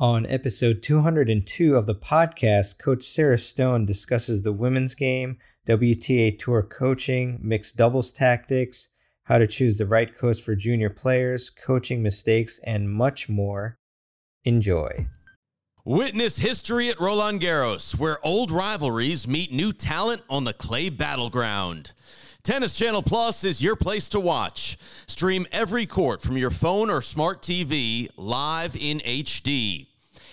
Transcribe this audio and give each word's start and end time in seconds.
On 0.00 0.24
episode 0.24 0.82
202 0.82 1.76
of 1.76 1.84
the 1.84 1.94
podcast, 1.94 2.82
Coach 2.82 3.02
Sarah 3.02 3.36
Stone 3.36 3.84
discusses 3.84 4.40
the 4.40 4.50
women's 4.50 4.94
game, 4.94 5.36
WTA 5.68 6.38
Tour 6.38 6.62
coaching, 6.62 7.38
mixed 7.42 7.76
doubles 7.76 8.10
tactics, 8.10 8.88
how 9.24 9.36
to 9.36 9.46
choose 9.46 9.76
the 9.76 9.84
right 9.84 10.16
coach 10.16 10.40
for 10.40 10.54
junior 10.56 10.88
players, 10.88 11.50
coaching 11.50 12.02
mistakes, 12.02 12.58
and 12.64 12.90
much 12.90 13.28
more. 13.28 13.76
Enjoy. 14.42 15.06
Witness 15.84 16.38
history 16.38 16.88
at 16.88 16.98
Roland 16.98 17.42
Garros, 17.42 17.98
where 17.98 18.24
old 18.24 18.50
rivalries 18.50 19.28
meet 19.28 19.52
new 19.52 19.70
talent 19.70 20.22
on 20.30 20.44
the 20.44 20.54
clay 20.54 20.88
battleground. 20.88 21.92
Tennis 22.42 22.72
Channel 22.72 23.02
Plus 23.02 23.44
is 23.44 23.62
your 23.62 23.76
place 23.76 24.08
to 24.08 24.18
watch. 24.18 24.78
Stream 25.06 25.46
every 25.52 25.84
court 25.84 26.22
from 26.22 26.38
your 26.38 26.50
phone 26.50 26.88
or 26.88 27.02
smart 27.02 27.42
TV 27.42 28.08
live 28.16 28.74
in 28.76 29.00
HD. 29.00 29.88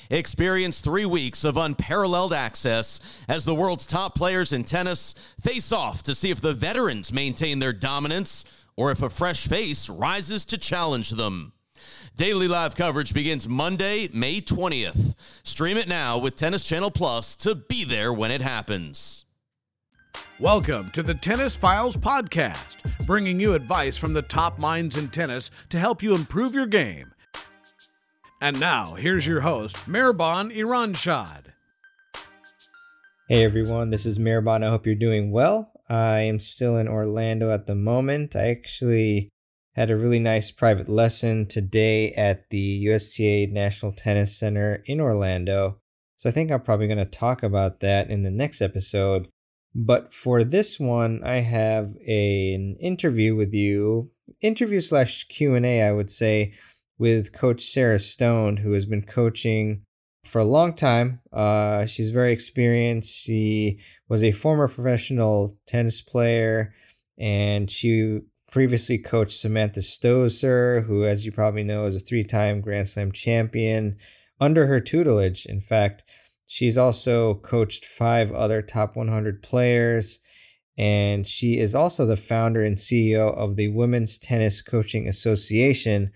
Experience 0.09 0.79
three 0.79 1.05
weeks 1.05 1.43
of 1.43 1.57
unparalleled 1.57 2.31
access 2.31 2.99
as 3.27 3.43
the 3.43 3.55
world's 3.55 3.85
top 3.85 4.15
players 4.15 4.53
in 4.53 4.63
tennis 4.63 5.13
face 5.41 5.71
off 5.71 6.01
to 6.03 6.15
see 6.15 6.29
if 6.29 6.39
the 6.39 6.53
veterans 6.53 7.11
maintain 7.11 7.59
their 7.59 7.73
dominance 7.73 8.45
or 8.77 8.91
if 8.91 9.01
a 9.01 9.09
fresh 9.09 9.47
face 9.47 9.89
rises 9.89 10.45
to 10.45 10.57
challenge 10.57 11.09
them. 11.11 11.51
Daily 12.15 12.47
live 12.47 12.75
coverage 12.75 13.13
begins 13.13 13.49
Monday, 13.49 14.07
May 14.13 14.39
20th. 14.39 15.13
Stream 15.43 15.75
it 15.75 15.89
now 15.89 16.17
with 16.17 16.35
Tennis 16.35 16.63
Channel 16.63 16.91
Plus 16.91 17.35
to 17.37 17.53
be 17.53 17.83
there 17.83 18.13
when 18.13 18.31
it 18.31 18.41
happens. 18.41 19.25
Welcome 20.39 20.89
to 20.91 21.03
the 21.03 21.13
Tennis 21.13 21.57
Files 21.57 21.97
Podcast, 21.97 22.77
bringing 23.05 23.39
you 23.39 23.53
advice 23.55 23.97
from 23.97 24.13
the 24.13 24.21
top 24.21 24.57
minds 24.57 24.95
in 24.95 25.09
tennis 25.09 25.51
to 25.69 25.79
help 25.79 26.01
you 26.01 26.15
improve 26.15 26.53
your 26.53 26.65
game. 26.65 27.11
And 28.39 28.59
now, 28.59 28.93
here's 28.93 29.25
your 29.25 29.41
host, 29.41 29.75
Mirban 29.87 30.55
Iranshad. 30.55 31.45
Hey 33.27 33.43
everyone, 33.43 33.89
this 33.89 34.05
is 34.05 34.19
Mirban. 34.19 34.63
I 34.63 34.69
hope 34.69 34.85
you're 34.85 34.93
doing 34.93 35.31
well. 35.31 35.71
I 35.89 36.21
am 36.21 36.39
still 36.39 36.77
in 36.77 36.87
Orlando 36.87 37.49
at 37.49 37.65
the 37.65 37.73
moment. 37.73 38.35
I 38.35 38.49
actually 38.49 39.29
had 39.75 39.89
a 39.89 39.97
really 39.97 40.19
nice 40.19 40.51
private 40.51 40.87
lesson 40.87 41.47
today 41.47 42.11
at 42.11 42.51
the 42.51 42.59
USTA 42.59 43.47
National 43.47 43.91
Tennis 43.91 44.37
Center 44.37 44.83
in 44.85 45.01
Orlando. 45.01 45.79
So 46.15 46.29
I 46.29 46.31
think 46.31 46.51
I'm 46.51 46.61
probably 46.61 46.87
going 46.87 46.99
to 46.99 47.05
talk 47.05 47.41
about 47.41 47.79
that 47.79 48.11
in 48.11 48.21
the 48.21 48.31
next 48.31 48.61
episode. 48.61 49.29
But 49.73 50.13
for 50.13 50.43
this 50.43 50.79
one, 50.79 51.23
I 51.23 51.37
have 51.37 51.95
a, 52.07 52.53
an 52.53 52.75
interview 52.79 53.35
with 53.35 53.53
you, 53.53 54.11
interview 54.41 54.79
slash 54.79 55.23
Q 55.23 55.55
and 55.55 55.65
A, 55.65 55.81
I 55.81 55.91
would 55.91 56.11
say, 56.11 56.53
with 56.97 57.33
Coach 57.33 57.61
Sarah 57.61 57.99
Stone, 57.99 58.57
who 58.57 58.71
has 58.71 58.85
been 58.85 59.03
coaching 59.03 59.83
for 60.25 60.39
a 60.39 60.45
long 60.45 60.73
time. 60.73 61.21
Uh, 61.31 61.85
she's 61.85 62.09
very 62.09 62.33
experienced. 62.33 63.15
She 63.15 63.79
was 64.09 64.23
a 64.23 64.31
former 64.31 64.67
professional 64.67 65.57
tennis 65.65 66.01
player, 66.01 66.73
and 67.17 67.69
she 67.69 68.19
previously 68.51 68.97
coached 68.97 69.37
Samantha 69.37 69.81
Stosur, 69.81 70.85
who, 70.85 71.05
as 71.05 71.25
you 71.25 71.31
probably 71.31 71.63
know, 71.63 71.85
is 71.85 71.95
a 71.95 71.99
three-time 71.99 72.61
Grand 72.61 72.87
Slam 72.87 73.11
champion 73.11 73.97
under 74.39 74.67
her 74.67 74.79
tutelage. 74.79 75.45
In 75.45 75.61
fact, 75.61 76.03
she's 76.45 76.77
also 76.77 77.35
coached 77.35 77.85
five 77.85 78.31
other 78.31 78.61
top 78.61 78.95
100 78.95 79.41
players. 79.41 80.19
And 80.77 81.25
she 81.25 81.57
is 81.57 81.73
also 81.73 82.05
the 82.05 82.17
founder 82.17 82.63
and 82.63 82.77
CEO 82.77 83.35
of 83.35 83.55
the 83.55 83.69
Women's 83.69 84.19
Tennis 84.19 84.61
Coaching 84.61 85.07
Association, 85.07 86.11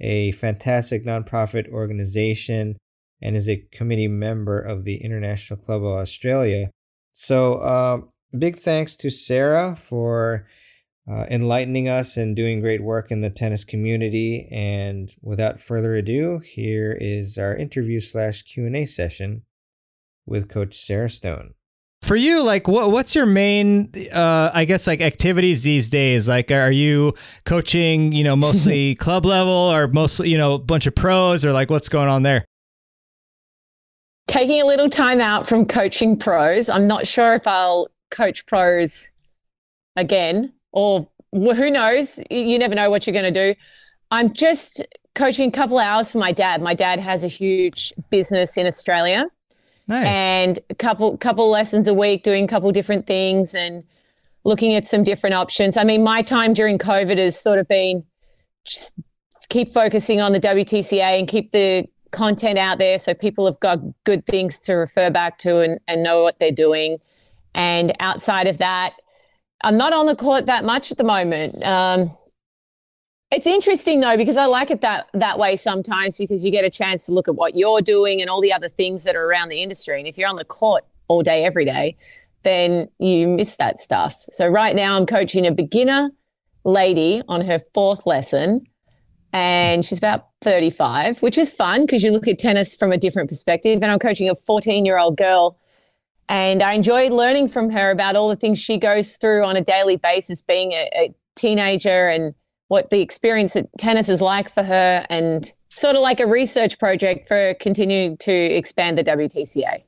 a 0.00 0.32
fantastic 0.32 1.04
nonprofit 1.04 1.68
organization 1.70 2.76
and 3.22 3.34
is 3.34 3.48
a 3.48 3.64
committee 3.72 4.08
member 4.08 4.58
of 4.58 4.84
the 4.84 5.02
International 5.02 5.58
Club 5.58 5.82
of 5.82 5.92
Australia. 5.92 6.70
So, 7.12 7.54
uh, 7.54 8.00
big 8.38 8.56
thanks 8.56 8.96
to 8.98 9.10
Sarah 9.10 9.74
for 9.74 10.46
uh, 11.10 11.24
enlightening 11.30 11.88
us 11.88 12.16
and 12.16 12.36
doing 12.36 12.60
great 12.60 12.82
work 12.82 13.10
in 13.10 13.20
the 13.20 13.30
tennis 13.30 13.64
community. 13.64 14.48
And 14.50 15.10
without 15.22 15.60
further 15.60 15.94
ado, 15.94 16.40
here 16.44 16.96
is 17.00 17.38
our 17.38 17.56
interview 17.56 18.00
slash 18.00 18.42
Q 18.42 18.66
and 18.66 18.76
A 18.76 18.86
session 18.86 19.42
with 20.26 20.48
Coach 20.48 20.74
Sarah 20.74 21.08
Stone 21.08 21.54
for 22.06 22.14
you 22.14 22.42
like 22.42 22.68
what 22.68 22.92
what's 22.92 23.16
your 23.16 23.26
main 23.26 23.90
uh 24.12 24.50
i 24.54 24.64
guess 24.64 24.86
like 24.86 25.00
activities 25.00 25.64
these 25.64 25.88
days? 25.88 26.28
Like 26.28 26.50
are 26.52 26.70
you 26.70 27.14
coaching 27.44 28.12
you 28.12 28.22
know 28.22 28.36
mostly 28.36 28.94
club 29.06 29.24
level 29.24 29.52
or 29.52 29.88
mostly 29.88 30.30
you 30.30 30.38
know 30.38 30.54
a 30.54 30.58
bunch 30.58 30.86
of 30.86 30.94
pros 30.94 31.44
or 31.44 31.52
like 31.52 31.68
what's 31.68 31.88
going 31.88 32.08
on 32.08 32.22
there? 32.22 32.44
Taking 34.28 34.62
a 34.62 34.66
little 34.66 34.88
time 34.88 35.20
out 35.20 35.46
from 35.48 35.66
coaching 35.66 36.16
pros. 36.16 36.68
I'm 36.68 36.86
not 36.86 37.06
sure 37.06 37.34
if 37.34 37.46
i'll 37.46 37.88
coach 38.12 38.46
pros 38.46 39.10
again 39.96 40.52
or 40.72 41.08
who 41.32 41.70
knows? 41.70 42.22
You 42.30 42.58
never 42.58 42.74
know 42.74 42.88
what 42.88 43.06
you're 43.06 43.20
going 43.20 43.32
to 43.32 43.52
do. 43.52 43.58
I'm 44.12 44.32
just 44.32 44.86
coaching 45.16 45.48
a 45.48 45.52
couple 45.52 45.78
hours 45.78 46.12
for 46.12 46.18
my 46.18 46.30
dad. 46.30 46.62
My 46.62 46.74
dad 46.74 47.00
has 47.00 47.24
a 47.24 47.28
huge 47.28 47.92
business 48.10 48.56
in 48.56 48.66
australia 48.66 49.26
Nice. 49.88 50.06
And 50.06 50.58
a 50.70 50.74
couple 50.74 51.16
couple 51.18 51.48
lessons 51.48 51.88
a 51.88 51.94
week, 51.94 52.22
doing 52.22 52.44
a 52.44 52.48
couple 52.48 52.70
different 52.72 53.06
things 53.06 53.54
and 53.54 53.84
looking 54.44 54.74
at 54.74 54.86
some 54.86 55.02
different 55.02 55.34
options. 55.34 55.76
I 55.76 55.84
mean, 55.84 56.02
my 56.02 56.22
time 56.22 56.54
during 56.54 56.78
COVID 56.78 57.18
has 57.18 57.40
sort 57.40 57.58
of 57.58 57.68
been 57.68 58.04
just 58.64 58.98
keep 59.48 59.68
focusing 59.68 60.20
on 60.20 60.32
the 60.32 60.40
WTCA 60.40 61.18
and 61.18 61.28
keep 61.28 61.52
the 61.52 61.86
content 62.10 62.58
out 62.58 62.78
there 62.78 62.98
so 62.98 63.14
people 63.14 63.46
have 63.46 63.60
got 63.60 63.78
good 64.04 64.24
things 64.26 64.58
to 64.60 64.74
refer 64.74 65.10
back 65.10 65.38
to 65.38 65.60
and, 65.60 65.78
and 65.86 66.02
know 66.02 66.22
what 66.22 66.38
they're 66.38 66.50
doing. 66.50 66.98
And 67.54 67.94
outside 68.00 68.46
of 68.46 68.58
that, 68.58 68.94
I'm 69.62 69.76
not 69.76 69.92
on 69.92 70.06
the 70.06 70.16
court 70.16 70.46
that 70.46 70.64
much 70.64 70.90
at 70.90 70.98
the 70.98 71.04
moment. 71.04 71.62
Um, 71.64 72.10
it's 73.30 73.46
interesting 73.46 74.00
though 74.00 74.16
because 74.16 74.36
I 74.36 74.46
like 74.46 74.70
it 74.70 74.80
that 74.82 75.08
that 75.12 75.38
way 75.38 75.56
sometimes 75.56 76.16
because 76.16 76.44
you 76.44 76.52
get 76.52 76.64
a 76.64 76.70
chance 76.70 77.06
to 77.06 77.12
look 77.12 77.28
at 77.28 77.34
what 77.34 77.56
you're 77.56 77.80
doing 77.80 78.20
and 78.20 78.30
all 78.30 78.40
the 78.40 78.52
other 78.52 78.68
things 78.68 79.04
that 79.04 79.16
are 79.16 79.24
around 79.24 79.48
the 79.48 79.62
industry. 79.62 79.98
And 79.98 80.06
if 80.06 80.16
you're 80.16 80.28
on 80.28 80.36
the 80.36 80.44
court 80.44 80.84
all 81.08 81.22
day 81.22 81.44
every 81.44 81.64
day, 81.64 81.96
then 82.44 82.88
you 82.98 83.26
miss 83.26 83.56
that 83.56 83.80
stuff. 83.80 84.14
So 84.30 84.48
right 84.48 84.76
now 84.76 84.96
I'm 84.96 85.06
coaching 85.06 85.46
a 85.46 85.52
beginner 85.52 86.10
lady 86.64 87.22
on 87.28 87.40
her 87.42 87.60
fourth 87.74 88.06
lesson 88.06 88.66
and 89.32 89.84
she's 89.84 89.98
about 89.98 90.28
35, 90.42 91.20
which 91.20 91.36
is 91.36 91.50
fun 91.50 91.82
because 91.82 92.04
you 92.04 92.12
look 92.12 92.28
at 92.28 92.38
tennis 92.38 92.76
from 92.76 92.92
a 92.92 92.96
different 92.96 93.28
perspective. 93.28 93.80
And 93.82 93.90
I'm 93.90 93.98
coaching 93.98 94.30
a 94.30 94.34
14 94.34 94.86
year 94.86 94.98
old 94.98 95.16
girl. 95.16 95.58
And 96.28 96.62
I 96.62 96.72
enjoy 96.72 97.08
learning 97.08 97.48
from 97.48 97.70
her 97.70 97.90
about 97.90 98.16
all 98.16 98.28
the 98.28 98.36
things 98.36 98.58
she 98.58 98.78
goes 98.78 99.16
through 99.16 99.44
on 99.44 99.56
a 99.56 99.60
daily 99.60 99.96
basis, 99.96 100.42
being 100.42 100.72
a, 100.72 100.88
a 100.94 101.14
teenager 101.34 102.08
and 102.08 102.34
what 102.68 102.90
the 102.90 103.00
experience 103.00 103.56
at 103.56 103.68
tennis 103.78 104.08
is 104.08 104.20
like 104.20 104.48
for 104.48 104.62
her 104.62 105.06
and 105.08 105.52
sort 105.70 105.94
of 105.94 106.02
like 106.02 106.20
a 106.20 106.26
research 106.26 106.78
project 106.78 107.28
for 107.28 107.54
continuing 107.60 108.16
to 108.18 108.32
expand 108.32 108.98
the 108.98 109.04
WTCA. 109.04 109.82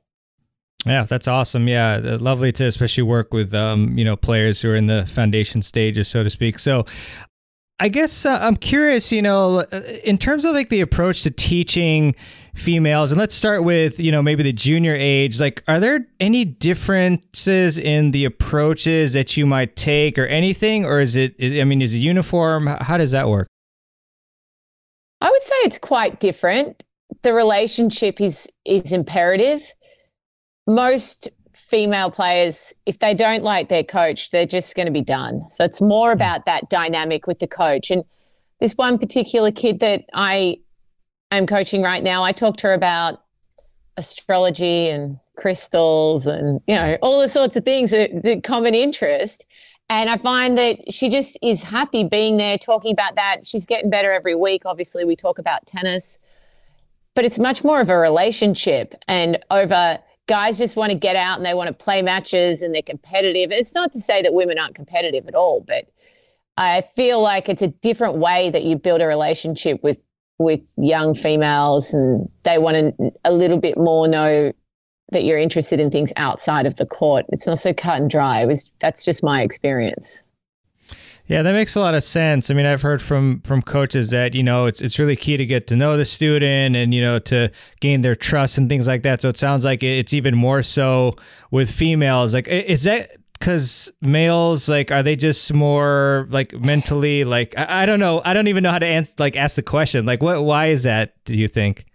Yeah, 0.86 1.04
that's 1.04 1.26
awesome. 1.26 1.66
Yeah, 1.66 2.00
uh, 2.04 2.18
lovely 2.18 2.52
to 2.52 2.64
especially 2.64 3.02
work 3.02 3.32
with 3.32 3.52
um, 3.52 3.98
you 3.98 4.04
know 4.04 4.16
players 4.16 4.60
who 4.60 4.70
are 4.70 4.76
in 4.76 4.86
the 4.86 5.06
foundation 5.06 5.60
stages, 5.60 6.06
so 6.06 6.22
to 6.22 6.30
speak. 6.30 6.58
So, 6.58 6.84
I 7.80 7.88
guess 7.88 8.24
uh, 8.24 8.38
I'm 8.40 8.56
curious, 8.56 9.10
you 9.10 9.20
know, 9.20 9.64
uh, 9.72 9.80
in 10.04 10.18
terms 10.18 10.44
of 10.44 10.54
like 10.54 10.68
the 10.68 10.80
approach 10.80 11.24
to 11.24 11.30
teaching 11.32 12.14
females, 12.58 13.12
and 13.12 13.18
let's 13.18 13.34
start 13.34 13.64
with, 13.64 13.98
you 14.00 14.12
know, 14.12 14.22
maybe 14.22 14.42
the 14.42 14.52
junior 14.52 14.94
age. 14.94 15.40
Like, 15.40 15.62
are 15.68 15.80
there 15.80 16.06
any 16.20 16.44
differences 16.44 17.78
in 17.78 18.10
the 18.10 18.24
approaches 18.24 19.12
that 19.12 19.36
you 19.36 19.46
might 19.46 19.76
take 19.76 20.18
or 20.18 20.26
anything? 20.26 20.84
Or 20.84 21.00
is 21.00 21.16
it, 21.16 21.34
I 21.40 21.64
mean, 21.64 21.80
is 21.80 21.94
it 21.94 21.98
uniform? 21.98 22.66
How 22.66 22.98
does 22.98 23.12
that 23.12 23.28
work? 23.28 23.48
I 25.20 25.30
would 25.30 25.42
say 25.42 25.54
it's 25.64 25.78
quite 25.78 26.20
different. 26.20 26.84
The 27.22 27.32
relationship 27.32 28.20
is 28.20 28.48
is 28.64 28.92
imperative. 28.92 29.72
Most 30.66 31.28
female 31.54 32.10
players, 32.10 32.74
if 32.86 32.98
they 33.00 33.14
don't 33.14 33.42
like 33.42 33.68
their 33.68 33.82
coach, 33.82 34.30
they're 34.30 34.46
just 34.46 34.76
going 34.76 34.86
to 34.86 34.92
be 34.92 35.02
done. 35.02 35.44
So 35.50 35.64
it's 35.64 35.80
more 35.80 36.10
hmm. 36.10 36.16
about 36.16 36.46
that 36.46 36.70
dynamic 36.70 37.26
with 37.26 37.40
the 37.40 37.46
coach. 37.46 37.90
And 37.90 38.04
this 38.60 38.74
one 38.74 38.98
particular 38.98 39.50
kid 39.50 39.80
that 39.80 40.04
I 40.14 40.58
am 41.36 41.46
coaching 41.46 41.82
right 41.82 42.02
now, 42.02 42.22
I 42.22 42.32
talked 42.32 42.60
to 42.60 42.68
her 42.68 42.74
about 42.74 43.22
astrology 43.96 44.88
and 44.88 45.18
crystals 45.36 46.26
and, 46.26 46.60
you 46.66 46.74
know, 46.74 46.96
all 47.02 47.20
the 47.20 47.28
sorts 47.28 47.56
of 47.56 47.64
things 47.64 47.90
that 47.90 48.42
common 48.44 48.74
interest. 48.74 49.44
And 49.90 50.10
I 50.10 50.18
find 50.18 50.58
that 50.58 50.92
she 50.92 51.08
just 51.08 51.38
is 51.42 51.62
happy 51.62 52.04
being 52.04 52.36
there, 52.36 52.58
talking 52.58 52.92
about 52.92 53.14
that. 53.16 53.44
She's 53.44 53.66
getting 53.66 53.90
better 53.90 54.12
every 54.12 54.34
week. 54.34 54.62
Obviously, 54.66 55.04
we 55.04 55.16
talk 55.16 55.38
about 55.38 55.66
tennis, 55.66 56.18
but 57.14 57.24
it's 57.24 57.38
much 57.38 57.64
more 57.64 57.80
of 57.80 57.88
a 57.88 57.96
relationship 57.96 58.94
and 59.06 59.38
over 59.50 59.98
guys 60.26 60.58
just 60.58 60.76
want 60.76 60.92
to 60.92 60.98
get 60.98 61.16
out 61.16 61.38
and 61.38 61.46
they 61.46 61.54
want 61.54 61.68
to 61.68 61.72
play 61.72 62.02
matches 62.02 62.62
and 62.62 62.74
they're 62.74 62.82
competitive. 62.82 63.50
It's 63.50 63.74
not 63.74 63.92
to 63.92 64.00
say 64.00 64.22
that 64.22 64.34
women 64.34 64.58
aren't 64.58 64.74
competitive 64.74 65.26
at 65.26 65.34
all, 65.34 65.64
but 65.66 65.88
I 66.56 66.82
feel 66.94 67.20
like 67.20 67.48
it's 67.48 67.62
a 67.62 67.68
different 67.68 68.16
way 68.16 68.50
that 68.50 68.62
you 68.62 68.76
build 68.76 69.00
a 69.00 69.06
relationship 69.06 69.82
with 69.82 69.98
with 70.38 70.60
young 70.76 71.14
females 71.14 71.92
and 71.92 72.30
they 72.44 72.58
want 72.58 72.76
to 72.76 73.12
a 73.24 73.32
little 73.32 73.58
bit 73.58 73.76
more 73.76 74.06
know 74.06 74.52
that 75.10 75.24
you're 75.24 75.38
interested 75.38 75.80
in 75.80 75.90
things 75.90 76.12
outside 76.16 76.66
of 76.66 76.76
the 76.76 76.86
court. 76.86 77.26
It's 77.30 77.46
not 77.46 77.58
so 77.58 77.72
cut 77.72 78.00
and 78.00 78.10
dry. 78.10 78.42
It 78.42 78.46
was 78.46 78.72
that's 78.78 79.04
just 79.04 79.24
my 79.24 79.42
experience. 79.42 80.24
Yeah, 81.26 81.42
that 81.42 81.52
makes 81.52 81.76
a 81.76 81.80
lot 81.80 81.94
of 81.94 82.02
sense. 82.02 82.50
I 82.50 82.54
mean, 82.54 82.64
I've 82.64 82.80
heard 82.80 83.02
from 83.02 83.40
from 83.42 83.60
coaches 83.60 84.10
that 84.10 84.34
you 84.34 84.42
know 84.42 84.64
it's 84.66 84.80
it's 84.80 84.98
really 84.98 85.16
key 85.16 85.36
to 85.36 85.44
get 85.44 85.66
to 85.68 85.76
know 85.76 85.96
the 85.96 86.06
student 86.06 86.74
and 86.74 86.94
you 86.94 87.02
know 87.02 87.18
to 87.20 87.50
gain 87.80 88.00
their 88.00 88.16
trust 88.16 88.56
and 88.56 88.68
things 88.68 88.86
like 88.86 89.02
that. 89.02 89.20
So 89.20 89.28
it 89.28 89.36
sounds 89.36 89.64
like 89.64 89.82
it's 89.82 90.14
even 90.14 90.34
more 90.34 90.62
so 90.62 91.16
with 91.50 91.70
females. 91.70 92.32
Like, 92.32 92.48
is 92.48 92.84
that 92.84 93.10
because 93.38 93.92
males 94.00 94.68
like 94.68 94.90
are 94.90 95.02
they 95.02 95.16
just 95.16 95.52
more 95.52 96.26
like 96.30 96.52
mentally 96.64 97.24
like 97.24 97.54
I, 97.56 97.82
I 97.82 97.86
don't 97.86 98.00
know 98.00 98.20
I 98.24 98.34
don't 98.34 98.48
even 98.48 98.62
know 98.62 98.70
how 98.70 98.78
to 98.78 98.86
answer 98.86 99.12
like 99.18 99.36
ask 99.36 99.56
the 99.56 99.62
question 99.62 100.06
like 100.06 100.22
what 100.22 100.42
why 100.42 100.66
is 100.66 100.82
that 100.82 101.14
do 101.24 101.36
you 101.36 101.48
think? 101.48 101.86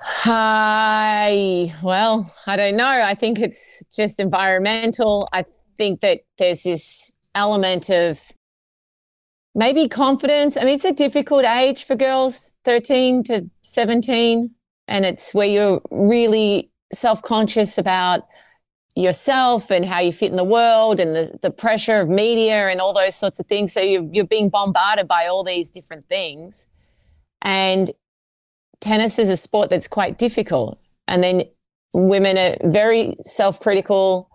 Hi. 0.00 1.72
Well, 1.82 2.32
I 2.46 2.56
don't 2.56 2.76
know. 2.76 2.86
I 2.88 3.14
think 3.14 3.38
it's 3.40 3.84
just 3.94 4.20
environmental. 4.20 5.28
I 5.32 5.44
think 5.76 6.00
that 6.00 6.20
there's 6.38 6.62
this 6.62 7.14
element 7.34 7.90
of 7.90 8.22
maybe 9.54 9.88
confidence. 9.88 10.56
I 10.56 10.64
mean, 10.64 10.76
it's 10.76 10.84
a 10.84 10.92
difficult 10.92 11.44
age 11.44 11.84
for 11.84 11.96
girls, 11.96 12.54
13 12.64 13.24
to 13.24 13.50
17. 13.62 14.50
And 14.86 15.04
it's 15.04 15.34
where 15.34 15.46
you're 15.46 15.82
really 15.90 16.70
self 16.92 17.22
conscious 17.22 17.76
about 17.76 18.22
yourself 18.96 19.70
and 19.70 19.84
how 19.84 20.00
you 20.00 20.12
fit 20.12 20.30
in 20.30 20.36
the 20.36 20.44
world 20.44 20.98
and 20.98 21.14
the, 21.14 21.38
the 21.42 21.50
pressure 21.50 22.00
of 22.00 22.08
media 22.08 22.68
and 22.68 22.80
all 22.80 22.92
those 22.92 23.14
sorts 23.14 23.38
of 23.38 23.46
things. 23.46 23.72
So 23.72 23.80
you're, 23.80 24.08
you're 24.12 24.26
being 24.26 24.48
bombarded 24.48 25.06
by 25.06 25.26
all 25.26 25.44
these 25.44 25.70
different 25.70 26.08
things. 26.08 26.68
And 27.42 27.92
tennis 28.80 29.18
is 29.18 29.30
a 29.30 29.36
sport 29.36 29.70
that's 29.70 29.88
quite 29.88 30.18
difficult. 30.18 30.78
And 31.06 31.22
then 31.22 31.44
women 31.94 32.36
are 32.36 32.56
very 32.64 33.16
self 33.20 33.60
critical, 33.60 34.30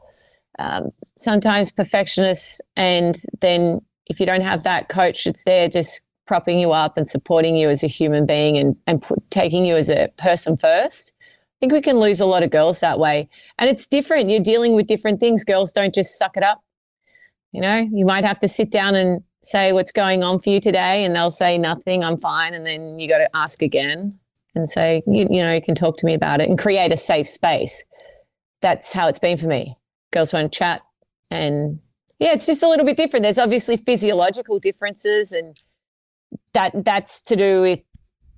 um, 0.60 0.92
sometimes 1.18 1.72
perfectionists. 1.72 2.62
And 2.76 3.20
then 3.42 3.82
if 4.08 4.20
you 4.20 4.26
don't 4.26 4.42
have 4.42 4.64
that 4.64 4.90
coach 4.90 5.26
that's 5.26 5.44
there 5.44 5.68
just 5.68 6.02
propping 6.26 6.60
you 6.60 6.72
up 6.72 6.98
and 6.98 7.10
supporting 7.10 7.56
you 7.58 7.70
as 7.70 7.84
a 7.84 7.88
human 7.88 8.26
being 8.26 8.58
and, 8.58 8.76
and 8.88 9.04
taking 9.30 9.66
you 9.66 9.76
as 9.76 9.90
a 9.90 10.10
person 10.18 10.58
first, 10.58 11.14
think 11.64 11.72
we 11.72 11.82
can 11.82 11.98
lose 11.98 12.20
a 12.20 12.26
lot 12.26 12.44
of 12.44 12.50
girls 12.50 12.82
that 12.82 13.00
way. 13.00 13.30
And 13.58 13.70
it's 13.70 13.88
different. 13.88 14.30
You're 14.30 14.42
dealing 14.42 14.76
with 14.76 14.86
different 14.86 15.22
things. 15.22 15.46
Girls 15.46 15.72
don't 15.72 15.96
just 15.96 16.18
suck 16.18 16.36
it 16.36 16.44
up. 16.44 16.62
You 17.54 17.62
know, 17.62 17.88
you 17.90 18.06
might 18.06 18.26
have 18.26 18.38
to 18.40 18.50
sit 18.50 18.70
down 18.70 18.96
and 18.96 19.24
say 19.44 19.72
what's 19.72 19.94
going 19.94 20.24
on 20.24 20.42
for 20.42 20.50
you 20.50 20.60
today, 20.60 21.06
and 21.06 21.16
they'll 21.16 21.32
say 21.32 21.58
nothing, 21.58 22.04
I'm 22.04 22.20
fine. 22.20 22.54
And 22.54 22.66
then 22.66 23.00
you 23.00 23.08
got 23.08 23.20
to 23.20 23.30
ask 23.34 23.62
again 23.62 24.20
and 24.56 24.70
say, 24.70 25.04
you, 25.08 25.26
you 25.30 25.42
know, 25.42 25.54
you 25.54 25.62
can 25.62 25.74
talk 25.74 25.96
to 25.98 26.06
me 26.06 26.14
about 26.14 26.42
it 26.42 26.50
and 26.50 26.60
create 26.60 26.92
a 26.92 26.98
safe 26.98 27.30
space. 27.30 27.86
That's 28.62 28.92
how 28.92 29.08
it's 29.08 29.20
been 29.20 29.38
for 29.38 29.48
me. 29.48 29.78
Girls 30.12 30.34
want 30.34 30.52
to 30.52 30.58
chat. 30.58 30.82
And 31.32 31.80
yeah, 32.20 32.34
it's 32.34 32.46
just 32.46 32.62
a 32.62 32.68
little 32.68 32.86
bit 32.86 32.98
different. 32.98 33.24
There's 33.24 33.40
obviously 33.40 33.78
physiological 33.78 34.60
differences, 34.60 35.32
and 35.32 35.56
that 36.54 36.84
that's 36.84 37.22
to 37.22 37.38
do 37.38 37.62
with 37.62 37.82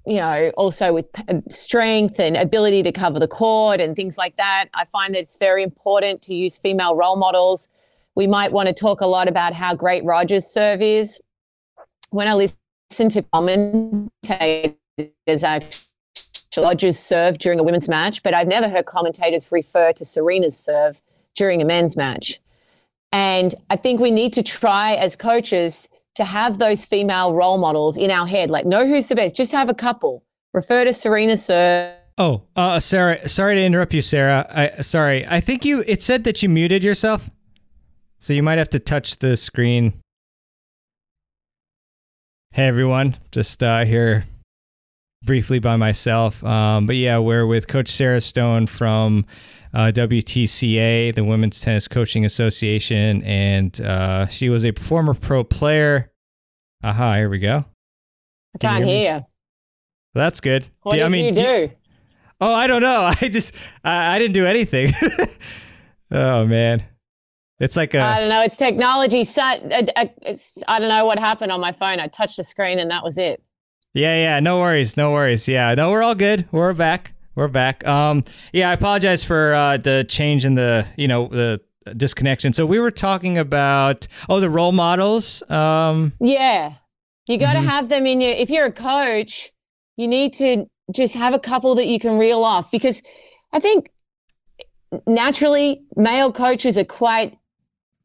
you 0.06 0.18
know, 0.18 0.52
also 0.56 0.94
with 0.94 1.07
um, 1.28 1.44
strength 1.50 2.19
and 2.19 2.38
ability 2.38 2.84
to 2.84 2.92
cover 2.92 3.19
the 3.19 3.28
court 3.28 3.81
and 3.81 3.96
things 3.96 4.18
like 4.18 4.38
that. 4.38 4.68
I 4.74 4.86
find 4.86 5.16
that 5.16 5.19
it's 5.19 5.38
very 5.38 5.63
important 5.63 6.22
to 6.24 6.36
use 6.36 6.57
female 6.57 6.96
role 6.96 7.16
models. 7.16 7.69
We 8.16 8.28
might 8.28 8.52
want 8.52 8.68
to 8.68 8.74
talk 8.74 9.02
a 9.02 9.07
lot 9.07 9.28
about 9.28 9.54
how 9.54 9.75
great 9.75 10.04
Roger's 10.06 10.46
serve 10.46 10.81
is. 10.81 11.22
When 12.12 12.28
I 12.28 12.34
listen 12.34 13.10
to 13.10 13.24
commentators, 13.34 14.75
actually 15.44 15.75
Rogers 16.57 16.98
serve 16.98 17.38
during 17.38 17.60
a 17.60 17.63
women's 17.63 17.90
match, 17.90 18.24
but 18.24 18.34
I've 18.34 18.48
never 18.48 18.69
heard 18.69 18.86
commentators 18.86 19.52
refer 19.52 19.92
to 19.94 20.06
Serena's 20.06 20.57
serve 20.57 21.02
during 21.36 21.62
a 21.62 21.66
men's 21.66 21.98
match. 21.98 22.40
And 23.12 23.54
I 23.69 23.75
think 23.75 24.00
we 24.00 24.12
need 24.12 24.34
to 24.34 24.44
try 24.44 24.96
as 24.96 25.16
coaches 25.16 25.90
to 26.16 26.26
have 26.26 26.58
those 26.58 26.86
female 26.86 27.34
role 27.34 27.58
models 27.58 27.98
in 27.98 28.12
our 28.12 28.28
head. 28.28 28.50
Like, 28.50 28.66
know 28.66 28.88
who's 28.88 29.08
the 29.10 29.16
best. 29.16 29.36
Just 29.36 29.52
have 29.52 29.70
a 29.70 29.74
couple. 29.74 30.24
Refer 30.54 30.86
to 30.86 30.94
Serena 30.94 31.38
Sir. 31.38 31.96
Oh, 32.18 32.44
uh, 32.56 32.80
Sarah. 32.80 33.28
Sorry 33.28 33.56
to 33.56 33.62
interrupt 33.62 33.94
you, 33.94 34.02
Sarah. 34.02 34.48
I 34.50 34.82
sorry. 34.82 35.28
I 35.28 35.42
think 35.42 35.66
you. 35.66 35.84
It 35.86 36.02
said 36.02 36.24
that 36.24 36.42
you 36.42 36.48
muted 36.48 36.82
yourself, 36.82 37.30
so 38.20 38.32
you 38.32 38.42
might 38.42 38.58
have 38.58 38.70
to 38.70 38.80
touch 38.80 39.18
the 39.18 39.36
screen. 39.36 39.94
Hey 42.54 42.68
everyone, 42.68 43.18
just 43.32 43.62
uh, 43.62 43.84
here 43.84 44.24
briefly 45.26 45.60
by 45.60 45.76
myself. 45.76 46.42
Um, 46.42 46.86
but 46.86 46.96
yeah, 46.96 47.18
we're 47.18 47.46
with 47.46 47.68
Coach 47.68 47.90
Sarah 47.90 48.22
Stone 48.22 48.68
from 48.68 49.26
uh, 49.75 49.92
WTCA, 49.94 51.13
the 51.13 51.24
Women's 51.24 51.60
Tennis 51.60 51.88
Coaching 51.89 52.24
Association, 52.24 53.22
and 53.24 53.80
uh, 53.81 54.25
she 54.27 54.48
was 54.48 54.66
a 54.66 54.72
former 54.72 55.13
pro 55.13 55.44
player. 55.44 56.13
Aha, 56.81 57.16
here 57.16 57.30
we 57.30 57.39
go. 57.39 57.66
I 58.56 58.57
can't 58.57 58.86
hear, 58.86 58.95
hear 58.95 59.16
you. 59.18 59.25
that's 60.13 60.39
good. 60.39 60.66
What 60.83 60.94
do, 60.94 61.00
did 61.00 61.06
I 61.06 61.10
mean, 61.10 61.25
you 61.25 61.31
do? 61.33 61.72
oh, 62.39 62.56
I 62.56 62.68
don't 62.68 62.81
know. 62.81 63.12
I 63.22 63.27
just 63.27 63.54
I, 63.83 64.16
I 64.16 64.19
didn't 64.19 64.33
do 64.33 64.45
anything. 64.45 64.94
oh 66.12 66.45
man. 66.45 66.86
It's 67.60 67.78
like 67.78 67.94
a. 67.94 68.00
I 68.00 68.19
don't 68.19 68.30
know. 68.30 68.42
It's 68.42 68.57
technology. 68.57 69.24
Set. 69.24 69.62
It's, 70.21 70.62
I 70.68 70.80
don't 70.80 70.89
know 70.89 71.06
what 71.06 71.19
happened 71.19 71.51
on 71.51 71.60
my 71.62 71.71
phone. 71.71 72.00
I 72.00 72.07
touched 72.07 72.38
the 72.38 72.44
screen 72.44 72.80
and 72.80 72.92
that 72.92 73.04
was 73.04 73.18
it. 73.18 73.42
Yeah, 73.94 74.16
yeah, 74.16 74.39
no 74.42 74.60
worries, 74.60 74.98
no 74.98 75.12
worries. 75.12 75.48
Yeah, 75.48 75.74
no, 75.74 75.89
we're 75.89 76.04
all 76.04 76.16
good. 76.16 76.50
We're 76.51 76.74
back. 76.74 77.15
We're 77.36 77.50
back. 77.50 77.86
Um, 77.86 78.24
yeah, 78.54 78.70
I 78.70 78.74
apologize 78.74 79.26
for 79.26 79.54
uh, 79.54 79.76
the 79.76 80.06
change 80.08 80.46
in 80.46 80.56
the, 80.56 80.88
you 80.96 81.10
know, 81.10 81.28
the 81.28 81.60
disconnection. 81.98 82.54
So 82.54 82.66
we 82.66 82.80
were 82.80 82.92
talking 82.92 83.38
about 83.38 84.08
oh, 84.30 84.40
the 84.40 84.50
role 84.50 84.72
models. 84.72 85.44
Um, 85.50 86.14
yeah, 86.22 86.76
you 87.28 87.38
got 87.38 87.54
to 87.54 87.60
mm-hmm. 87.60 87.68
have 87.68 87.90
them 87.90 88.08
in 88.08 88.22
your. 88.22 88.32
If 88.32 88.50
you're 88.50 88.68
a 88.68 88.72
coach, 88.72 89.52
you 89.98 90.08
need 90.08 90.34
to 90.36 90.66
just 90.94 91.14
have 91.16 91.34
a 91.34 91.40
couple 91.40 91.76
that 91.76 91.88
you 91.88 92.00
can 92.00 92.18
reel 92.18 92.42
off 92.42 92.72
because 92.72 93.04
I 93.52 93.60
think 93.60 93.92
naturally 95.06 95.84
male 95.98 96.31
coaches 96.31 96.78
are 96.78 96.86
quite 96.86 97.38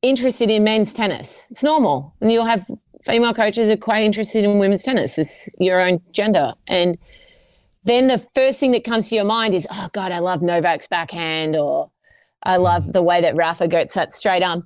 interested 0.02 0.50
in 0.50 0.64
men's 0.64 0.92
tennis. 0.92 1.46
It's 1.50 1.62
normal, 1.62 2.16
and 2.20 2.32
you'll 2.32 2.46
have 2.46 2.68
female 3.04 3.34
coaches 3.34 3.70
are 3.70 3.76
quite 3.76 4.02
interested 4.02 4.42
in 4.42 4.58
women's 4.58 4.82
tennis. 4.82 5.18
It's 5.18 5.54
your 5.60 5.80
own 5.80 6.00
gender. 6.12 6.52
And 6.66 6.98
then 7.84 8.08
the 8.08 8.18
first 8.34 8.60
thing 8.60 8.72
that 8.72 8.84
comes 8.84 9.08
to 9.08 9.16
your 9.16 9.24
mind 9.24 9.54
is, 9.54 9.66
oh 9.70 9.88
God, 9.92 10.12
I 10.12 10.18
love 10.18 10.42
Novak's 10.42 10.88
backhand, 10.88 11.56
or 11.56 11.90
I 12.42 12.56
love 12.56 12.92
the 12.92 13.02
way 13.02 13.20
that 13.20 13.36
Rafa 13.36 13.68
gets 13.68 13.94
that 13.94 14.12
straight 14.14 14.42
arm. 14.42 14.62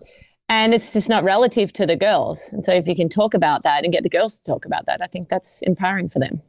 And 0.48 0.74
it's 0.74 0.92
just 0.92 1.08
not 1.08 1.24
relative 1.24 1.72
to 1.74 1.86
the 1.86 1.96
girls. 1.96 2.52
And 2.52 2.64
so 2.64 2.72
if 2.72 2.86
you 2.86 2.94
can 2.94 3.08
talk 3.08 3.32
about 3.32 3.62
that 3.62 3.84
and 3.84 3.92
get 3.92 4.02
the 4.02 4.10
girls 4.10 4.38
to 4.38 4.52
talk 4.52 4.66
about 4.66 4.86
that, 4.86 5.00
I 5.02 5.06
think 5.06 5.28
that's 5.28 5.62
empowering 5.62 6.10
for 6.10 6.18
them. 6.18 6.42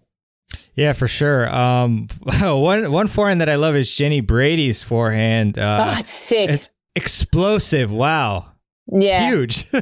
Yeah, 0.76 0.94
for 0.94 1.08
sure. 1.08 1.54
Um, 1.54 2.08
one 2.42 2.92
one 2.92 3.08
forehand 3.08 3.42
that 3.42 3.50
I 3.50 3.56
love 3.56 3.76
is 3.76 3.94
Jenny 3.94 4.20
Brady's 4.20 4.84
forehand. 4.84 5.58
Uh, 5.58 5.94
oh, 5.96 6.00
it's 6.00 6.14
sick. 6.14 6.50
It's 6.50 6.70
explosive. 6.96 7.92
Wow. 7.92 8.52
Yeah. 8.92 9.30
Huge. 9.30 9.68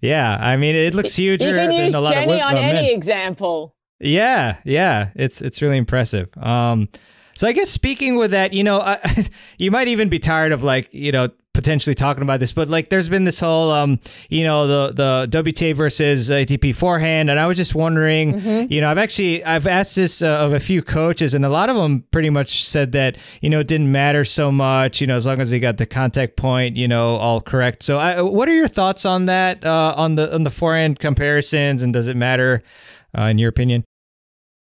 Yeah, 0.00 0.38
I 0.40 0.56
mean 0.56 0.76
it 0.76 0.94
looks 0.94 1.14
huge. 1.14 1.42
you 1.42 1.52
can 1.52 1.70
use 1.70 1.92
than 1.92 2.00
a 2.00 2.02
lot 2.02 2.14
Jenny 2.14 2.40
of 2.40 2.48
on 2.48 2.56
any 2.56 2.92
example. 2.92 3.74
Yeah, 4.00 4.56
yeah, 4.64 5.10
it's 5.14 5.42
it's 5.42 5.60
really 5.62 5.76
impressive. 5.76 6.28
Um, 6.38 6.88
so 7.34 7.46
I 7.46 7.52
guess 7.52 7.70
speaking 7.70 8.16
with 8.16 8.32
that, 8.32 8.52
you 8.52 8.64
know, 8.64 8.96
you 9.58 9.70
might 9.70 9.88
even 9.88 10.08
be 10.08 10.18
tired 10.18 10.52
of 10.52 10.62
like 10.62 10.88
you 10.92 11.12
know 11.12 11.28
potentially 11.52 11.94
talking 11.94 12.22
about 12.22 12.40
this, 12.40 12.52
but 12.52 12.68
like 12.68 12.88
there's 12.88 13.08
been 13.08 13.24
this 13.24 13.40
whole 13.40 13.70
um, 13.70 13.98
you 14.28 14.44
know, 14.44 14.66
the 14.66 15.26
the 15.28 15.42
WTA 15.42 15.74
versus 15.74 16.30
ATP 16.30 16.74
forehand, 16.74 17.28
and 17.28 17.38
I 17.38 17.46
was 17.46 17.56
just 17.56 17.74
wondering, 17.74 18.34
mm-hmm. 18.34 18.72
you 18.72 18.80
know, 18.80 18.90
I've 18.90 18.98
actually 18.98 19.44
I've 19.44 19.66
asked 19.66 19.96
this 19.96 20.22
uh, 20.22 20.38
of 20.38 20.52
a 20.52 20.60
few 20.60 20.82
coaches, 20.82 21.34
and 21.34 21.44
a 21.44 21.48
lot 21.48 21.68
of 21.68 21.76
them 21.76 22.04
pretty 22.10 22.30
much 22.30 22.64
said 22.64 22.92
that 22.92 23.18
you 23.42 23.50
know 23.50 23.60
it 23.60 23.66
didn't 23.66 23.92
matter 23.92 24.24
so 24.24 24.50
much, 24.50 25.00
you 25.00 25.06
know, 25.06 25.16
as 25.16 25.26
long 25.26 25.40
as 25.40 25.50
they 25.50 25.60
got 25.60 25.76
the 25.76 25.86
contact 25.86 26.36
point, 26.36 26.76
you 26.76 26.88
know, 26.88 27.16
all 27.16 27.40
correct. 27.40 27.82
So, 27.82 27.98
I, 27.98 28.22
what 28.22 28.48
are 28.48 28.54
your 28.54 28.68
thoughts 28.68 29.04
on 29.04 29.26
that, 29.26 29.64
uh, 29.64 29.94
on 29.96 30.14
the 30.14 30.34
on 30.34 30.44
the 30.44 30.50
forehand 30.50 30.98
comparisons, 30.98 31.82
and 31.82 31.92
does 31.92 32.08
it 32.08 32.16
matter, 32.16 32.62
uh, 33.16 33.24
in 33.24 33.38
your 33.38 33.50
opinion? 33.50 33.84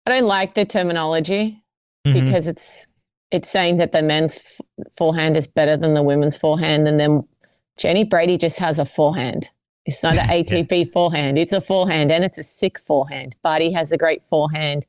I 0.09 0.15
don't 0.21 0.27
like 0.27 0.55
the 0.55 0.65
terminology 0.65 1.63
mm-hmm. 2.07 2.25
because 2.25 2.49
it's 2.49 2.87
it's 3.31 3.51
saying 3.51 3.77
that 3.77 3.93
the 3.93 4.01
men's 4.01 4.59
forehand 4.97 5.37
is 5.37 5.47
better 5.47 5.77
than 5.77 5.93
the 5.93 6.03
women's 6.03 6.35
forehand, 6.35 6.89
and 6.89 6.99
then 6.99 7.29
Jenny 7.77 8.05
Brady 8.05 8.39
just 8.39 8.59
has 8.59 8.79
a 8.79 8.87
forehand. 8.87 9.51
It's 9.85 10.03
not 10.03 10.17
an 10.17 10.29
ATP 10.31 10.87
yeah. 10.87 10.93
forehand; 10.95 11.37
it's 11.37 11.53
a 11.53 11.61
forehand, 11.61 12.11
and 12.11 12.25
it's 12.25 12.39
a 12.39 12.43
sick 12.43 12.79
forehand. 12.79 13.37
Barty 13.43 13.71
has 13.73 13.93
a 13.93 13.99
great 13.99 14.25
forehand. 14.25 14.87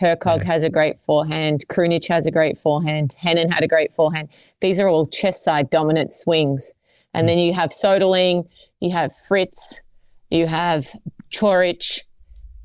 Hercog 0.00 0.38
yeah. 0.38 0.44
has 0.44 0.62
a 0.62 0.70
great 0.70 1.00
forehand. 1.00 1.64
Krunic 1.66 2.06
has 2.06 2.26
a 2.26 2.30
great 2.30 2.56
forehand. 2.56 3.16
Henin 3.20 3.52
had 3.52 3.64
a 3.64 3.68
great 3.68 3.92
forehand. 3.92 4.28
These 4.60 4.78
are 4.78 4.86
all 4.86 5.04
chest 5.04 5.42
side 5.42 5.68
dominant 5.68 6.12
swings. 6.12 6.72
And 7.12 7.24
mm. 7.24 7.30
then 7.30 7.38
you 7.38 7.54
have 7.54 7.70
Soderling, 7.70 8.48
you 8.78 8.92
have 8.92 9.12
Fritz, 9.28 9.82
you 10.30 10.46
have 10.46 10.94
Coric, 11.32 12.04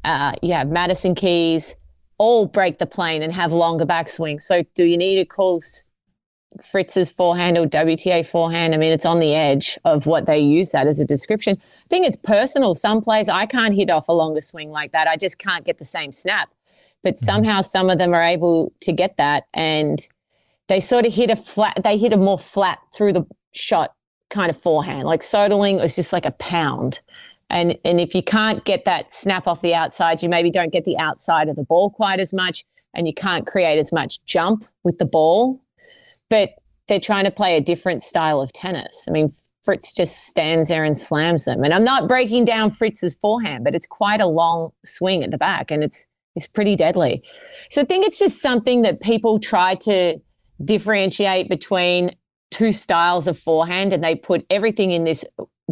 uh, 0.03 0.33
you 0.43 0.53
have 0.53 0.69
Madison 0.69 1.15
Keys, 1.15 1.75
all 2.17 2.45
break 2.45 2.77
the 2.77 2.85
plane 2.85 3.21
and 3.21 3.33
have 3.33 3.51
longer 3.51 3.85
backswings. 3.85 4.41
So 4.41 4.63
do 4.75 4.85
you 4.85 4.97
need 4.97 5.17
to 5.17 5.25
call 5.25 5.59
Fritz's 6.63 7.11
forehand 7.11 7.57
or 7.57 7.65
WTA 7.65 8.25
forehand? 8.25 8.73
I 8.73 8.77
mean, 8.77 8.93
it's 8.93 9.05
on 9.05 9.19
the 9.19 9.35
edge 9.35 9.77
of 9.83 10.05
what 10.05 10.25
they 10.25 10.39
use 10.39 10.71
that 10.71 10.87
as 10.87 10.99
a 10.99 11.05
description. 11.05 11.57
I 11.59 11.87
think 11.89 12.07
it's 12.07 12.17
personal. 12.17 12.75
Some 12.75 13.01
players, 13.01 13.29
I 13.29 13.45
can't 13.45 13.75
hit 13.75 13.89
off 13.89 14.07
a 14.07 14.13
longer 14.13 14.41
swing 14.41 14.69
like 14.69 14.91
that. 14.91 15.07
I 15.07 15.17
just 15.17 15.39
can't 15.39 15.65
get 15.65 15.77
the 15.77 15.85
same 15.85 16.11
snap. 16.11 16.49
But 17.03 17.15
mm-hmm. 17.15 17.25
somehow 17.25 17.61
some 17.61 17.89
of 17.89 17.97
them 17.97 18.13
are 18.13 18.23
able 18.23 18.71
to 18.81 18.91
get 18.91 19.17
that 19.17 19.43
and 19.53 19.99
they 20.67 20.79
sort 20.79 21.05
of 21.05 21.13
hit 21.13 21.29
a 21.29 21.35
flat, 21.35 21.79
they 21.83 21.97
hit 21.97 22.13
a 22.13 22.17
more 22.17 22.39
flat 22.39 22.79
through 22.95 23.13
the 23.13 23.25
shot 23.53 23.93
kind 24.29 24.49
of 24.49 24.59
forehand. 24.59 25.03
Like 25.03 25.21
Soderling 25.21 25.79
was 25.79 25.95
just 25.95 26.13
like 26.13 26.25
a 26.25 26.31
pound. 26.31 27.01
And, 27.49 27.77
and 27.85 27.99
if 27.99 28.15
you 28.15 28.23
can't 28.23 28.65
get 28.65 28.85
that 28.85 29.13
snap 29.13 29.47
off 29.47 29.61
the 29.61 29.73
outside, 29.73 30.23
you 30.23 30.29
maybe 30.29 30.49
don't 30.49 30.73
get 30.73 30.83
the 30.83 30.97
outside 30.97 31.47
of 31.47 31.55
the 31.55 31.63
ball 31.63 31.91
quite 31.91 32.19
as 32.19 32.33
much 32.33 32.65
and 32.93 33.07
you 33.07 33.13
can't 33.13 33.45
create 33.45 33.77
as 33.77 33.91
much 33.93 34.23
jump 34.25 34.65
with 34.83 34.97
the 34.97 35.05
ball. 35.05 35.61
But 36.29 36.55
they're 36.87 36.99
trying 36.99 37.25
to 37.25 37.31
play 37.31 37.55
a 37.57 37.61
different 37.61 38.01
style 38.01 38.41
of 38.41 38.51
tennis. 38.53 39.05
I 39.07 39.11
mean, 39.11 39.31
Fritz 39.63 39.93
just 39.93 40.27
stands 40.27 40.69
there 40.69 40.83
and 40.83 40.97
slams 40.97 41.45
them. 41.45 41.63
And 41.63 41.73
I'm 41.73 41.83
not 41.83 42.07
breaking 42.07 42.45
down 42.45 42.71
Fritz's 42.71 43.15
forehand, 43.15 43.63
but 43.63 43.75
it's 43.75 43.87
quite 43.87 44.21
a 44.21 44.27
long 44.27 44.71
swing 44.83 45.23
at 45.23 45.31
the 45.31 45.37
back 45.37 45.71
and 45.71 45.83
it's 45.83 46.07
it's 46.35 46.47
pretty 46.47 46.75
deadly. 46.75 47.23
So 47.71 47.81
I 47.81 47.85
think 47.85 48.05
it's 48.05 48.19
just 48.19 48.41
something 48.41 48.81
that 48.81 49.01
people 49.01 49.39
try 49.39 49.75
to 49.75 50.19
differentiate 50.63 51.49
between 51.49 52.13
two 52.51 52.73
styles 52.73 53.27
of 53.27 53.39
forehand 53.39 53.93
and 53.93 54.03
they 54.03 54.15
put 54.15 54.45
everything 54.49 54.91
in 54.91 55.05
this 55.05 55.23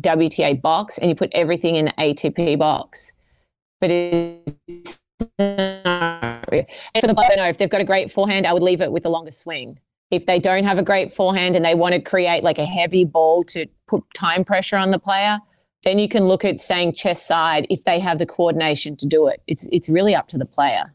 WTA 0.02 0.62
box 0.62 0.98
and 0.98 1.10
you 1.10 1.16
put 1.16 1.30
everything 1.34 1.76
in 1.76 1.88
ATP 1.98 2.58
box. 2.58 3.14
But 3.80 3.92
it's 3.92 5.04
for 5.38 7.08
the 7.08 7.14
player, 7.16 7.38
no, 7.38 7.48
if 7.48 7.58
they've 7.58 7.70
got 7.70 7.82
a 7.82 7.86
great 7.86 8.12
forehand, 8.12 8.48
I 8.48 8.54
would 8.54 8.64
leave 8.64 8.82
it 8.82 8.92
with 8.92 9.06
a 9.06 9.10
longer 9.10 9.32
swing. 9.32 9.80
If 10.12 10.26
they 10.26 10.40
don't 10.40 10.64
have 10.64 10.78
a 10.78 10.84
great 10.84 11.14
forehand 11.14 11.56
and 11.56 11.66
they 11.66 11.76
want 11.76 11.94
to 11.94 12.02
create 12.02 12.44
like 12.44 12.58
a 12.58 12.66
heavy 12.66 13.06
ball 13.06 13.44
to 13.46 13.66
put 13.88 14.04
time 14.14 14.44
pressure 14.46 14.78
on 14.78 14.92
the 14.92 15.00
player, 15.00 15.40
then 15.84 16.00
you 16.00 16.08
can 16.08 16.26
look 16.26 16.46
at 16.46 16.62
saying 16.62 16.94
chest 16.94 17.28
side 17.28 17.68
if 17.70 17.84
they 17.84 18.00
have 18.00 18.20
the 18.20 18.26
coordination 18.26 18.96
to 18.98 19.08
do 19.08 19.28
it. 19.28 19.42
It's 19.48 19.68
it's 19.72 19.90
really 19.90 20.16
up 20.16 20.28
to 20.30 20.38
the 20.38 20.46
player. 20.46 20.94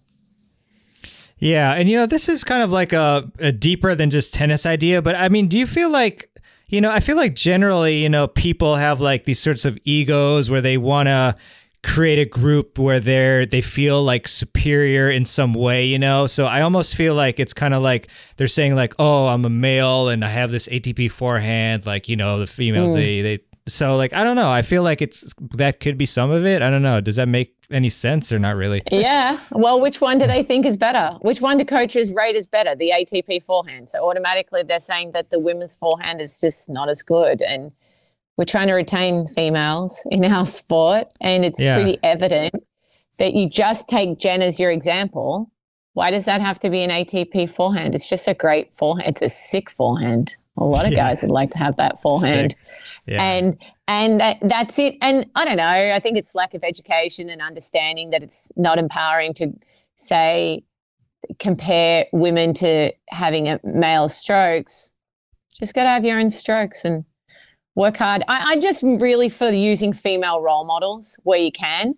Yeah, 1.38 1.75
and 1.75 1.88
you 1.88 1.97
know 1.97 2.07
this 2.07 2.28
is 2.28 2.43
kind 2.43 2.62
of 2.62 2.73
like 2.73 2.93
a, 2.93 3.31
a 3.38 3.52
deeper 3.52 3.95
than 3.95 4.11
just 4.11 4.35
tennis 4.35 4.67
idea, 4.67 5.02
but 5.02 5.14
I 5.14 5.28
mean, 5.28 5.49
do 5.49 5.59
you 5.59 5.67
feel 5.67 5.90
like 5.90 6.31
you 6.68 6.80
know, 6.80 6.90
I 6.90 7.00
feel 7.00 7.16
like 7.16 7.34
generally, 7.34 8.02
you 8.02 8.08
know, 8.08 8.26
people 8.26 8.76
have 8.76 9.00
like 9.00 9.25
these 9.25 9.40
sorts 9.40 9.64
of 9.64 9.78
egos 9.84 10.50
where 10.50 10.60
they 10.60 10.76
want 10.76 11.06
to 11.08 11.37
create 11.84 12.18
a 12.18 12.25
group 12.25 12.78
where 12.78 13.00
they're 13.00 13.46
they 13.46 13.60
feel 13.60 14.02
like 14.02 14.28
superior 14.28 15.10
in 15.10 15.25
some 15.25 15.54
way, 15.54 15.87
you 15.87 15.98
know. 15.98 16.26
So 16.26 16.44
I 16.44 16.60
almost 16.60 16.94
feel 16.94 17.14
like 17.14 17.40
it's 17.40 17.54
kind 17.54 17.72
of 17.72 17.82
like 17.82 18.08
they're 18.37 18.48
saying 18.48 18.75
like, 18.75 18.94
"Oh, 18.98 19.28
I'm 19.28 19.44
a 19.44 19.50
male 19.50 20.08
and 20.08 20.25
I 20.25 20.28
have 20.28 20.50
this 20.50 20.68
ATP 20.68 21.10
forehand." 21.10 21.87
Like, 21.87 22.08
you 22.08 22.16
know, 22.16 22.38
the 22.38 22.46
females 22.46 22.90
mm. 22.90 23.02
they 23.02 23.22
they 23.22 23.38
so 23.68 23.96
like 23.96 24.12
I 24.12 24.25
don't 24.25 24.37
know. 24.37 24.50
I 24.50 24.62
feel 24.62 24.82
like 24.82 25.00
it's 25.02 25.32
that 25.54 25.80
could 25.80 25.96
be 25.96 26.06
some 26.06 26.30
of 26.30 26.44
it. 26.44 26.62
I 26.62 26.70
don't 26.70 26.82
know. 26.82 27.00
Does 27.00 27.16
that 27.16 27.28
make 27.28 27.54
any 27.70 27.88
sense 27.88 28.32
or 28.32 28.38
not 28.38 28.56
really? 28.56 28.82
Yeah. 28.90 29.38
Well, 29.52 29.80
which 29.80 30.00
one 30.00 30.18
do 30.18 30.26
they 30.26 30.42
think 30.42 30.66
is 30.66 30.76
better? 30.76 31.16
Which 31.20 31.40
one 31.40 31.56
do 31.58 31.64
coaches 31.64 32.12
rate 32.14 32.37
as 32.37 32.46
better? 32.46 32.75
The 32.75 32.90
ATP 32.90 33.42
forehand. 33.42 33.88
So 33.88 34.08
automatically 34.08 34.62
they're 34.62 34.80
saying 34.80 35.12
that 35.12 35.30
the 35.30 35.38
women's 35.38 35.75
forehand 35.75 36.20
is 36.20 36.40
just 36.40 36.68
not 36.68 36.88
as 36.88 37.02
good. 37.02 37.40
And 37.42 37.70
we're 38.37 38.44
trying 38.44 38.68
to 38.68 38.75
retain 38.75 39.28
females 39.28 40.06
in 40.10 40.25
our 40.25 40.44
sport. 40.60 41.08
And 41.20 41.44
it's 41.44 41.62
yeah. 41.62 41.76
pretty 41.76 41.98
evident 42.02 42.54
that 43.18 43.34
you 43.34 43.48
just 43.48 43.88
take 43.88 44.18
Jen 44.18 44.42
as 44.42 44.58
your 44.58 44.70
example. 44.70 45.50
Why 45.92 46.10
does 46.10 46.25
that 46.25 46.40
have 46.40 46.58
to 46.60 46.70
be 46.70 46.82
an 46.82 46.90
ATP 46.90 47.54
forehand? 47.54 47.94
It's 47.94 48.08
just 48.08 48.28
a 48.28 48.34
great 48.34 48.76
forehand. 48.76 49.08
It's 49.08 49.22
a 49.22 49.28
sick 49.28 49.70
forehand. 49.70 50.37
A 50.56 50.64
lot 50.64 50.87
of 50.87 50.92
yeah. 50.92 51.08
guys 51.08 51.22
would 51.22 51.30
like 51.30 51.50
to 51.50 51.58
have 51.58 51.76
that 51.76 52.00
forehand. 52.00 52.54
Yeah. 53.09 53.23
And 53.23 53.59
and 53.87 54.21
that's 54.43 54.79
it. 54.79 54.97
And 55.00 55.27
I 55.35 55.45
don't 55.47 55.57
know. 55.57 55.93
I 55.95 55.99
think 55.99 56.19
it's 56.19 56.35
lack 56.35 56.53
of 56.53 56.62
education 56.62 57.31
and 57.31 57.41
understanding 57.41 58.11
that 58.11 58.23
it's 58.23 58.53
not 58.57 58.79
empowering 58.79 59.33
to 59.35 59.53
say 59.97 60.62
compare 61.38 62.07
women 62.12 62.53
to 62.55 62.93
having 63.09 63.49
a 63.49 63.59
male 63.65 64.09
strokes. 64.09 64.93
Just 65.59 65.75
got 65.75 65.85
to 65.85 65.88
have 65.88 66.05
your 66.05 66.21
own 66.21 66.31
strokes 66.31 66.85
and 66.85 67.05
work 67.75 67.97
hard. 67.97 68.23
I, 68.29 68.53
I 68.53 68.61
just 68.61 68.83
really 68.83 69.31
for 69.31 69.49
using 69.49 69.93
female 69.95 70.43
role 70.43 70.65
models 70.65 71.19
where 71.25 71.38
you 71.38 71.50
can. 71.50 71.95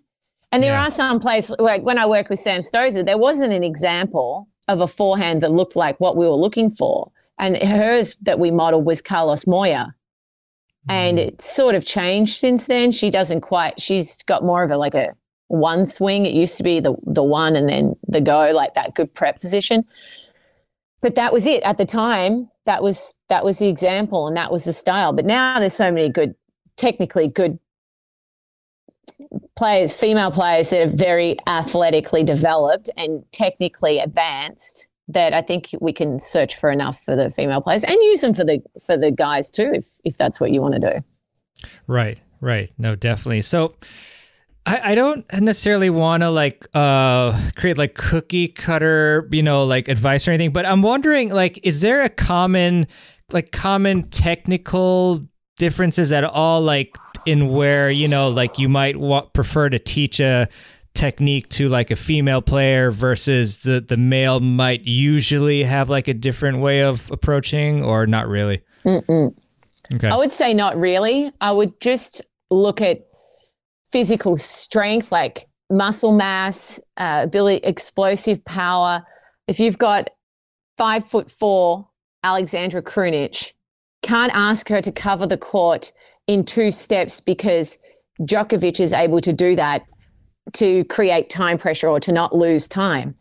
And 0.53 0.63
there 0.63 0.73
yeah. 0.73 0.87
are 0.87 0.91
some 0.91 1.19
places 1.19 1.55
like 1.59 1.83
when 1.83 1.97
I 1.97 2.05
work 2.05 2.29
with 2.29 2.39
Sam 2.39 2.61
Stosur, 2.61 3.05
there 3.05 3.17
wasn't 3.17 3.53
an 3.53 3.63
example 3.63 4.47
of 4.67 4.79
a 4.79 4.87
forehand 4.87 5.41
that 5.41 5.51
looked 5.51 5.75
like 5.75 5.99
what 5.99 6.15
we 6.15 6.25
were 6.25 6.31
looking 6.31 6.69
for. 6.69 7.11
And 7.37 7.57
hers 7.57 8.15
that 8.21 8.39
we 8.39 8.51
modeled 8.51 8.85
was 8.85 9.01
Carlos 9.01 9.45
Moya 9.45 9.93
and 10.89 11.17
mm. 11.17 11.27
it's 11.27 11.49
sort 11.49 11.75
of 11.75 11.85
changed 11.85 12.37
since 12.37 12.67
then. 12.67 12.91
She 12.91 13.09
doesn't 13.09 13.41
quite. 13.41 13.79
She's 13.79 14.23
got 14.23 14.43
more 14.43 14.63
of 14.63 14.71
a 14.71 14.77
like 14.77 14.93
a 14.93 15.13
one 15.47 15.85
swing. 15.85 16.25
It 16.25 16.33
used 16.33 16.57
to 16.57 16.63
be 16.63 16.79
the 16.79 16.95
the 17.03 17.23
one 17.23 17.55
and 17.55 17.69
then 17.69 17.95
the 18.07 18.21
go, 18.21 18.51
like 18.53 18.73
that 18.75 18.95
good 18.95 19.13
prep 19.13 19.41
position. 19.41 19.85
But 21.01 21.15
that 21.15 21.33
was 21.33 21.47
it 21.47 21.63
at 21.63 21.77
the 21.77 21.85
time. 21.85 22.49
That 22.65 22.83
was 22.83 23.13
that 23.29 23.43
was 23.43 23.59
the 23.59 23.67
example, 23.67 24.27
and 24.27 24.37
that 24.37 24.51
was 24.51 24.65
the 24.65 24.73
style. 24.73 25.13
But 25.13 25.25
now 25.25 25.59
there's 25.59 25.73
so 25.73 25.91
many 25.91 26.09
good, 26.09 26.35
technically 26.77 27.27
good 27.27 27.59
players, 29.55 29.93
female 29.93 30.31
players 30.31 30.69
that 30.69 30.81
are 30.81 30.95
very 30.95 31.37
athletically 31.47 32.23
developed 32.23 32.89
and 32.97 33.23
technically 33.31 33.99
advanced 33.99 34.87
that 35.13 35.33
I 35.33 35.41
think 35.41 35.69
we 35.79 35.93
can 35.93 36.19
search 36.19 36.55
for 36.55 36.71
enough 36.71 37.03
for 37.03 37.15
the 37.15 37.31
female 37.31 37.61
players 37.61 37.83
and 37.83 37.95
use 37.95 38.21
them 38.21 38.33
for 38.33 38.43
the 38.43 38.61
for 38.85 38.97
the 38.97 39.11
guys 39.11 39.49
too, 39.49 39.71
if 39.73 39.99
if 40.03 40.17
that's 40.17 40.39
what 40.39 40.51
you 40.51 40.61
want 40.61 40.75
to 40.75 40.79
do. 40.79 41.69
Right, 41.87 42.19
right. 42.39 42.71
No, 42.77 42.95
definitely. 42.95 43.41
So 43.41 43.75
I, 44.65 44.91
I 44.91 44.95
don't 44.95 45.25
necessarily 45.33 45.89
want 45.89 46.23
to 46.23 46.29
like 46.29 46.67
uh 46.73 47.39
create 47.55 47.77
like 47.77 47.95
cookie 47.95 48.47
cutter, 48.47 49.27
you 49.31 49.43
know, 49.43 49.63
like 49.65 49.87
advice 49.87 50.27
or 50.27 50.31
anything, 50.31 50.51
but 50.51 50.65
I'm 50.65 50.81
wondering 50.81 51.29
like 51.29 51.59
is 51.63 51.81
there 51.81 52.03
a 52.03 52.09
common 52.09 52.87
like 53.31 53.51
common 53.51 54.09
technical 54.09 55.27
differences 55.57 56.11
at 56.11 56.23
all 56.23 56.61
like 56.61 56.97
in 57.25 57.49
where, 57.49 57.91
you 57.91 58.07
know, 58.07 58.29
like 58.29 58.57
you 58.57 58.67
might 58.67 58.97
wa- 58.97 59.21
prefer 59.21 59.69
to 59.69 59.79
teach 59.79 60.19
a 60.19 60.47
technique 60.93 61.49
to 61.49 61.69
like 61.69 61.91
a 61.91 61.95
female 61.95 62.41
player 62.41 62.91
versus 62.91 63.59
the 63.59 63.81
the 63.81 63.97
male 63.97 64.39
might 64.39 64.83
usually 64.83 65.63
have 65.63 65.89
like 65.89 66.07
a 66.07 66.13
different 66.13 66.59
way 66.59 66.81
of 66.81 67.09
approaching 67.11 67.83
or 67.83 68.05
not 68.05 68.27
really? 68.27 68.61
Mm-mm. 68.85 69.33
okay. 69.93 70.09
I 70.09 70.17
would 70.17 70.33
say 70.33 70.53
not 70.53 70.77
really. 70.77 71.31
I 71.41 71.51
would 71.51 71.79
just 71.79 72.21
look 72.49 72.81
at 72.81 72.99
physical 73.91 74.37
strength 74.37 75.11
like 75.11 75.47
muscle 75.69 76.11
mass 76.11 76.79
uh, 76.97 77.21
ability 77.23 77.65
explosive 77.65 78.43
power. 78.45 79.03
If 79.47 79.59
you've 79.59 79.77
got 79.77 80.09
five 80.77 81.05
foot 81.05 81.29
four 81.29 81.87
alexandra 82.23 82.81
krunic 82.81 83.53
can't 84.01 84.31
ask 84.33 84.67
her 84.69 84.81
to 84.81 84.91
cover 84.91 85.27
the 85.27 85.37
court 85.37 85.91
in 86.27 86.43
two 86.43 86.71
steps 86.71 87.19
because 87.19 87.77
Djokovic 88.21 88.79
is 88.79 88.93
able 88.93 89.19
to 89.19 89.33
do 89.33 89.55
that 89.55 89.83
to 90.53 90.83
create 90.85 91.29
time 91.29 91.57
pressure 91.57 91.87
or 91.87 91.99
to 91.99 92.11
not 92.11 92.35
lose 92.35 92.67
time 92.67 93.15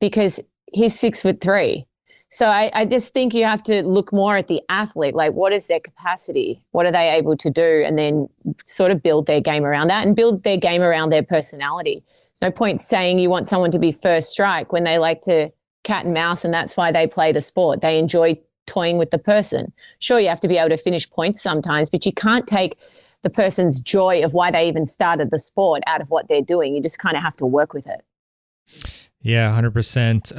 because 0.00 0.40
he's 0.72 0.98
six 0.98 1.22
foot 1.22 1.40
three. 1.40 1.86
So 2.28 2.46
I, 2.48 2.70
I, 2.74 2.84
just 2.84 3.14
think 3.14 3.34
you 3.34 3.44
have 3.44 3.62
to 3.64 3.82
look 3.84 4.12
more 4.12 4.36
at 4.36 4.48
the 4.48 4.60
athlete, 4.68 5.14
like 5.14 5.32
what 5.32 5.52
is 5.52 5.68
their 5.68 5.78
capacity? 5.78 6.60
What 6.72 6.84
are 6.84 6.90
they 6.90 7.10
able 7.10 7.36
to 7.36 7.50
do? 7.50 7.84
And 7.86 7.96
then 7.96 8.28
sort 8.66 8.90
of 8.90 9.00
build 9.00 9.26
their 9.26 9.40
game 9.40 9.64
around 9.64 9.88
that 9.88 10.04
and 10.04 10.16
build 10.16 10.42
their 10.42 10.56
game 10.56 10.82
around 10.82 11.10
their 11.10 11.22
personality. 11.22 12.02
There's 12.32 12.50
no 12.50 12.54
point 12.54 12.80
saying 12.80 13.20
you 13.20 13.30
want 13.30 13.46
someone 13.46 13.70
to 13.70 13.78
be 13.78 13.92
first 13.92 14.30
strike 14.30 14.72
when 14.72 14.82
they 14.82 14.98
like 14.98 15.20
to 15.22 15.50
cat 15.84 16.04
and 16.04 16.12
mouse 16.12 16.44
and 16.44 16.52
that's 16.52 16.76
why 16.76 16.90
they 16.90 17.06
play 17.06 17.30
the 17.30 17.40
sport. 17.40 17.80
They 17.80 17.98
enjoy 17.98 18.38
toying 18.66 18.98
with 18.98 19.12
the 19.12 19.18
person. 19.18 19.72
Sure, 20.00 20.18
you 20.18 20.28
have 20.28 20.40
to 20.40 20.48
be 20.48 20.58
able 20.58 20.70
to 20.70 20.76
finish 20.76 21.08
points 21.08 21.40
sometimes, 21.40 21.88
but 21.88 22.04
you 22.04 22.12
can't 22.12 22.46
take 22.46 22.76
the 23.26 23.30
person's 23.30 23.80
joy 23.80 24.22
of 24.22 24.34
why 24.34 24.52
they 24.52 24.68
even 24.68 24.86
started 24.86 25.32
the 25.32 25.38
sport 25.40 25.82
out 25.88 26.00
of 26.00 26.08
what 26.10 26.28
they're 26.28 26.40
doing. 26.40 26.76
You 26.76 26.80
just 26.80 27.00
kind 27.00 27.16
of 27.16 27.24
have 27.24 27.34
to 27.36 27.44
work 27.44 27.74
with 27.74 27.84
it. 27.88 28.04
Yeah, 29.20 29.52
hundred 29.52 29.70
um, 29.70 29.72
percent. 29.72 30.32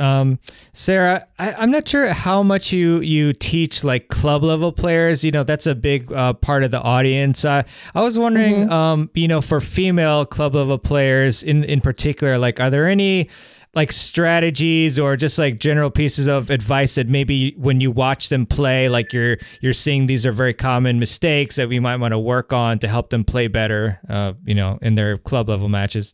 Sarah, 0.71 1.27
I, 1.37 1.61
am 1.61 1.69
not 1.69 1.85
sure 1.85 2.07
how 2.13 2.43
much 2.43 2.71
you 2.71 3.01
you 3.01 3.33
teach 3.33 3.83
like 3.83 4.07
club 4.07 4.41
level 4.41 4.71
players. 4.71 5.25
You 5.25 5.31
know, 5.31 5.43
that's 5.43 5.67
a 5.67 5.75
big 5.75 6.13
uh, 6.13 6.31
part 6.31 6.63
of 6.63 6.71
the 6.71 6.81
audience. 6.81 7.43
Uh, 7.43 7.63
I 7.93 8.01
was 8.03 8.17
wondering, 8.17 8.55
mm-hmm. 8.55 8.71
um, 8.71 9.09
you 9.13 9.27
know, 9.27 9.41
for 9.41 9.59
female 9.59 10.25
club 10.25 10.55
level 10.55 10.77
players 10.77 11.43
in 11.43 11.65
in 11.65 11.81
particular, 11.81 12.37
like, 12.37 12.61
are 12.61 12.69
there 12.69 12.87
any 12.87 13.29
like 13.77 13.91
strategies 13.91 14.99
or 14.99 15.15
just 15.15 15.39
like 15.39 15.59
general 15.59 15.89
pieces 15.89 16.27
of 16.27 16.49
advice 16.49 16.95
that 16.95 17.07
maybe 17.07 17.53
when 17.57 17.79
you 17.79 17.91
watch 17.91 18.27
them 18.27 18.45
play 18.45 18.89
like 18.89 19.13
you're 19.13 19.37
you're 19.61 19.71
seeing 19.71 20.07
these 20.07 20.25
are 20.25 20.31
very 20.33 20.53
common 20.53 20.99
mistakes 20.99 21.55
that 21.55 21.69
we 21.69 21.79
might 21.79 21.95
want 21.97 22.11
to 22.11 22.19
work 22.19 22.51
on 22.51 22.79
to 22.79 22.87
help 22.87 23.11
them 23.11 23.23
play 23.23 23.47
better 23.47 23.99
uh, 24.09 24.33
you 24.45 24.55
know 24.55 24.79
in 24.81 24.95
their 24.95 25.17
club 25.17 25.47
level 25.47 25.69
matches 25.69 26.11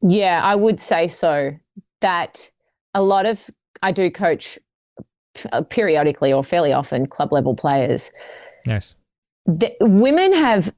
Yeah, 0.00 0.40
I 0.42 0.54
would 0.54 0.80
say 0.80 1.08
so. 1.08 1.52
That 2.00 2.50
a 2.94 3.02
lot 3.02 3.26
of 3.26 3.50
I 3.82 3.92
do 3.92 4.10
coach 4.10 4.58
periodically 5.70 6.32
or 6.32 6.44
fairly 6.44 6.72
often 6.72 7.06
club 7.06 7.32
level 7.32 7.54
players. 7.54 8.12
Nice. 8.66 8.94
The, 9.46 9.74
women 9.80 10.32
have 10.32 10.72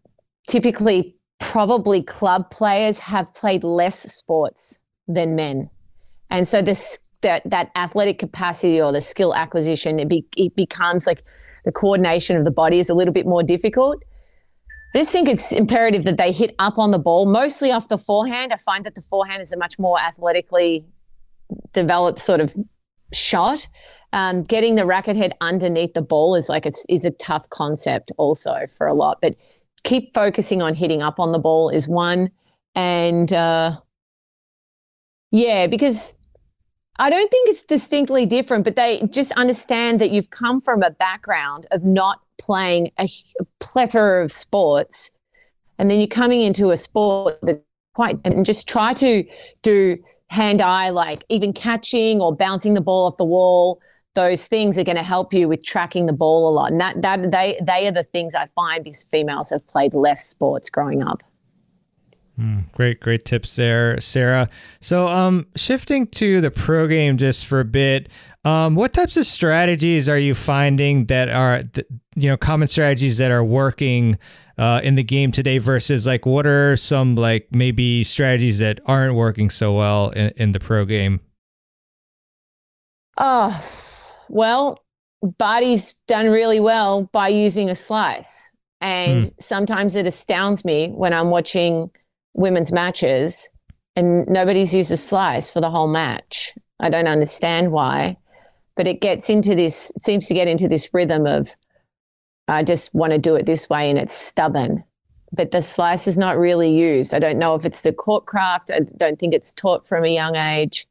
typically 0.48 1.16
probably 1.38 2.02
club 2.02 2.50
players 2.50 2.98
have 2.98 3.32
played 3.34 3.64
less 3.64 4.00
sports 4.12 4.78
than 5.14 5.34
men, 5.36 5.70
and 6.30 6.46
so 6.46 6.62
this 6.62 7.06
that 7.22 7.42
that 7.44 7.70
athletic 7.76 8.18
capacity 8.18 8.80
or 8.80 8.92
the 8.92 9.00
skill 9.00 9.34
acquisition 9.34 9.98
it, 9.98 10.08
be, 10.08 10.26
it 10.36 10.54
becomes 10.56 11.06
like 11.06 11.22
the 11.64 11.72
coordination 11.72 12.36
of 12.36 12.44
the 12.44 12.50
body 12.50 12.78
is 12.78 12.88
a 12.88 12.94
little 12.94 13.12
bit 13.12 13.26
more 13.26 13.42
difficult. 13.42 14.02
I 14.94 14.98
just 14.98 15.12
think 15.12 15.28
it's 15.28 15.52
imperative 15.52 16.02
that 16.04 16.16
they 16.16 16.32
hit 16.32 16.54
up 16.58 16.78
on 16.78 16.90
the 16.90 16.98
ball, 16.98 17.26
mostly 17.26 17.70
off 17.70 17.88
the 17.88 17.98
forehand. 17.98 18.52
I 18.52 18.56
find 18.56 18.84
that 18.84 18.96
the 18.96 19.00
forehand 19.00 19.40
is 19.40 19.52
a 19.52 19.58
much 19.58 19.78
more 19.78 20.00
athletically 20.00 20.84
developed 21.72 22.18
sort 22.18 22.40
of 22.40 22.56
shot. 23.12 23.68
Um, 24.12 24.42
getting 24.42 24.74
the 24.74 24.84
racket 24.86 25.16
head 25.16 25.34
underneath 25.40 25.94
the 25.94 26.02
ball 26.02 26.34
is 26.34 26.48
like 26.48 26.66
it's 26.66 26.84
is 26.88 27.04
a 27.04 27.12
tough 27.12 27.48
concept 27.50 28.10
also 28.16 28.66
for 28.76 28.88
a 28.88 28.94
lot. 28.94 29.18
But 29.22 29.36
keep 29.84 30.12
focusing 30.12 30.60
on 30.60 30.74
hitting 30.74 31.02
up 31.02 31.20
on 31.20 31.30
the 31.30 31.38
ball 31.38 31.68
is 31.68 31.86
one, 31.88 32.30
and 32.74 33.32
uh, 33.32 33.76
yeah, 35.30 35.66
because 35.66 36.18
I 36.98 37.08
don't 37.10 37.30
think 37.30 37.48
it's 37.48 37.62
distinctly 37.62 38.26
different, 38.26 38.64
but 38.64 38.76
they 38.76 39.02
just 39.10 39.32
understand 39.32 40.00
that 40.00 40.10
you've 40.10 40.30
come 40.30 40.60
from 40.60 40.82
a 40.82 40.90
background 40.90 41.66
of 41.70 41.84
not 41.84 42.20
playing 42.38 42.90
a, 42.98 43.08
plethora 43.58 44.24
of 44.24 44.32
sports, 44.32 45.10
and 45.78 45.90
then 45.90 45.98
you're 45.98 46.08
coming 46.08 46.42
into 46.42 46.70
a 46.70 46.76
sport 46.76 47.38
that 47.42 47.62
quite 47.94 48.18
and 48.24 48.46
just 48.46 48.68
try 48.68 48.92
to 48.94 49.24
do 49.62 49.96
hand 50.28 50.60
eye 50.60 50.90
like 50.90 51.18
even 51.28 51.52
catching 51.52 52.20
or 52.20 52.34
bouncing 52.34 52.74
the 52.74 52.80
ball 52.80 53.06
off 53.06 53.16
the 53.16 53.24
wall 53.24 53.80
those 54.14 54.46
things 54.46 54.78
are 54.78 54.84
going 54.84 54.96
to 54.96 55.02
help 55.02 55.32
you 55.32 55.48
with 55.48 55.62
tracking 55.62 56.06
the 56.06 56.12
ball 56.12 56.48
a 56.48 56.52
lot 56.52 56.70
and 56.70 56.80
that 56.80 57.02
that 57.02 57.30
they 57.30 57.58
they 57.62 57.88
are 57.88 57.92
the 57.92 58.04
things 58.04 58.34
i 58.34 58.46
find 58.54 58.84
because 58.84 59.02
females 59.02 59.50
have 59.50 59.66
played 59.66 59.92
less 59.92 60.24
sports 60.24 60.70
growing 60.70 61.02
up 61.02 61.22
Mm, 62.40 62.72
great, 62.72 63.00
great 63.00 63.26
tips 63.26 63.54
there, 63.56 64.00
Sarah. 64.00 64.48
So, 64.80 65.08
um, 65.08 65.46
shifting 65.56 66.06
to 66.08 66.40
the 66.40 66.50
pro 66.50 66.88
game 66.88 67.18
just 67.18 67.44
for 67.44 67.60
a 67.60 67.64
bit, 67.66 68.08
um, 68.46 68.74
what 68.76 68.94
types 68.94 69.18
of 69.18 69.26
strategies 69.26 70.08
are 70.08 70.18
you 70.18 70.34
finding 70.34 71.04
that 71.06 71.28
are, 71.28 71.62
th- 71.64 71.86
you 72.16 72.30
know, 72.30 72.38
common 72.38 72.66
strategies 72.66 73.18
that 73.18 73.30
are 73.30 73.44
working 73.44 74.18
uh, 74.56 74.80
in 74.82 74.94
the 74.94 75.02
game 75.02 75.32
today 75.32 75.58
versus 75.58 76.06
like 76.06 76.24
what 76.24 76.46
are 76.46 76.76
some 76.76 77.14
like 77.14 77.48
maybe 77.52 78.02
strategies 78.04 78.58
that 78.60 78.80
aren't 78.86 79.14
working 79.14 79.50
so 79.50 79.74
well 79.74 80.08
in, 80.10 80.30
in 80.36 80.52
the 80.52 80.60
pro 80.60 80.86
game? 80.86 81.20
Oh, 83.18 83.62
well, 84.30 84.82
Barty's 85.22 85.92
done 86.06 86.30
really 86.30 86.60
well 86.60 87.02
by 87.12 87.28
using 87.28 87.68
a 87.68 87.74
slice. 87.74 88.50
And 88.80 89.24
mm. 89.24 89.32
sometimes 89.38 89.94
it 89.94 90.06
astounds 90.06 90.64
me 90.64 90.88
when 90.88 91.12
I'm 91.12 91.28
watching 91.28 91.90
women's 92.34 92.72
matches 92.72 93.50
and 93.96 94.26
nobody's 94.28 94.74
used 94.74 94.92
a 94.92 94.96
slice 94.96 95.50
for 95.50 95.60
the 95.60 95.70
whole 95.70 95.88
match. 95.88 96.52
I 96.80 96.90
don't 96.90 97.08
understand 97.08 97.72
why, 97.72 98.16
but 98.76 98.86
it 98.86 99.00
gets 99.00 99.28
into 99.28 99.54
this, 99.54 99.92
it 99.96 100.04
seems 100.04 100.26
to 100.28 100.34
get 100.34 100.48
into 100.48 100.68
this 100.68 100.88
rhythm 100.94 101.26
of, 101.26 101.54
I 102.48 102.62
just 102.64 102.94
want 102.94 103.12
to 103.12 103.18
do 103.18 103.34
it 103.34 103.46
this 103.46 103.68
way 103.68 103.90
and 103.90 103.98
it's 103.98 104.14
stubborn. 104.14 104.84
But 105.32 105.52
the 105.52 105.62
slice 105.62 106.08
is 106.08 106.18
not 106.18 106.38
really 106.38 106.70
used. 106.70 107.14
I 107.14 107.20
don't 107.20 107.38
know 107.38 107.54
if 107.54 107.64
it's 107.64 107.82
the 107.82 107.92
court 107.92 108.26
craft. 108.26 108.70
I 108.74 108.80
don't 108.96 109.18
think 109.18 109.32
it's 109.32 109.52
taught 109.52 109.86
from 109.86 110.04
a 110.04 110.12
young 110.12 110.34
age. 110.34 110.86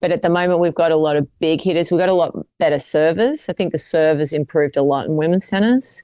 But 0.00 0.10
at 0.10 0.22
the 0.22 0.28
moment, 0.28 0.60
we've 0.60 0.74
got 0.74 0.90
a 0.90 0.96
lot 0.96 1.16
of 1.16 1.28
big 1.38 1.62
hitters. 1.62 1.90
We've 1.90 2.00
got 2.00 2.08
a 2.08 2.14
lot 2.14 2.36
better 2.58 2.78
servers. 2.78 3.48
I 3.48 3.52
think 3.52 3.72
the 3.72 3.78
serve 3.78 4.18
has 4.18 4.32
improved 4.32 4.76
a 4.76 4.82
lot 4.82 5.06
in 5.06 5.16
women's 5.16 5.48
tennis. 5.48 6.02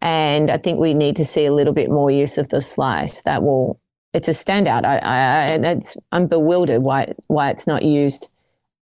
And 0.00 0.50
I 0.50 0.58
think 0.58 0.78
we 0.78 0.94
need 0.94 1.16
to 1.16 1.24
see 1.24 1.44
a 1.44 1.52
little 1.52 1.72
bit 1.72 1.90
more 1.90 2.10
use 2.10 2.38
of 2.38 2.48
the 2.48 2.60
slice. 2.60 3.22
That 3.22 3.42
will 3.42 3.80
it's 4.14 4.28
a 4.28 4.32
standout. 4.32 4.84
I, 4.84 4.98
I, 4.98 5.46
it's, 5.72 5.96
I'm 6.12 6.26
bewildered 6.26 6.82
why 6.82 7.12
why 7.26 7.50
it's 7.50 7.66
not 7.66 7.82
used 7.82 8.30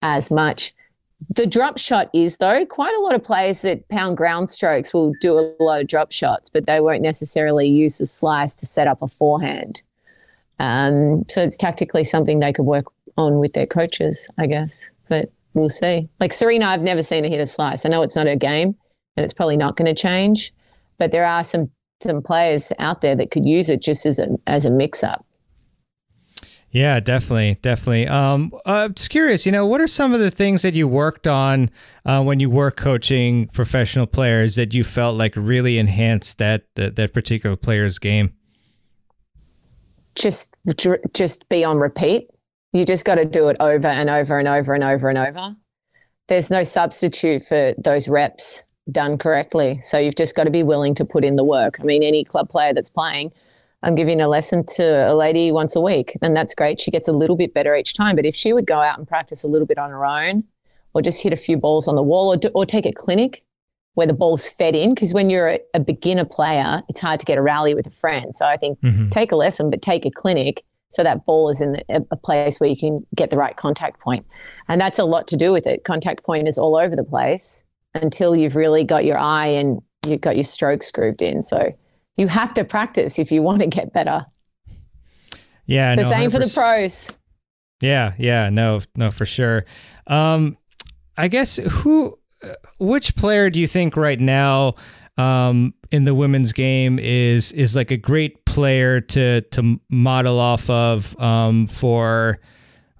as 0.02 0.30
much. 0.30 0.72
The 1.36 1.46
drop 1.46 1.78
shot 1.78 2.10
is 2.12 2.38
though 2.38 2.66
quite 2.66 2.94
a 2.96 3.00
lot 3.00 3.14
of 3.14 3.22
players 3.22 3.62
that 3.62 3.88
pound 3.88 4.16
ground 4.16 4.50
strokes 4.50 4.92
will 4.92 5.12
do 5.20 5.38
a 5.38 5.54
lot 5.62 5.80
of 5.80 5.86
drop 5.86 6.10
shots, 6.10 6.50
but 6.50 6.66
they 6.66 6.80
won't 6.80 7.02
necessarily 7.02 7.68
use 7.68 7.98
the 7.98 8.06
slice 8.06 8.54
to 8.56 8.66
set 8.66 8.88
up 8.88 9.02
a 9.02 9.08
forehand. 9.08 9.82
Um, 10.58 11.24
so 11.28 11.42
it's 11.42 11.56
tactically 11.56 12.04
something 12.04 12.40
they 12.40 12.52
could 12.52 12.66
work 12.66 12.86
on 13.16 13.38
with 13.38 13.52
their 13.52 13.66
coaches, 13.66 14.28
I 14.38 14.46
guess. 14.46 14.90
But 15.08 15.30
we'll 15.54 15.68
see. 15.68 16.08
Like 16.18 16.32
Serena, 16.32 16.66
I've 16.66 16.82
never 16.82 17.02
seen 17.02 17.24
her 17.24 17.30
hit 17.30 17.40
a 17.40 17.46
slice. 17.46 17.86
I 17.86 17.88
know 17.88 18.02
it's 18.02 18.16
not 18.16 18.26
her 18.26 18.36
game, 18.36 18.76
and 19.16 19.24
it's 19.24 19.32
probably 19.32 19.56
not 19.56 19.76
going 19.76 19.94
to 19.94 20.00
change. 20.00 20.52
But 20.98 21.12
there 21.12 21.24
are 21.24 21.44
some 21.44 21.70
some 22.02 22.22
players 22.22 22.72
out 22.78 23.00
there 23.00 23.16
that 23.16 23.30
could 23.30 23.46
use 23.46 23.70
it 23.70 23.82
just 23.82 24.06
as 24.06 24.18
a 24.18 24.28
as 24.46 24.64
a 24.64 24.70
mix 24.70 25.02
up. 25.02 25.24
Yeah, 26.72 27.00
definitely, 27.00 27.58
definitely. 27.60 28.08
Um, 28.08 28.50
uh, 28.64 28.88
just 28.88 29.10
curious, 29.10 29.44
you 29.44 29.52
know, 29.52 29.66
what 29.66 29.82
are 29.82 29.86
some 29.86 30.14
of 30.14 30.20
the 30.20 30.30
things 30.30 30.62
that 30.62 30.72
you 30.72 30.88
worked 30.88 31.26
on 31.26 31.70
uh, 32.06 32.22
when 32.22 32.40
you 32.40 32.48
were 32.48 32.70
coaching 32.70 33.48
professional 33.48 34.06
players 34.06 34.56
that 34.56 34.72
you 34.72 34.82
felt 34.82 35.18
like 35.18 35.34
really 35.36 35.76
enhanced 35.76 36.38
that 36.38 36.64
that, 36.76 36.96
that 36.96 37.12
particular 37.12 37.56
player's 37.56 37.98
game? 37.98 38.32
Just, 40.14 40.54
just 41.12 41.48
be 41.50 41.62
on 41.62 41.78
repeat. 41.78 42.30
You 42.72 42.86
just 42.86 43.04
got 43.04 43.16
to 43.16 43.26
do 43.26 43.48
it 43.48 43.56
over 43.60 43.86
and 43.86 44.08
over 44.08 44.38
and 44.38 44.48
over 44.48 44.74
and 44.74 44.82
over 44.82 45.10
and 45.10 45.18
over. 45.18 45.54
There's 46.28 46.50
no 46.50 46.62
substitute 46.62 47.46
for 47.46 47.74
those 47.76 48.08
reps 48.08 48.64
done 48.90 49.18
correctly. 49.18 49.80
So 49.80 49.98
you've 49.98 50.16
just 50.16 50.34
got 50.34 50.44
to 50.44 50.50
be 50.50 50.62
willing 50.62 50.94
to 50.96 51.04
put 51.04 51.24
in 51.24 51.36
the 51.36 51.44
work. 51.44 51.78
I 51.80 51.84
mean, 51.84 52.02
any 52.02 52.24
club 52.24 52.48
player 52.48 52.74
that's 52.74 52.90
playing, 52.90 53.32
I'm 53.82 53.94
giving 53.94 54.20
a 54.20 54.28
lesson 54.28 54.64
to 54.76 55.10
a 55.10 55.14
lady 55.14 55.50
once 55.50 55.74
a 55.74 55.80
week, 55.80 56.16
and 56.22 56.36
that's 56.36 56.54
great. 56.54 56.80
She 56.80 56.90
gets 56.90 57.08
a 57.08 57.12
little 57.12 57.36
bit 57.36 57.52
better 57.52 57.74
each 57.74 57.94
time. 57.94 58.16
But 58.16 58.26
if 58.26 58.34
she 58.34 58.52
would 58.52 58.66
go 58.66 58.78
out 58.78 58.98
and 58.98 59.06
practice 59.06 59.44
a 59.44 59.48
little 59.48 59.66
bit 59.66 59.78
on 59.78 59.90
her 59.90 60.04
own, 60.04 60.44
or 60.94 61.02
just 61.02 61.22
hit 61.22 61.32
a 61.32 61.36
few 61.36 61.56
balls 61.56 61.88
on 61.88 61.96
the 61.96 62.02
wall, 62.02 62.32
or, 62.32 62.36
do, 62.36 62.50
or 62.54 62.64
take 62.64 62.86
a 62.86 62.92
clinic 62.92 63.42
where 63.94 64.06
the 64.06 64.14
ball's 64.14 64.48
fed 64.48 64.74
in, 64.74 64.94
because 64.94 65.12
when 65.12 65.30
you're 65.30 65.48
a, 65.48 65.60
a, 65.74 65.80
beginner 65.80 66.24
player, 66.24 66.82
it's 66.88 67.00
hard 67.00 67.20
to 67.20 67.26
get 67.26 67.38
a 67.38 67.42
rally 67.42 67.74
with 67.74 67.86
a 67.86 67.90
friend. 67.90 68.34
So 68.34 68.46
I 68.46 68.56
think 68.56 68.80
mm-hmm. 68.80 69.08
take 69.10 69.32
a 69.32 69.36
lesson, 69.36 69.68
but 69.68 69.82
take 69.82 70.06
a 70.06 70.10
clinic 70.10 70.64
so 70.90 71.02
that 71.02 71.26
ball 71.26 71.50
is 71.50 71.60
in 71.60 71.82
a, 71.88 72.00
a 72.10 72.16
place 72.16 72.58
where 72.58 72.70
you 72.70 72.76
can 72.76 73.06
get 73.14 73.30
the 73.30 73.36
right 73.36 73.56
contact 73.56 74.00
point. 74.00 74.24
And 74.68 74.80
that's 74.80 74.98
a 74.98 75.04
lot 75.04 75.28
to 75.28 75.36
do 75.36 75.52
with 75.52 75.66
it. 75.66 75.84
Contact 75.84 76.22
point 76.24 76.48
is 76.48 76.56
all 76.56 76.76
over 76.76 76.96
the 76.96 77.04
place 77.04 77.64
until 77.94 78.36
you've 78.36 78.56
really 78.56 78.84
got 78.84 79.04
your 79.04 79.18
eye 79.18 79.46
and 79.46 79.80
you've 80.06 80.20
got 80.20 80.36
your 80.36 80.44
strokes 80.44 80.86
screwed 80.86 81.20
in. 81.22 81.42
So 81.42 81.74
you 82.16 82.28
have 82.28 82.54
to 82.54 82.64
practice 82.64 83.18
if 83.18 83.32
you 83.32 83.42
want 83.42 83.60
to 83.62 83.68
get 83.68 83.92
better. 83.92 84.24
Yeah, 85.66 85.92
it's 85.92 86.02
the 86.02 86.08
same 86.08 86.30
for 86.30 86.38
the 86.38 86.50
pros. 86.52 87.14
Yeah, 87.80 88.12
yeah, 88.18 88.50
no, 88.50 88.80
no, 88.96 89.10
for 89.10 89.26
sure. 89.26 89.64
Um, 90.06 90.56
I 91.16 91.28
guess 91.28 91.56
who, 91.56 92.18
which 92.78 93.16
player 93.16 93.50
do 93.50 93.60
you 93.60 93.66
think 93.66 93.96
right 93.96 94.20
now 94.20 94.74
um, 95.16 95.74
in 95.90 96.04
the 96.04 96.14
women's 96.14 96.52
game 96.52 96.98
is 96.98 97.52
is 97.52 97.76
like 97.76 97.90
a 97.90 97.96
great 97.96 98.44
player 98.44 99.00
to 99.00 99.42
to 99.42 99.80
model 99.90 100.38
off 100.40 100.68
of 100.70 101.18
um, 101.20 101.66
for 101.66 102.40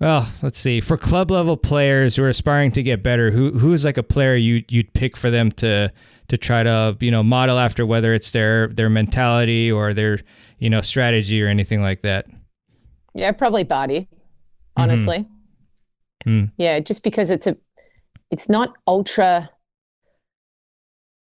well, 0.03 0.29
let's 0.43 0.59
see. 0.59 0.81
For 0.81 0.97
club 0.97 1.31
level 1.31 1.57
players 1.57 2.17
who 2.17 2.25
are 2.25 2.29
aspiring 2.29 2.73
to 2.73 2.83
get 2.83 3.05
better, 3.05 3.31
who 3.31 3.53
who's 3.53 3.85
like 3.85 3.99
a 3.99 4.03
player 4.03 4.35
you 4.35 4.65
you'd 4.69 4.93
pick 4.95 5.17
for 5.17 5.31
them 5.31 5.53
to 5.53 5.93
to 6.27 6.37
try 6.37 6.65
to 6.65 6.97
you 6.99 7.13
know 7.13 7.23
model 7.23 7.57
after, 7.57 7.87
whether 7.87 8.13
it's 8.13 8.33
their 8.33 8.67
their 8.67 8.91
mentality 8.91 9.71
or 9.71 9.95
their 9.95 10.19
you 10.59 10.69
know 10.69 10.81
strategy 10.81 11.41
or 11.41 11.47
anything 11.47 11.83
like 11.83 12.03
that. 12.03 12.27
Yeah, 13.15 13.31
probably 13.31 13.63
Barty, 13.63 14.09
Honestly, 14.77 15.25
mm-hmm. 16.27 16.31
mm. 16.31 16.53
yeah, 16.57 16.81
just 16.81 17.05
because 17.05 17.31
it's 17.31 17.47
a 17.47 17.57
it's 18.33 18.49
not 18.49 18.75
ultra. 18.89 19.49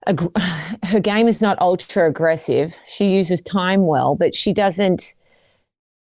Ag- 0.07 0.31
her 0.85 1.01
game 1.01 1.29
is 1.29 1.43
not 1.43 1.61
ultra 1.61 2.09
aggressive. 2.09 2.75
She 2.87 3.13
uses 3.13 3.43
time 3.43 3.87
well, 3.87 4.17
but 4.17 4.35
she 4.35 4.55
doesn't 4.55 5.15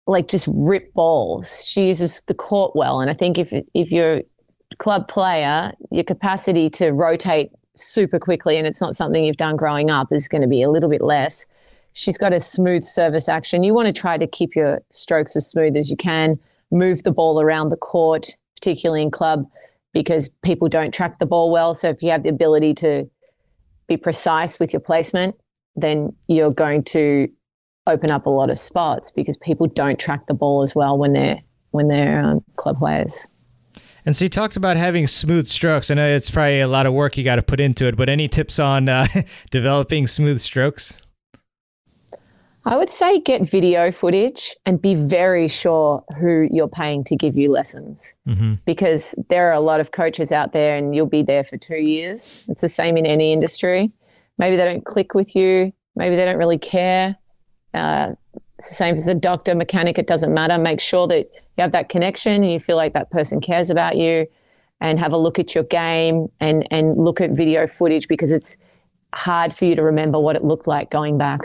like 0.08 0.28
just 0.28 0.48
rip 0.52 0.94
balls. 0.94 1.68
She 1.68 1.86
uses 1.88 2.22
the 2.22 2.34
court 2.34 2.76
well, 2.76 3.02
and 3.02 3.10
I 3.10 3.14
think 3.14 3.38
if 3.38 3.54
if 3.74 3.92
you're 3.92 4.18
a 4.18 4.76
club 4.78 5.08
player, 5.08 5.74
your 5.92 6.04
capacity 6.04 6.70
to 6.72 6.92
rotate 6.92 7.52
super 7.76 8.20
quickly, 8.20 8.58
and 8.58 8.66
it's 8.66 8.82
not 8.82 8.96
something 8.96 9.24
you've 9.24 9.38
done 9.38 9.56
growing 9.56 9.90
up, 9.90 10.12
is 10.12 10.28
going 10.28 10.42
to 10.42 10.48
be 10.48 10.64
a 10.64 10.70
little 10.70 10.90
bit 10.90 11.02
less. 11.02 11.46
She's 11.94 12.18
got 12.18 12.34
a 12.34 12.40
smooth 12.40 12.84
service 12.84 13.28
action. 13.28 13.64
You 13.64 13.74
want 13.74 13.88
to 13.88 13.94
try 13.94 14.18
to 14.18 14.28
keep 14.28 14.56
your 14.56 14.82
strokes 14.90 15.36
as 15.36 15.50
smooth 15.50 15.76
as 15.76 15.90
you 15.90 15.98
can. 15.98 16.40
Move 16.72 17.04
the 17.04 17.12
ball 17.12 17.42
around 17.42 17.70
the 17.70 17.78
court, 17.78 18.38
particularly 18.56 19.02
in 19.02 19.12
club, 19.12 19.46
because 19.94 20.30
people 20.44 20.70
don't 20.70 20.94
track 20.94 21.18
the 21.18 21.26
ball 21.26 21.52
well. 21.52 21.74
So 21.74 21.90
if 21.90 22.04
you 22.04 22.12
have 22.12 22.24
the 22.24 22.30
ability 22.30 22.74
to 22.76 23.10
be 23.88 23.98
precise 23.98 24.60
with 24.60 24.74
your 24.74 24.80
placement, 24.80 25.36
then 25.76 26.16
you're 26.28 26.52
going 26.52 26.84
to 26.84 27.30
open 27.88 28.12
up 28.12 28.26
a 28.26 28.30
lot 28.30 28.50
of 28.50 28.58
spots 28.58 29.12
because 29.12 29.38
people 29.38 29.68
don't 29.68 30.00
track 30.00 30.28
the 30.28 30.34
ball 30.34 30.62
as 30.62 30.76
well 30.76 30.98
when 30.98 31.14
they're 31.14 31.42
when 31.72 31.88
they're 31.88 32.20
um, 32.22 32.44
club 32.56 32.80
players. 32.80 33.28
And 34.06 34.16
so 34.16 34.26
you 34.26 34.30
talked 34.30 34.56
about 34.56 34.78
having 34.78 35.06
smooth 35.06 35.48
strokes. 35.48 35.92
I 35.92 35.96
know 35.96 36.08
it's 36.08 36.32
probably 36.32 36.62
a 36.62 36.68
lot 36.68 36.86
of 36.86 36.94
work 36.94 37.18
you 37.18 37.26
got 37.26 37.36
to 37.36 37.44
put 37.44 37.60
into 37.60 37.88
it, 37.88 37.98
but 37.98 38.08
any 38.08 38.30
tips 38.30 38.58
on 38.58 38.88
uh, 38.88 39.06
developing 39.52 40.08
smooth 40.08 40.40
strokes? 40.40 41.02
I 42.68 42.76
would 42.76 42.90
say 42.90 43.20
get 43.22 43.50
video 43.50 43.94
footage 43.94 44.56
and 44.66 44.82
be 44.82 44.94
very 44.94 45.48
sure 45.48 46.04
who 46.18 46.50
you're 46.52 46.68
paying 46.68 47.04
to 47.06 47.16
give 47.16 47.38
you 47.38 47.50
lessons 47.50 48.14
mm-hmm. 48.28 48.56
because 48.66 49.16
there 49.30 49.50
are 49.50 49.54
a 49.54 49.62
lot 49.62 49.80
of 49.80 49.92
coaches 49.92 50.34
out 50.34 50.52
there 50.52 50.76
and 50.76 50.94
you'll 50.94 51.06
be 51.06 51.24
there 51.24 51.46
for 51.46 51.56
two 51.58 51.78
years. 51.78 52.44
It's 52.50 52.62
the 52.62 52.68
same 52.68 52.98
in 52.98 53.06
any 53.06 53.32
industry. 53.32 53.90
Maybe 54.38 54.58
they 54.58 54.66
don't 54.66 54.84
click 54.84 55.14
with 55.14 55.34
you, 55.34 55.72
maybe 55.96 56.18
they 56.18 56.26
don't 56.26 56.38
really 56.38 56.58
care. 56.58 57.16
Uh, 57.78 58.16
it's 58.60 58.70
the 58.70 58.76
same 58.76 58.96
as 58.96 59.08
a 59.08 59.16
doctor, 59.16 59.54
mechanic, 59.54 59.98
it 59.98 60.08
doesn't 60.08 60.34
matter. 60.34 60.58
Make 60.58 60.80
sure 60.80 61.08
that 61.08 61.30
you 61.58 61.62
have 61.62 61.72
that 61.72 61.90
connection 61.90 62.44
and 62.44 62.52
you 62.52 62.60
feel 62.60 62.76
like 62.76 62.94
that 62.94 63.12
person 63.12 63.40
cares 63.40 63.70
about 63.70 63.98
you 63.98 64.28
and 64.82 65.00
have 65.00 65.12
a 65.12 65.18
look 65.18 65.40
at 65.40 65.56
your 65.56 65.64
game 65.64 66.28
and, 66.40 66.68
and 66.72 66.98
look 66.98 67.22
at 67.22 67.32
video 67.32 67.68
footage 67.68 68.08
because 68.08 68.32
it's 68.32 68.58
hard 69.14 69.54
for 69.54 69.66
you 69.66 69.76
to 69.76 69.84
remember 69.84 70.20
what 70.20 70.36
it 70.36 70.44
looked 70.44 70.68
like 70.68 70.92
going 70.92 71.18
back. 71.18 71.42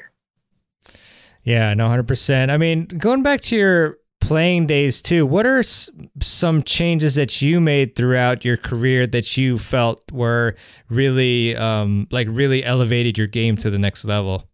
Yeah, 1.44 1.74
no, 1.74 1.88
100%. 1.88 2.50
I 2.50 2.56
mean, 2.56 2.86
going 2.86 3.22
back 3.22 3.40
to 3.42 3.56
your 3.56 3.98
playing 4.20 4.66
days 4.66 5.02
too, 5.02 5.26
what 5.26 5.46
are 5.46 5.58
s- 5.58 5.90
some 6.20 6.62
changes 6.62 7.16
that 7.16 7.42
you 7.42 7.60
made 7.60 7.96
throughout 7.96 8.44
your 8.44 8.56
career 8.56 9.06
that 9.08 9.36
you 9.36 9.58
felt 9.58 10.10
were 10.12 10.54
really, 10.88 11.56
um, 11.56 12.06
like, 12.10 12.28
really 12.30 12.64
elevated 12.64 13.18
your 13.18 13.26
game 13.26 13.56
to 13.56 13.70
the 13.70 13.78
next 13.78 14.04
level? 14.04 14.48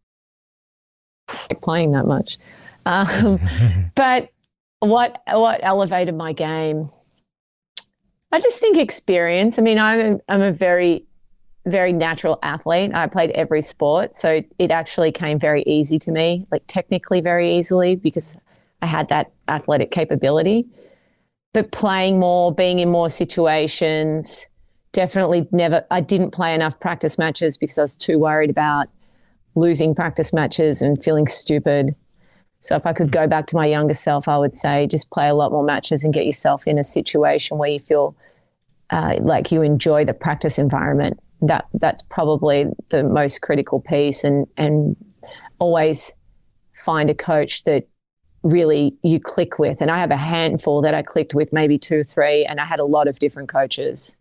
playing 1.62 1.93
that 1.93 2.07
much. 2.07 2.38
Um, 2.87 3.41
but 3.95 4.31
what 4.81 5.23
what 5.29 5.61
elevated 5.62 6.17
my 6.17 6.33
game? 6.33 6.91
I 8.31 8.41
just 8.41 8.61
think 8.61 8.77
experience. 8.77 9.59
I 9.59 9.62
mean, 9.62 9.79
I'm 9.79 10.14
a, 10.14 10.21
I'm 10.29 10.43
a 10.43 10.53
very 10.53 11.05
very 11.67 11.93
natural 11.93 12.38
athlete. 12.43 12.93
I 12.95 13.07
played 13.07 13.31
every 13.31 13.61
sport, 13.61 14.17
so 14.17 14.43
it 14.59 14.71
actually 14.71 15.12
came 15.12 15.38
very 15.38 15.62
easy 15.64 15.99
to 16.01 16.11
me, 16.11 16.47
like 16.51 16.62
technically 16.67 17.21
very 17.21 17.57
easily 17.57 17.97
because 17.97 18.38
I 18.81 18.87
had 18.87 19.09
that 19.09 19.33
athletic 19.49 19.91
capability. 19.91 20.67
But 21.53 21.73
playing 21.73 22.19
more, 22.19 22.55
being 22.55 22.79
in 22.79 22.91
more 22.91 23.09
situations, 23.09 24.49
definitely 24.93 25.49
never. 25.51 25.85
I 25.91 26.01
didn't 26.01 26.31
play 26.31 26.55
enough 26.55 26.79
practice 26.81 27.19
matches 27.19 27.59
because 27.59 27.79
I 27.79 27.83
was 27.83 27.97
too 27.97 28.19
worried 28.19 28.51
about 28.51 28.88
losing 29.59 29.94
practice 29.94 30.33
matches 30.33 30.83
and 30.83 31.03
feeling 31.03 31.27
stupid. 31.27 31.94
So 32.61 32.77
if 32.77 32.87
I 32.87 32.92
could 32.92 33.12
go 33.12 33.27
back 33.27 33.47
to 33.47 33.57
my 33.57 33.66
younger 33.66 33.94
self, 33.94 34.29
I 34.29 34.38
would 34.38 34.55
say 34.55 34.87
just 34.87 35.11
play 35.11 35.29
a 35.29 35.35
lot 35.35 35.53
more 35.53 35.62
matches 35.62 36.05
and 36.05 36.14
get 36.14 36.27
yourself 36.27 36.66
in 36.66 36.79
a 36.79 36.85
situation 36.85 37.59
where 37.59 37.71
you 37.71 37.79
feel 37.79 38.16
uh, 38.90 39.16
like 39.21 39.53
you 39.53 39.62
enjoy 39.62 40.05
the 40.05 40.14
practice 40.14 40.59
environment. 40.59 41.21
That 41.40 41.66
that's 41.75 42.03
probably 42.03 42.66
the 42.88 43.05
most 43.05 43.42
critical 43.42 43.81
piece, 43.81 44.25
and 44.25 44.47
and 44.57 44.97
always 45.61 46.12
find 46.75 47.11
a 47.11 47.14
coach 47.14 47.64
that 47.64 47.87
really 48.42 48.97
you 49.03 49.21
click 49.21 49.59
with. 49.59 49.81
And 49.81 49.90
I 49.90 49.99
have 49.99 50.11
a 50.11 50.16
handful 50.16 50.83
that 50.83 50.94
I 50.94 51.03
clicked 51.03 51.35
with, 51.35 51.53
maybe 51.53 51.79
two, 51.79 51.99
or 51.99 52.03
three, 52.03 52.44
and 52.44 52.59
I 52.61 52.64
had 52.64 52.81
a 52.81 52.85
lot 52.85 53.07
of 53.07 53.21
different 53.21 53.49
coaches, 53.49 54.16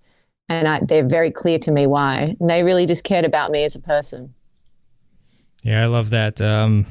and 0.47 0.67
I, 0.67 0.81
they're 0.81 1.07
very 1.07 1.31
clear 1.31 1.57
to 1.59 1.71
me 1.71 1.87
why. 1.87 2.35
And 2.39 2.49
they 2.49 2.61
really 2.61 2.85
just 2.85 3.03
cared 3.03 3.25
about 3.25 3.49
me 3.49 3.63
as 3.63 3.75
a 3.75 3.81
person. 3.81 4.35
Yeah, 5.67 5.83
I 5.83 5.87
love 5.87 6.11
that. 6.11 6.39
Um, 6.39 6.85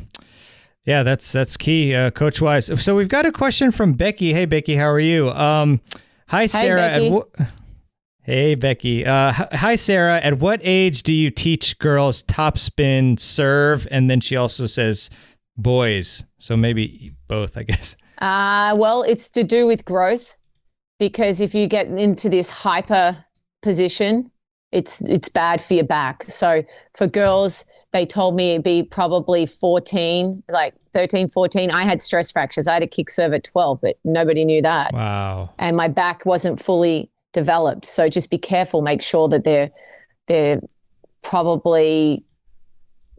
yeah, 0.84 1.02
that's 1.02 1.32
that's 1.32 1.56
key, 1.56 1.94
uh, 1.94 2.10
coach 2.10 2.42
wise. 2.42 2.70
So 2.82 2.94
we've 2.94 3.08
got 3.08 3.24
a 3.24 3.32
question 3.32 3.72
from 3.72 3.94
Becky. 3.94 4.34
Hey, 4.34 4.44
Becky, 4.44 4.76
how 4.76 4.88
are 4.90 5.00
you? 5.00 5.30
Um, 5.30 5.80
hi, 6.28 6.46
Sarah. 6.46 6.90
Hi, 6.90 6.98
Becky. 6.98 7.52
hey, 8.20 8.54
Becky. 8.54 9.06
Uh, 9.06 9.32
hi, 9.32 9.76
Sarah. 9.76 10.20
At 10.20 10.40
what 10.40 10.60
age 10.62 11.04
do 11.04 11.14
you 11.14 11.30
teach 11.30 11.78
girls 11.78 12.20
top 12.24 12.58
spin, 12.58 13.16
serve, 13.16 13.88
and 13.90 14.10
then 14.10 14.20
she 14.20 14.36
also 14.36 14.66
says 14.66 15.08
boys? 15.56 16.22
So 16.36 16.54
maybe 16.54 17.14
both, 17.28 17.56
I 17.56 17.62
guess. 17.62 17.96
Uh, 18.18 18.74
well, 18.76 19.02
it's 19.02 19.30
to 19.30 19.42
do 19.42 19.66
with 19.66 19.86
growth 19.86 20.36
because 20.98 21.40
if 21.40 21.54
you 21.54 21.66
get 21.66 21.86
into 21.86 22.28
this 22.28 22.50
hyper 22.50 23.24
position, 23.62 24.30
it's 24.72 25.00
it's 25.02 25.29
bad 25.29 25.61
for 25.61 25.74
your 25.74 25.85
back. 25.85 26.24
So 26.29 26.62
for 26.94 27.07
girls, 27.07 27.64
they 27.92 28.05
told 28.05 28.35
me 28.35 28.50
it'd 28.52 28.64
be 28.64 28.83
probably 28.83 29.46
14, 29.46 30.42
like 30.48 30.74
13, 30.92 31.31
14. 31.31 31.70
I 31.70 31.85
had 31.85 32.00
stress 32.00 32.31
fractures. 32.31 32.68
I 32.68 32.74
had 32.74 32.83
a 32.83 32.87
kick 32.87 33.09
serve 33.09 33.33
at 33.33 33.44
12, 33.44 33.81
but 33.81 33.96
nobody 34.05 34.44
knew 34.44 34.62
that. 34.62 34.92
Wow. 34.92 35.50
And 35.59 35.76
my 35.76 35.88
back 35.88 36.26
wasn't 36.26 36.61
fully 36.61 37.11
developed. 37.33 37.87
So 37.87 38.09
just 38.09 38.31
be 38.31 38.38
careful. 38.38 38.83
Make 38.83 39.02
sure 39.02 39.29
that 39.29 39.44
they're 39.44 39.70
they're 40.26 40.61
probably 41.22 42.24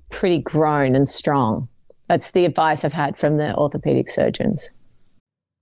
pretty 0.09 0.39
grown 0.39 0.95
and 0.95 1.07
strong. 1.07 1.67
That's 2.07 2.31
the 2.31 2.45
advice 2.45 2.85
I've 2.85 2.93
had 2.93 3.17
from 3.17 3.37
the 3.37 3.55
orthopedic 3.57 4.07
surgeons. 4.07 4.73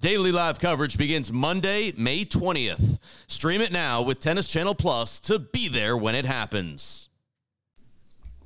Daily 0.00 0.32
live 0.32 0.60
coverage 0.60 0.98
begins 0.98 1.32
Monday, 1.32 1.92
May 1.96 2.24
20th. 2.24 2.98
Stream 3.26 3.60
it 3.60 3.72
now 3.72 4.02
with 4.02 4.20
Tennis 4.20 4.48
Channel 4.48 4.74
Plus 4.74 5.20
to 5.20 5.38
be 5.38 5.68
there 5.68 5.96
when 5.96 6.14
it 6.14 6.26
happens. 6.26 7.08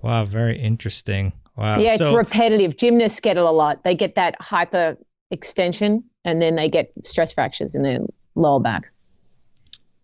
Wow, 0.03 0.25
very 0.25 0.59
interesting. 0.59 1.33
Wow. 1.57 1.79
Yeah, 1.79 1.95
it's 1.95 2.05
so, 2.05 2.17
repetitive. 2.17 2.77
Gymnasts 2.77 3.21
get 3.21 3.37
it 3.37 3.43
a 3.43 3.51
lot. 3.51 3.83
They 3.83 3.95
get 3.95 4.15
that 4.15 4.37
hyper 4.41 4.97
extension 5.31 6.05
and 6.25 6.41
then 6.41 6.55
they 6.55 6.69
get 6.69 6.93
stress 7.03 7.33
fractures 7.33 7.75
in 7.75 7.83
their 7.83 8.01
lower 8.35 8.61
back. 8.61 8.91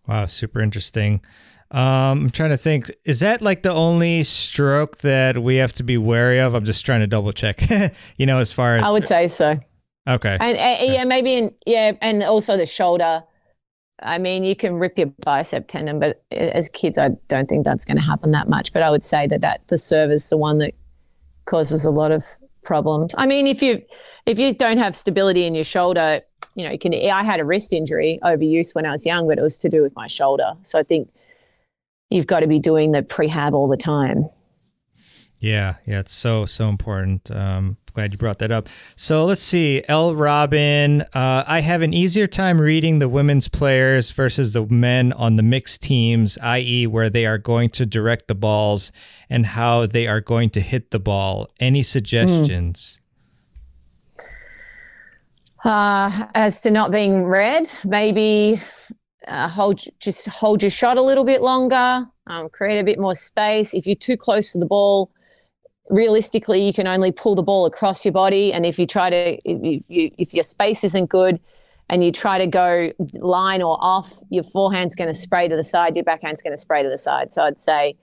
Wow, 0.07 0.27
super 0.27 0.61
interesting. 0.61 1.21
Um, 1.71 2.25
I'm 2.25 2.31
trying 2.31 2.51
to 2.51 2.57
think. 2.57 2.91
Is 3.05 3.21
that 3.21 3.41
like 3.41 3.63
the 3.63 3.73
only 3.73 4.23
stroke 4.23 4.99
that 4.99 5.43
we 5.43 5.57
have 5.57 5.73
to 5.75 5.83
be 5.83 5.97
wary 5.97 6.39
of? 6.39 6.55
I'm 6.55 6.65
just 6.65 6.85
trying 6.85 7.01
to 7.01 7.07
double 7.07 7.33
check. 7.33 7.63
you 8.17 8.27
know, 8.27 8.39
as 8.39 8.53
far 8.53 8.77
as 8.77 8.87
I 8.87 8.91
would 8.91 9.05
say 9.05 9.29
so. 9.29 9.59
Okay. 10.07 10.37
And 10.39 10.59
uh, 10.59 10.93
yeah, 10.93 11.05
maybe 11.05 11.35
in 11.35 11.55
yeah, 11.67 11.93
and 12.01 12.23
also 12.23 12.57
the 12.57 12.67
shoulder. 12.67 13.23
I 14.03 14.19
mean, 14.19 14.45
you 14.45 14.57
can 14.57 14.75
rip 14.75 14.99
your 14.99 15.13
bicep 15.25 15.69
tendon, 15.69 16.01
but 16.01 16.23
as 16.31 16.69
kids, 16.69 16.99
I 16.99 17.11
don't 17.29 17.49
think 17.49 17.65
that's 17.65 17.85
going 17.85 17.97
to 17.97 18.03
happen 18.03 18.33
that 18.33 18.49
much. 18.49 18.73
But 18.73 18.83
I 18.83 18.91
would 18.91 19.05
say 19.05 19.27
that 19.29 19.41
that 19.41 19.67
the 19.69 19.79
serve 19.79 20.11
is 20.11 20.29
the 20.29 20.37
one 20.37 20.59
that 20.59 20.75
causes 21.47 21.85
a 21.85 21.91
lot 21.91 22.11
of 22.11 22.25
problems. 22.65 23.15
I 23.17 23.27
mean, 23.27 23.47
if 23.47 23.63
you 23.63 23.83
if 24.27 24.39
you 24.39 24.53
don't 24.53 24.79
have 24.79 24.97
stability 24.97 25.47
in 25.47 25.55
your 25.55 25.65
shoulder, 25.65 26.21
you 26.55 26.65
know, 26.65 26.73
you 26.73 26.79
can. 26.79 26.93
I 26.93 27.25
had 27.25 27.41
a 27.41 27.45
wrist 27.45 27.73
injury 27.73 28.19
overuse 28.23 28.75
when 28.75 28.85
I 28.85 28.91
was 28.91 29.07
young, 29.07 29.27
but 29.29 29.39
it 29.39 29.43
was 29.43 29.59
to 29.59 29.69
do 29.69 29.81
with 29.83 29.95
my 29.95 30.07
shoulder. 30.07 30.53
So 30.63 30.79
I 30.79 30.83
think 30.83 31.11
you've 32.11 32.27
got 32.27 32.41
to 32.41 32.47
be 32.47 32.59
doing 32.59 32.93
the 32.93 33.03
prehab 33.03 33.53
all 33.53 33.69
the 33.69 33.77
time. 33.77 34.29
Yeah, 35.41 35.77
yeah, 35.87 36.01
it's 36.01 36.13
so 36.13 36.47
so 36.47 36.69
important. 36.69 37.31
Um, 37.31 37.77
glad 37.95 38.13
you 38.13 38.19
brought 38.19 38.41
that 38.41 38.51
up. 38.51 38.69
So 38.97 39.25
let's 39.25 39.43
see, 39.43 39.83
L. 39.89 40.15
Robin. 40.15 41.03
Uh, 41.15 41.45
I 41.47 41.61
have 41.61 41.81
an 41.81 41.95
easier 41.95 42.27
time 42.27 42.61
reading 42.61 42.99
the 42.99 43.09
women's 43.09 43.49
players 43.49 44.11
versus 44.11 44.53
the 44.53 44.67
men 44.67 45.13
on 45.13 45.37
the 45.37 45.43
mixed 45.43 45.83
teams, 45.83 46.37
i.e., 46.43 46.87
where 46.87 47.09
they 47.09 47.25
are 47.25 47.39
going 47.39 47.71
to 47.71 47.87
direct 47.87 48.29
the 48.29 48.35
balls 48.35 48.93
and 49.31 49.47
how 49.47 49.87
they 49.87 50.07
are 50.07 50.21
going 50.21 50.51
to 50.51 50.61
hit 50.61 50.91
the 50.91 50.99
ball. 50.99 51.49
Any 51.61 51.83
suggestions? 51.83 52.99
Mm. 52.99 53.01
Uh, 55.65 56.27
as 56.35 56.61
to 56.61 56.71
not 56.71 56.91
being 56.91 57.25
read, 57.25 57.71
maybe 57.87 58.61
uh, 59.27 59.49
hold 59.49 59.83
just 59.99 60.29
hold 60.29 60.63
your 60.63 60.71
shot 60.71 60.99
a 60.99 61.03
little 61.03 61.25
bit 61.25 61.41
longer. 61.41 62.07
Um, 62.27 62.51
create 62.51 62.79
a 62.79 62.85
bit 62.85 62.99
more 62.99 63.15
space. 63.15 63.73
If 63.73 63.87
you're 63.87 63.97
too 63.97 64.19
close 64.19 64.53
to 64.53 64.59
the 64.59 64.67
ball, 64.67 65.11
realistically 65.91 66.65
you 66.65 66.73
can 66.73 66.87
only 66.87 67.13
pull 67.13 67.35
the 67.35 67.43
ball 67.43 67.67
across 67.67 68.05
your 68.05 68.13
body. 68.13 68.53
And 68.53 68.65
if 68.65 68.79
you 68.79 68.87
try 68.87 69.11
to 69.11 69.39
if 69.45 69.89
you 69.89 70.11
if 70.19 70.35
your 70.35 70.43
space 70.43 70.85
isn't 70.85 71.07
good 71.07 71.41
and 71.91 72.03
you 72.05 72.11
try 72.11 72.39
to 72.39 72.47
go 72.47 72.91
line 73.19 73.63
or 73.63 73.77
off 73.81 74.13
your 74.31 74.45
forehand's 74.45 74.95
going 74.95 75.09
to 75.09 75.15
spray 75.15 75.49
to 75.49 75.57
the 75.57 75.65
side 75.65 75.97
your 75.97 76.05
backhand's 76.05 76.43
going 76.43 76.53
to 76.53 76.61
spray 76.61 76.83
to 76.83 76.89
the 76.89 76.99
side. 76.99 77.33
So 77.33 77.45
i'd 77.45 77.59
say 77.59 77.97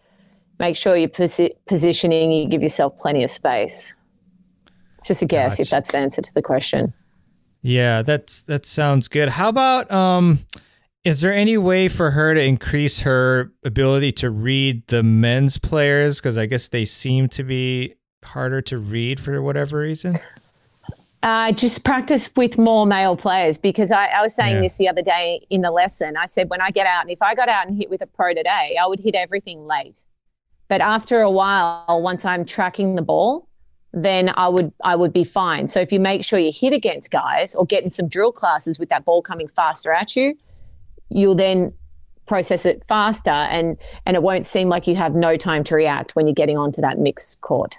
make 0.59 0.75
sure 0.75 0.95
you're 0.95 1.09
posi- 1.09 1.55
positioning 1.67 2.31
you 2.31 2.47
give 2.47 2.61
yourself 2.61 2.97
plenty 2.99 3.23
of 3.23 3.29
space. 3.29 3.95
It's 4.97 5.07
just 5.07 5.23
a 5.23 5.25
guess 5.25 5.55
gotcha. 5.55 5.61
if 5.63 5.69
that's 5.71 5.91
the 5.91 5.97
answer 5.97 6.21
to 6.21 6.33
the 6.33 6.43
question. 6.43 6.93
Yeah 7.63 8.03
that's 8.03 8.41
that 8.41 8.65
sounds 8.65 9.07
good. 9.07 9.29
How 9.29 9.49
about 9.49 9.91
um 9.91 10.39
Is 11.03 11.21
there 11.21 11.33
any 11.33 11.57
way 11.57 11.87
for 11.87 12.11
her 12.11 12.35
to 12.35 12.43
increase 12.43 12.99
her 12.99 13.51
ability 13.65 14.11
to 14.13 14.29
read 14.29 14.85
the 14.87 15.01
men's 15.01 15.57
players? 15.57 16.19
Because 16.19 16.37
I 16.37 16.45
guess 16.45 16.67
they 16.67 16.85
seem 16.85 17.27
to 17.29 17.43
be 17.43 17.95
harder 18.23 18.61
to 18.61 18.77
read 18.77 19.19
for 19.19 19.41
whatever 19.41 19.79
reason. 19.79 20.19
Uh, 21.23 21.51
just 21.51 21.85
practice 21.85 22.31
with 22.35 22.57
more 22.57 22.85
male 22.85 23.15
players 23.15 23.57
because 23.57 23.91
I, 23.91 24.07
I 24.07 24.21
was 24.21 24.35
saying 24.35 24.55
yeah. 24.55 24.61
this 24.61 24.77
the 24.77 24.89
other 24.89 25.01
day 25.01 25.45
in 25.49 25.61
the 25.61 25.71
lesson. 25.71 26.17
I 26.17 26.25
said, 26.25 26.49
when 26.49 26.61
I 26.61 26.69
get 26.71 26.85
out, 26.85 27.01
and 27.01 27.11
if 27.11 27.21
I 27.21 27.35
got 27.35 27.49
out 27.49 27.67
and 27.67 27.77
hit 27.77 27.89
with 27.89 28.01
a 28.01 28.07
pro 28.07 28.33
today, 28.33 28.75
I 28.79 28.85
would 28.87 28.99
hit 28.99 29.15
everything 29.15 29.65
late. 29.65 30.05
But 30.67 30.81
after 30.81 31.21
a 31.21 31.29
while, 31.29 32.01
once 32.01 32.25
I'm 32.25 32.45
tracking 32.45 32.95
the 32.95 33.01
ball, 33.01 33.47
then 33.93 34.31
I 34.35 34.47
would 34.47 34.71
I 34.83 34.95
would 34.95 35.13
be 35.13 35.23
fine. 35.23 35.67
So 35.67 35.79
if 35.79 35.91
you 35.91 35.99
make 35.99 36.23
sure 36.23 36.39
you 36.39 36.51
hit 36.53 36.73
against 36.73 37.11
guys 37.11 37.55
or 37.55 37.65
get 37.65 37.83
in 37.83 37.91
some 37.91 38.07
drill 38.07 38.31
classes 38.31 38.79
with 38.79 38.89
that 38.89 39.03
ball 39.03 39.21
coming 39.21 39.47
faster 39.47 39.91
at 39.91 40.15
you, 40.15 40.35
you'll 41.11 41.35
then 41.35 41.73
process 42.27 42.65
it 42.65 42.83
faster 42.87 43.29
and 43.29 43.77
and 44.05 44.15
it 44.15 44.23
won't 44.23 44.45
seem 44.45 44.69
like 44.69 44.87
you 44.87 44.95
have 44.95 45.15
no 45.15 45.35
time 45.35 45.63
to 45.65 45.75
react 45.75 46.15
when 46.15 46.25
you're 46.25 46.33
getting 46.33 46.57
onto 46.57 46.81
that 46.81 46.97
mixed 46.97 47.41
court. 47.41 47.75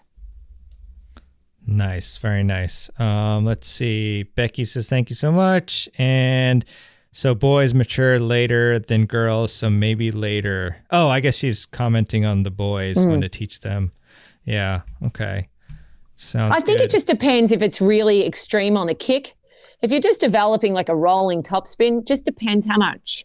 Nice, 1.66 2.16
very 2.16 2.42
nice. 2.42 2.90
Um, 2.98 3.44
let's 3.44 3.68
see. 3.68 4.24
Becky 4.24 4.64
says 4.64 4.88
thank 4.88 5.10
you 5.10 5.16
so 5.16 5.30
much, 5.30 5.88
and 5.96 6.64
so 7.12 7.34
boys 7.34 7.72
mature 7.72 8.18
later 8.18 8.78
than 8.78 9.06
girls, 9.06 9.52
so 9.52 9.70
maybe 9.70 10.10
later. 10.10 10.76
Oh, 10.90 11.08
I 11.08 11.20
guess 11.20 11.36
she's 11.36 11.64
commenting 11.64 12.24
on 12.24 12.42
the 12.42 12.50
boys 12.50 12.96
mm. 12.96 13.10
when 13.10 13.20
to 13.20 13.28
teach 13.28 13.60
them. 13.60 13.92
Yeah. 14.44 14.82
Okay. 15.06 15.48
Sounds. 16.14 16.50
I 16.50 16.60
think 16.60 16.78
good. 16.78 16.84
it 16.84 16.90
just 16.90 17.06
depends 17.06 17.52
if 17.52 17.62
it's 17.62 17.80
really 17.80 18.26
extreme 18.26 18.76
on 18.76 18.88
a 18.88 18.94
kick. 18.94 19.34
If 19.82 19.90
you're 19.90 20.00
just 20.00 20.20
developing 20.20 20.74
like 20.74 20.88
a 20.88 20.96
rolling 20.96 21.42
topspin, 21.42 22.06
just 22.06 22.24
depends 22.24 22.66
how 22.66 22.78
much 22.78 23.24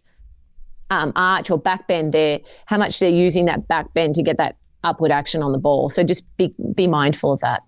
um, 0.90 1.14
arch 1.16 1.52
or 1.52 1.60
back 1.60 1.88
bend 1.88 2.14
there, 2.14 2.40
how 2.66 2.78
much 2.78 3.00
they're 3.00 3.10
using 3.10 3.46
that 3.46 3.68
back 3.68 3.94
bend 3.94 4.16
to 4.16 4.24
get 4.24 4.38
that 4.38 4.58
upward 4.84 5.12
action 5.12 5.44
on 5.44 5.52
the 5.52 5.58
ball. 5.60 5.88
So 5.88 6.04
just 6.04 6.36
be 6.38 6.54
be 6.74 6.88
mindful 6.88 7.32
of 7.32 7.40
that. 7.42 7.64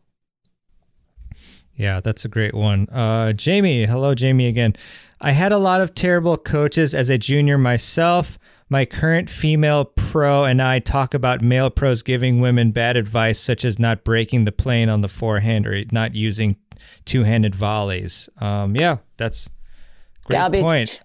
Yeah, 1.76 2.02
that's 2.02 2.26
a 2.26 2.28
great 2.28 2.54
one. 2.54 2.90
Uh, 2.90 3.32
Jamie, 3.34 3.86
hello, 3.86 4.16
Jamie 4.16 4.48
again. 4.48 4.76
I 5.22 5.32
had 5.32 5.52
a 5.52 5.58
lot 5.58 5.82
of 5.82 5.96
terrible 5.96 6.38
coaches 6.38 6.94
as 6.94 7.10
a 7.10 7.18
junior 7.18 7.58
myself. 7.58 8.38
My 8.70 8.86
current 8.86 9.30
female 9.30 9.86
pro 9.86 10.46
and 10.46 10.62
I 10.62 10.80
talk 10.80 11.14
about 11.14 11.42
male 11.42 11.70
pros 11.70 12.04
giving 12.04 12.42
women 12.42 12.72
bad 12.72 12.98
advice, 12.98 13.40
such 13.40 13.64
as 13.64 13.80
not 13.80 14.04
breaking 14.04 14.46
the 14.46 14.52
plane 14.52 14.90
on 14.90 15.02
the 15.02 15.08
forehand 15.08 15.68
or 15.68 15.84
not 15.92 16.16
using 16.16 16.58
two 17.06 17.24
handed 17.24 17.56
volleys. 17.56 18.30
Um, 18.38 18.76
yeah, 18.76 18.98
that's 19.18 19.50
great 20.26 20.38
Garbage. 20.38 20.62
point. 20.62 21.04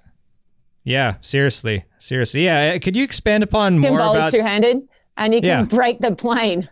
Yeah, 0.85 1.17
seriously, 1.23 1.85
seriously. 1.99 2.45
Yeah, 2.45 2.77
could 2.79 2.95
you 2.97 3.05
expand 3.05 3.43
upon 3.43 3.79
more 3.79 3.97
volley 3.97 4.19
about 4.19 4.31
two 4.31 4.43
handed 4.43 4.87
and 5.17 5.35
you 5.35 5.41
can 5.41 5.49
yeah. 5.49 5.65
break 5.65 6.01
the 6.01 6.15
plane? 6.15 6.69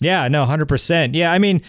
Yeah, 0.00 0.28
no, 0.28 0.44
hundred 0.44 0.66
percent. 0.66 1.14
Yeah, 1.14 1.30
I 1.30 1.38
mean, 1.38 1.62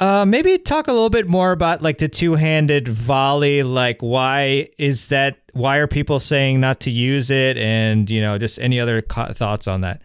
uh, 0.00 0.24
maybe 0.26 0.58
talk 0.58 0.88
a 0.88 0.92
little 0.92 1.10
bit 1.10 1.28
more 1.28 1.52
about 1.52 1.82
like 1.82 1.98
the 1.98 2.08
two-handed 2.08 2.86
volley. 2.86 3.62
Like, 3.62 4.00
why 4.00 4.68
is 4.78 5.08
that? 5.08 5.38
Why 5.52 5.78
are 5.78 5.86
people 5.86 6.20
saying 6.20 6.60
not 6.60 6.80
to 6.80 6.90
use 6.90 7.30
it? 7.30 7.56
And 7.56 8.10
you 8.10 8.20
know, 8.20 8.36
just 8.36 8.60
any 8.60 8.78
other 8.78 9.00
co- 9.02 9.32
thoughts 9.32 9.66
on 9.66 9.80
that? 9.80 10.02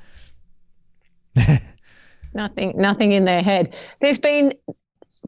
nothing, 2.33 2.73
nothing 2.75 3.11
in 3.11 3.25
their 3.25 3.41
head. 3.41 3.75
There's 3.99 4.19
been 4.19 4.53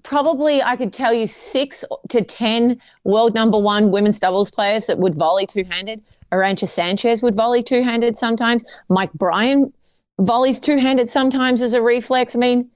probably 0.03 0.61
I 0.61 0.75
could 0.75 0.93
tell 0.93 1.13
you 1.13 1.27
six 1.27 1.85
to 2.09 2.21
ten 2.21 2.79
world 3.03 3.33
number 3.33 3.57
one 3.57 3.91
women's 3.91 4.19
doubles 4.19 4.51
players 4.51 4.87
that 4.87 4.99
would 4.99 5.15
volley 5.15 5.45
two-handed. 5.45 6.03
Arantxa 6.31 6.67
Sanchez 6.67 7.21
would 7.21 7.35
volley 7.35 7.61
two-handed 7.61 8.17
sometimes. 8.17 8.63
Mike 8.89 9.13
Bryan 9.13 9.71
volleys 10.19 10.59
two-handed 10.59 11.09
sometimes 11.09 11.61
as 11.61 11.73
a 11.73 11.81
reflex. 11.81 12.35
I 12.35 12.39
mean 12.39 12.69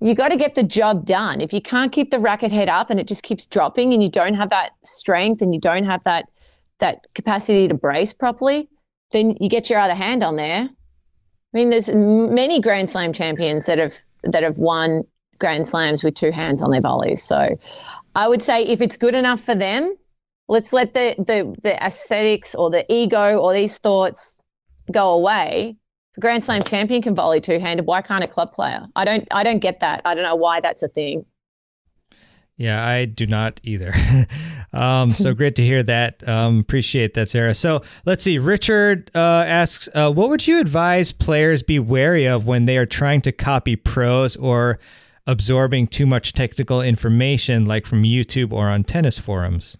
you 0.00 0.14
got 0.14 0.30
to 0.32 0.36
get 0.36 0.54
the 0.54 0.62
job 0.62 1.06
done. 1.06 1.40
If 1.40 1.52
you 1.52 1.62
can't 1.62 1.90
keep 1.90 2.10
the 2.10 2.18
racket 2.18 2.52
head 2.52 2.68
up 2.68 2.90
and 2.90 3.00
it 3.00 3.08
just 3.08 3.22
keeps 3.22 3.46
dropping 3.46 3.94
and 3.94 4.02
you 4.02 4.10
don't 4.10 4.34
have 4.34 4.50
that 4.50 4.72
strength 4.84 5.40
and 5.40 5.54
you 5.54 5.60
don't 5.60 5.84
have 5.84 6.04
that 6.04 6.26
that 6.80 7.06
capacity 7.14 7.68
to 7.68 7.74
brace 7.74 8.12
properly, 8.12 8.68
then 9.12 9.34
you 9.40 9.48
get 9.48 9.70
your 9.70 9.78
other 9.78 9.94
hand 9.94 10.22
on 10.22 10.36
there. 10.36 10.68
I 10.68 11.56
mean, 11.56 11.70
there's 11.70 11.94
many 11.94 12.60
Grand 12.60 12.90
Slam 12.90 13.12
champions 13.12 13.66
that 13.66 13.78
have 13.78 13.94
that 14.24 14.42
have 14.42 14.58
won 14.58 15.04
Grand 15.38 15.66
Slams 15.66 16.04
with 16.04 16.14
two 16.14 16.30
hands 16.30 16.62
on 16.62 16.70
their 16.70 16.80
volleys. 16.80 17.22
So 17.22 17.58
I 18.14 18.28
would 18.28 18.42
say 18.42 18.62
if 18.64 18.80
it's 18.80 18.96
good 18.96 19.14
enough 19.14 19.40
for 19.40 19.54
them, 19.54 19.96
let's 20.48 20.72
let 20.72 20.94
the 20.94 21.14
the 21.18 21.54
the 21.62 21.84
aesthetics 21.84 22.54
or 22.54 22.70
the 22.70 22.84
ego 22.92 23.38
or 23.38 23.52
these 23.52 23.78
thoughts 23.78 24.40
go 24.92 25.12
away 25.12 25.76
if 26.14 26.18
a 26.18 26.20
Grand 26.20 26.44
Slam 26.44 26.62
champion 26.62 27.02
can 27.02 27.16
volley 27.16 27.40
two 27.40 27.58
handed, 27.58 27.86
why 27.86 28.00
can't 28.00 28.22
a 28.22 28.28
club 28.28 28.52
player? 28.52 28.86
I 28.94 29.04
don't 29.04 29.26
I 29.32 29.42
don't 29.42 29.58
get 29.58 29.80
that. 29.80 30.00
I 30.04 30.14
don't 30.14 30.22
know 30.22 30.36
why 30.36 30.60
that's 30.60 30.80
a 30.80 30.86
thing. 30.86 31.26
Yeah, 32.56 32.86
I 32.86 33.06
do 33.06 33.26
not 33.26 33.60
either. 33.64 33.92
um, 34.72 35.08
so 35.08 35.34
great 35.34 35.56
to 35.56 35.62
hear 35.64 35.82
that. 35.82 36.26
Um, 36.28 36.60
appreciate 36.60 37.14
that, 37.14 37.28
Sarah. 37.28 37.52
So 37.52 37.82
let's 38.06 38.22
see. 38.22 38.38
Richard 38.38 39.10
uh, 39.12 39.42
asks, 39.44 39.88
uh, 39.92 40.12
what 40.12 40.28
would 40.28 40.46
you 40.46 40.60
advise 40.60 41.10
players 41.10 41.64
be 41.64 41.80
wary 41.80 42.26
of 42.26 42.46
when 42.46 42.66
they 42.66 42.78
are 42.78 42.86
trying 42.86 43.22
to 43.22 43.32
copy 43.32 43.74
pros 43.74 44.36
or 44.36 44.78
absorbing 45.26 45.86
too 45.86 46.06
much 46.06 46.32
technical 46.32 46.80
information, 46.80 47.66
like 47.66 47.86
from 47.86 48.02
YouTube 48.02 48.52
or 48.52 48.68
on 48.68 48.84
tennis 48.84 49.18
forums? 49.18 49.76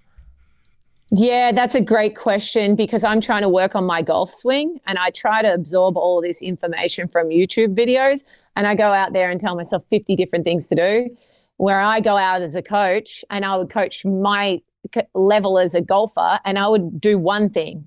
Yeah, 1.12 1.52
that's 1.52 1.74
a 1.74 1.80
great 1.80 2.16
question 2.16 2.76
because 2.76 3.04
I'm 3.04 3.20
trying 3.20 3.42
to 3.42 3.48
work 3.48 3.74
on 3.74 3.84
my 3.84 4.02
golf 4.02 4.32
swing 4.32 4.80
and 4.86 4.98
I 4.98 5.10
try 5.10 5.42
to 5.42 5.52
absorb 5.52 5.96
all 5.96 6.22
this 6.22 6.40
information 6.40 7.08
from 7.08 7.28
YouTube 7.28 7.76
videos 7.76 8.24
and 8.56 8.66
I 8.66 8.74
go 8.74 8.92
out 8.92 9.12
there 9.12 9.30
and 9.30 9.38
tell 9.38 9.54
myself 9.54 9.84
50 9.84 10.16
different 10.16 10.44
things 10.44 10.66
to 10.68 10.74
do. 10.74 11.16
Where 11.58 11.80
I 11.80 12.00
go 12.00 12.16
out 12.16 12.42
as 12.42 12.56
a 12.56 12.62
coach 12.62 13.24
and 13.30 13.44
I 13.44 13.56
would 13.56 13.70
coach 13.70 14.04
my 14.04 14.60
level 15.14 15.58
as 15.58 15.74
a 15.74 15.80
golfer 15.80 16.40
and 16.44 16.58
I 16.58 16.66
would 16.68 17.00
do 17.00 17.18
one 17.18 17.50
thing. 17.50 17.86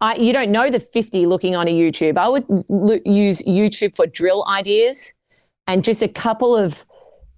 I, 0.00 0.16
you 0.16 0.32
don't 0.32 0.50
know 0.50 0.68
the 0.68 0.80
50 0.80 1.26
looking 1.26 1.56
on 1.56 1.68
a 1.68 1.72
YouTube. 1.72 2.18
I 2.18 2.28
would 2.28 2.44
l- 2.50 3.00
use 3.06 3.42
YouTube 3.44 3.96
for 3.96 4.06
drill 4.06 4.44
ideas 4.48 5.14
and 5.66 5.84
just 5.84 6.02
a 6.02 6.08
couple 6.08 6.56
of 6.56 6.84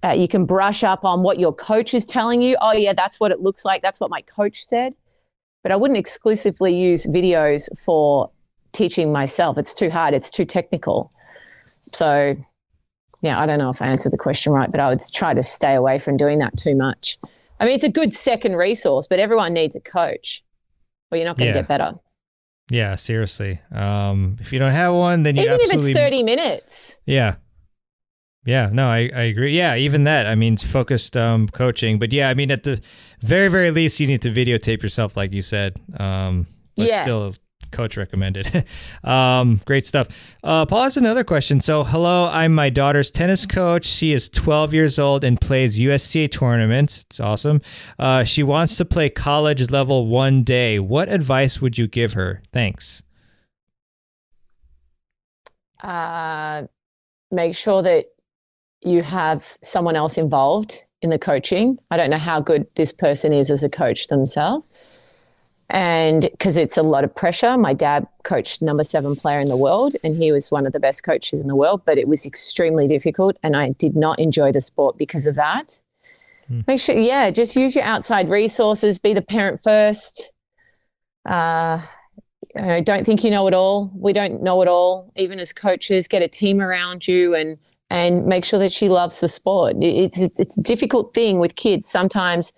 uh, 0.03 0.11
you 0.11 0.27
can 0.27 0.45
brush 0.45 0.83
up 0.83 1.03
on 1.03 1.23
what 1.23 1.39
your 1.39 1.53
coach 1.53 1.93
is 1.93 2.05
telling 2.05 2.41
you. 2.41 2.55
Oh, 2.61 2.71
yeah, 2.71 2.93
that's 2.93 3.19
what 3.19 3.31
it 3.31 3.41
looks 3.41 3.65
like. 3.65 3.81
That's 3.81 3.99
what 3.99 4.09
my 4.09 4.21
coach 4.21 4.63
said. 4.63 4.93
But 5.63 5.71
I 5.71 5.75
wouldn't 5.75 5.97
exclusively 5.97 6.75
use 6.75 7.05
videos 7.07 7.67
for 7.83 8.29
teaching 8.73 9.11
myself. 9.11 9.57
It's 9.57 9.73
too 9.73 9.89
hard, 9.89 10.13
it's 10.13 10.29
too 10.29 10.45
technical. 10.45 11.11
So, 11.65 12.35
yeah, 13.21 13.41
I 13.41 13.45
don't 13.45 13.57
know 13.57 13.69
if 13.69 13.81
I 13.81 13.87
answered 13.87 14.13
the 14.13 14.17
question 14.17 14.53
right, 14.53 14.69
but 14.69 14.79
I 14.79 14.89
would 14.89 14.99
try 15.13 15.33
to 15.33 15.43
stay 15.43 15.73
away 15.73 15.97
from 15.97 16.15
doing 16.15 16.39
that 16.39 16.55
too 16.57 16.75
much. 16.75 17.17
I 17.59 17.65
mean, 17.65 17.73
it's 17.73 17.83
a 17.83 17.91
good 17.91 18.13
second 18.13 18.55
resource, 18.55 19.07
but 19.07 19.19
everyone 19.19 19.53
needs 19.53 19.75
a 19.75 19.81
coach 19.81 20.43
or 21.11 21.17
you're 21.17 21.25
not 21.25 21.37
going 21.37 21.51
to 21.51 21.55
yeah. 21.55 21.61
get 21.61 21.67
better. 21.67 21.95
Yeah, 22.69 22.95
seriously. 22.95 23.59
Um, 23.71 24.37
if 24.39 24.53
you 24.53 24.59
don't 24.59 24.73
have 24.73 24.93
one, 24.93 25.23
then 25.23 25.37
you 25.37 25.43
even 25.43 25.59
if 25.61 25.73
it's 25.73 25.91
thirty 25.91 26.21
minutes. 26.21 26.97
Yeah, 27.05 27.35
yeah, 28.47 28.69
no, 28.71 28.87
I, 28.87 29.11
I 29.13 29.23
agree. 29.23 29.57
Yeah, 29.57 29.75
even 29.75 30.05
that. 30.05 30.25
I 30.25 30.35
mean, 30.35 30.53
it's 30.53 30.63
focused 30.63 31.17
um, 31.17 31.49
coaching. 31.49 31.99
But 31.99 32.13
yeah, 32.13 32.29
I 32.29 32.33
mean, 32.33 32.49
at 32.49 32.63
the 32.63 32.81
very, 33.19 33.49
very 33.49 33.71
least, 33.71 33.99
you 33.99 34.07
need 34.07 34.21
to 34.21 34.29
videotape 34.29 34.81
yourself, 34.81 35.17
like 35.17 35.33
you 35.33 35.41
said. 35.41 35.75
Um, 35.99 36.47
but 36.77 36.87
yeah. 36.87 37.01
still, 37.01 37.33
coach 37.71 37.97
recommended. 37.97 38.63
um, 39.03 39.59
great 39.65 39.85
stuff. 39.85 40.37
Uh, 40.45 40.65
Paul 40.65 40.83
has 40.83 40.95
another 40.95 41.25
question. 41.25 41.59
So, 41.59 41.83
hello, 41.83 42.29
I'm 42.31 42.55
my 42.55 42.69
daughter's 42.69 43.11
tennis 43.11 43.45
coach. 43.45 43.83
She 43.83 44.13
is 44.13 44.29
12 44.29 44.73
years 44.73 44.97
old 44.97 45.25
and 45.25 45.41
plays 45.41 45.77
USTA 45.77 46.29
tournaments. 46.29 47.03
It's 47.09 47.19
awesome. 47.19 47.59
Uh, 47.99 48.23
she 48.23 48.43
wants 48.43 48.77
to 48.77 48.85
play 48.85 49.09
college 49.09 49.71
level 49.71 50.07
one 50.07 50.43
day. 50.43 50.79
What 50.79 51.09
advice 51.09 51.59
would 51.59 51.77
you 51.77 51.87
give 51.87 52.13
her? 52.13 52.41
Thanks. 52.53 53.03
Uh, 55.83 56.63
make 57.29 57.53
sure 57.53 57.83
that 57.83 58.05
you 58.81 59.01
have 59.03 59.57
someone 59.61 59.95
else 59.95 60.17
involved 60.17 60.83
in 61.01 61.09
the 61.09 61.19
coaching. 61.19 61.77
I 61.91 61.97
don't 61.97 62.09
know 62.09 62.17
how 62.17 62.39
good 62.39 62.67
this 62.75 62.91
person 62.91 63.33
is 63.33 63.51
as 63.51 63.63
a 63.63 63.69
coach 63.69 64.07
themselves. 64.07 64.65
And 65.69 66.21
because 66.21 66.55
it's 66.55 66.77
a 66.77 66.83
lot 66.83 67.03
of 67.03 67.13
pressure, 67.13 67.57
my 67.57 67.73
dad 67.73 68.07
coached 68.23 68.61
number 68.61 68.85
seven 68.85 69.17
player 69.17 69.39
in 69.41 69.49
the 69.49 69.57
world, 69.57 69.95
and 70.01 70.15
he 70.15 70.31
was 70.31 70.49
one 70.49 70.65
of 70.65 70.71
the 70.71 70.79
best 70.79 71.03
coaches 71.03 71.41
in 71.41 71.47
the 71.47 71.55
world, 71.55 71.81
but 71.85 71.97
it 71.97 72.07
was 72.07 72.25
extremely 72.25 72.87
difficult. 72.87 73.37
And 73.43 73.55
I 73.55 73.71
did 73.71 73.95
not 73.95 74.17
enjoy 74.17 74.53
the 74.53 74.61
sport 74.61 74.97
because 74.97 75.27
of 75.27 75.35
that. 75.35 75.77
Hmm. 76.47 76.61
Make 76.67 76.79
sure, 76.79 76.95
yeah, 76.95 77.29
just 77.31 77.55
use 77.57 77.75
your 77.75 77.83
outside 77.83 78.29
resources, 78.29 78.97
be 78.97 79.13
the 79.13 79.21
parent 79.21 79.61
first. 79.61 80.31
Uh, 81.25 81.81
don't 82.55 83.05
think 83.05 83.25
you 83.25 83.31
know 83.31 83.45
it 83.47 83.53
all. 83.53 83.91
We 83.93 84.13
don't 84.13 84.41
know 84.41 84.61
it 84.61 84.69
all. 84.69 85.11
Even 85.17 85.37
as 85.37 85.51
coaches, 85.51 86.07
get 86.07 86.21
a 86.21 86.29
team 86.29 86.61
around 86.61 87.07
you 87.07 87.35
and 87.35 87.57
and 87.89 88.25
make 88.25 88.43
sure 88.43 88.59
that 88.59 88.71
she 88.71 88.89
loves 88.89 89.21
the 89.21 89.27
sport. 89.27 89.75
It's, 89.79 90.19
it's, 90.19 90.39
it's 90.39 90.57
a 90.57 90.61
difficult 90.61 91.13
thing 91.13 91.39
with 91.39 91.55
kids. 91.55 91.89
Sometimes 91.89 92.53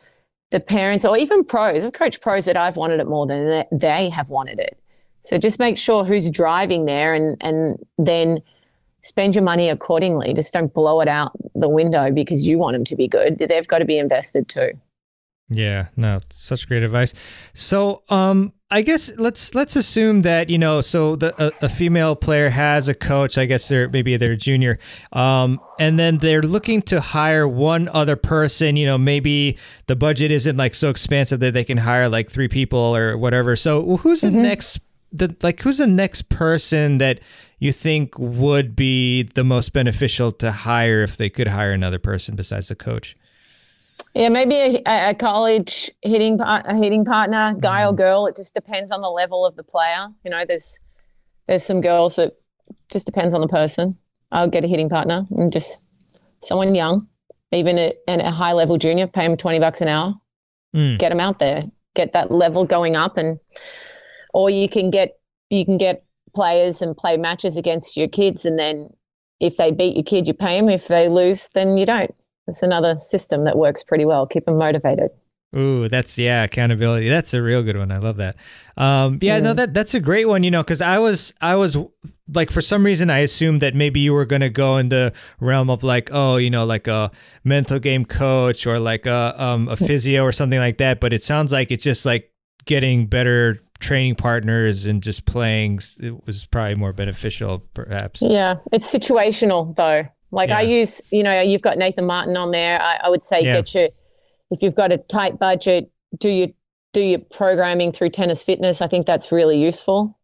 the 0.51 0.59
parents 0.59 1.05
or 1.05 1.17
even 1.17 1.43
pros. 1.43 1.85
I've 1.85 1.93
coached 1.93 2.21
pros 2.21 2.45
that 2.45 2.57
I've 2.57 2.75
wanted 2.75 2.99
it 2.99 3.07
more 3.07 3.27
than 3.27 3.65
they 3.71 4.09
have 4.09 4.29
wanted 4.29 4.59
it. 4.59 4.81
So 5.21 5.37
just 5.37 5.59
make 5.59 5.77
sure 5.77 6.03
who's 6.03 6.29
driving 6.29 6.85
there 6.85 7.13
and 7.13 7.37
and 7.41 7.77
then 7.97 8.41
spend 9.01 9.35
your 9.35 9.43
money 9.43 9.69
accordingly. 9.69 10.33
Just 10.33 10.53
don't 10.53 10.73
blow 10.73 11.01
it 11.01 11.07
out 11.07 11.31
the 11.55 11.69
window 11.69 12.11
because 12.11 12.47
you 12.47 12.57
want 12.57 12.75
them 12.75 12.83
to 12.85 12.95
be 12.95 13.07
good. 13.07 13.37
They've 13.37 13.67
got 13.67 13.79
to 13.79 13.85
be 13.85 13.97
invested 13.97 14.47
too. 14.47 14.71
Yeah, 15.49 15.87
no, 15.97 16.19
such 16.29 16.67
great 16.67 16.83
advice. 16.83 17.13
So, 17.53 18.03
um, 18.09 18.53
I 18.71 18.83
guess 18.83 19.11
let's 19.17 19.55
let's 19.55 19.75
assume 19.75 20.21
that 20.21 20.51
you 20.51 20.59
know, 20.59 20.81
so 20.81 21.15
the 21.15 21.33
a, 21.43 21.65
a 21.65 21.69
female 21.69 22.15
player 22.15 22.49
has 22.49 22.87
a 22.87 22.93
coach. 22.93 23.39
I 23.39 23.45
guess 23.45 23.67
they're 23.67 23.89
maybe 23.89 24.15
they're 24.15 24.35
junior, 24.35 24.77
um, 25.11 25.59
and 25.79 25.97
then 25.97 26.19
they're 26.19 26.43
looking 26.43 26.83
to 26.83 27.01
hire 27.01 27.47
one 27.47 27.87
other 27.87 28.15
person. 28.15 28.75
You 28.75 28.85
know, 28.85 28.97
maybe 28.99 29.57
the 29.87 29.95
budget 29.95 30.31
isn't 30.31 30.55
like 30.55 30.75
so 30.75 30.89
expansive 30.89 31.39
that 31.39 31.53
they 31.53 31.63
can 31.63 31.77
hire 31.77 32.09
like 32.09 32.29
three 32.29 32.47
people 32.47 32.95
or 32.95 33.17
whatever. 33.17 33.55
So, 33.55 33.97
who's 33.97 34.21
mm-hmm. 34.21 34.35
the 34.35 34.41
next? 34.41 34.79
The 35.11 35.35
like, 35.41 35.61
who's 35.61 35.79
the 35.79 35.87
next 35.87 36.29
person 36.29 36.99
that 36.99 37.21
you 37.57 37.71
think 37.71 38.19
would 38.19 38.75
be 38.75 39.23
the 39.23 39.43
most 39.43 39.73
beneficial 39.73 40.31
to 40.33 40.51
hire 40.51 41.01
if 41.01 41.17
they 41.17 41.31
could 41.31 41.47
hire 41.47 41.71
another 41.71 41.97
person 41.97 42.35
besides 42.35 42.67
the 42.67 42.75
coach? 42.75 43.15
Yeah, 44.15 44.29
maybe 44.29 44.81
a, 44.85 45.09
a 45.09 45.13
college 45.13 45.91
hitting 46.01 46.39
a 46.41 46.75
hitting 46.75 47.05
partner, 47.05 47.55
guy 47.59 47.81
mm. 47.81 47.89
or 47.89 47.95
girl. 47.95 48.25
It 48.25 48.35
just 48.35 48.53
depends 48.53 48.91
on 48.91 49.01
the 49.01 49.09
level 49.09 49.45
of 49.45 49.55
the 49.55 49.63
player. 49.63 50.07
You 50.23 50.31
know, 50.31 50.45
there's 50.45 50.79
there's 51.47 51.63
some 51.63 51.81
girls 51.81 52.15
that 52.15 52.33
just 52.91 53.05
depends 53.05 53.33
on 53.33 53.41
the 53.41 53.47
person. 53.47 53.97
I'll 54.31 54.49
get 54.49 54.63
a 54.63 54.67
hitting 54.67 54.89
partner 54.89 55.25
and 55.31 55.51
just 55.51 55.87
someone 56.41 56.75
young, 56.75 57.07
even 57.51 57.77
at, 57.77 57.95
at 58.07 58.19
a 58.19 58.31
high 58.31 58.53
level 58.53 58.77
junior, 58.77 59.07
pay 59.07 59.27
them 59.27 59.37
twenty 59.37 59.59
bucks 59.59 59.81
an 59.81 59.87
hour, 59.87 60.15
mm. 60.75 60.97
get 60.97 61.09
them 61.09 61.19
out 61.19 61.39
there, 61.39 61.63
get 61.95 62.11
that 62.13 62.31
level 62.31 62.65
going 62.65 62.95
up, 62.95 63.17
and 63.17 63.39
or 64.33 64.49
you 64.49 64.69
can 64.69 64.89
get 64.89 65.19
you 65.49 65.65
can 65.65 65.77
get 65.77 66.03
players 66.35 66.81
and 66.81 66.95
play 66.95 67.17
matches 67.17 67.57
against 67.57 67.97
your 67.97 68.07
kids, 68.07 68.45
and 68.45 68.57
then 68.57 68.89
if 69.39 69.57
they 69.57 69.71
beat 69.71 69.95
your 69.95 70.03
kid, 70.03 70.27
you 70.27 70.33
pay 70.33 70.59
them. 70.59 70.69
If 70.69 70.87
they 70.87 71.09
lose, 71.09 71.49
then 71.49 71.77
you 71.77 71.85
don't. 71.85 72.13
It's 72.49 72.63
another 72.63 72.95
system 72.97 73.45
that 73.45 73.57
works 73.57 73.83
pretty 73.83 74.05
well. 74.05 74.27
Keep 74.27 74.45
them 74.45 74.57
motivated. 74.57 75.11
Ooh, 75.55 75.89
that's 75.89 76.17
yeah, 76.17 76.43
accountability. 76.43 77.09
That's 77.09 77.33
a 77.33 77.41
real 77.41 77.63
good 77.63 77.75
one. 77.75 77.91
I 77.91 77.97
love 77.97 78.17
that. 78.17 78.35
Um, 78.77 79.17
yeah, 79.21 79.39
no, 79.39 79.53
that 79.53 79.73
that's 79.73 79.95
a 79.95 79.99
great 79.99 80.27
one. 80.27 80.43
You 80.43 80.51
know, 80.51 80.61
because 80.61 80.79
I 80.81 80.99
was 80.99 81.33
I 81.41 81.55
was 81.55 81.75
like 82.33 82.51
for 82.51 82.61
some 82.61 82.85
reason 82.85 83.09
I 83.09 83.19
assumed 83.19 83.61
that 83.61 83.73
maybe 83.73 83.99
you 83.99 84.13
were 84.13 84.25
gonna 84.25 84.51
go 84.51 84.77
in 84.77 84.89
the 84.89 85.11
realm 85.39 85.71
of 85.71 85.83
like 85.83 86.09
oh 86.13 86.37
you 86.37 86.51
know 86.51 86.65
like 86.65 86.87
a 86.87 87.09
mental 87.43 87.79
game 87.79 88.05
coach 88.05 88.67
or 88.67 88.77
like 88.77 89.07
a 89.07 89.33
um 89.43 89.67
a 89.69 89.75
physio 89.75 90.23
or 90.23 90.31
something 90.31 90.59
like 90.59 90.77
that. 90.77 90.99
But 90.99 91.13
it 91.13 91.23
sounds 91.23 91.51
like 91.51 91.71
it's 91.71 91.83
just 91.83 92.05
like 92.05 92.31
getting 92.65 93.07
better 93.07 93.59
training 93.79 94.15
partners 94.15 94.85
and 94.85 95.01
just 95.01 95.25
playing 95.25 95.79
it 95.99 96.25
was 96.27 96.45
probably 96.45 96.75
more 96.75 96.93
beneficial 96.93 97.63
perhaps. 97.73 98.21
Yeah, 98.21 98.57
it's 98.71 98.93
situational 98.93 99.75
though. 99.75 100.05
Like 100.31 100.49
yeah. 100.49 100.59
I 100.59 100.61
use, 100.61 101.01
you 101.11 101.23
know, 101.23 101.41
you've 101.41 101.61
got 101.61 101.77
Nathan 101.77 102.05
Martin 102.05 102.37
on 102.37 102.51
there. 102.51 102.81
I, 102.81 102.97
I 103.03 103.09
would 103.09 103.23
say 103.23 103.43
yeah. 103.43 103.57
get 103.57 103.73
your, 103.73 103.89
if 104.51 104.61
you've 104.61 104.75
got 104.75 104.91
a 104.91 104.97
tight 104.97 105.39
budget, 105.39 105.91
do 106.17 106.29
your 106.29 106.47
do 106.93 107.01
your 107.01 107.19
programming 107.19 107.91
through 107.91 108.09
Tennis 108.09 108.41
Fitness. 108.41 108.81
I 108.81 108.87
think 108.87 109.05
that's 109.05 109.31
really 109.31 109.61
useful, 109.61 110.17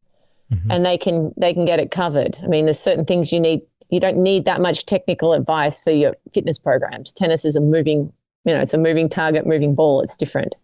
mm-hmm. 0.52 0.72
and 0.72 0.86
they 0.86 0.98
can 0.98 1.34
they 1.38 1.54
can 1.54 1.66
get 1.66 1.80
it 1.80 1.92
covered. 1.92 2.38
I 2.44 2.48
mean, 2.48 2.66
there's 2.66 2.80
certain 2.80 3.06
things 3.06 3.32
you 3.32 3.40
need. 3.40 3.62
You 3.90 4.00
don't 4.00 4.18
need 4.18 4.46
that 4.46 4.62
much 4.62 4.86
technical 4.86 5.34
advice 5.34 5.80
for 5.80 5.92
your 5.92 6.16
fitness 6.34 6.58
programs. 6.58 7.14
Tennis 7.14 7.46
is 7.46 7.56
a 7.56 7.62
moving, 7.62 8.12
you 8.46 8.54
know, 8.54 8.62
it's 8.62 8.74
a 8.74 8.80
moving 8.80 9.10
target, 9.10 9.46
moving 9.46 9.76
ball. 9.76 10.02
It's 10.02 10.18
different. 10.18 10.56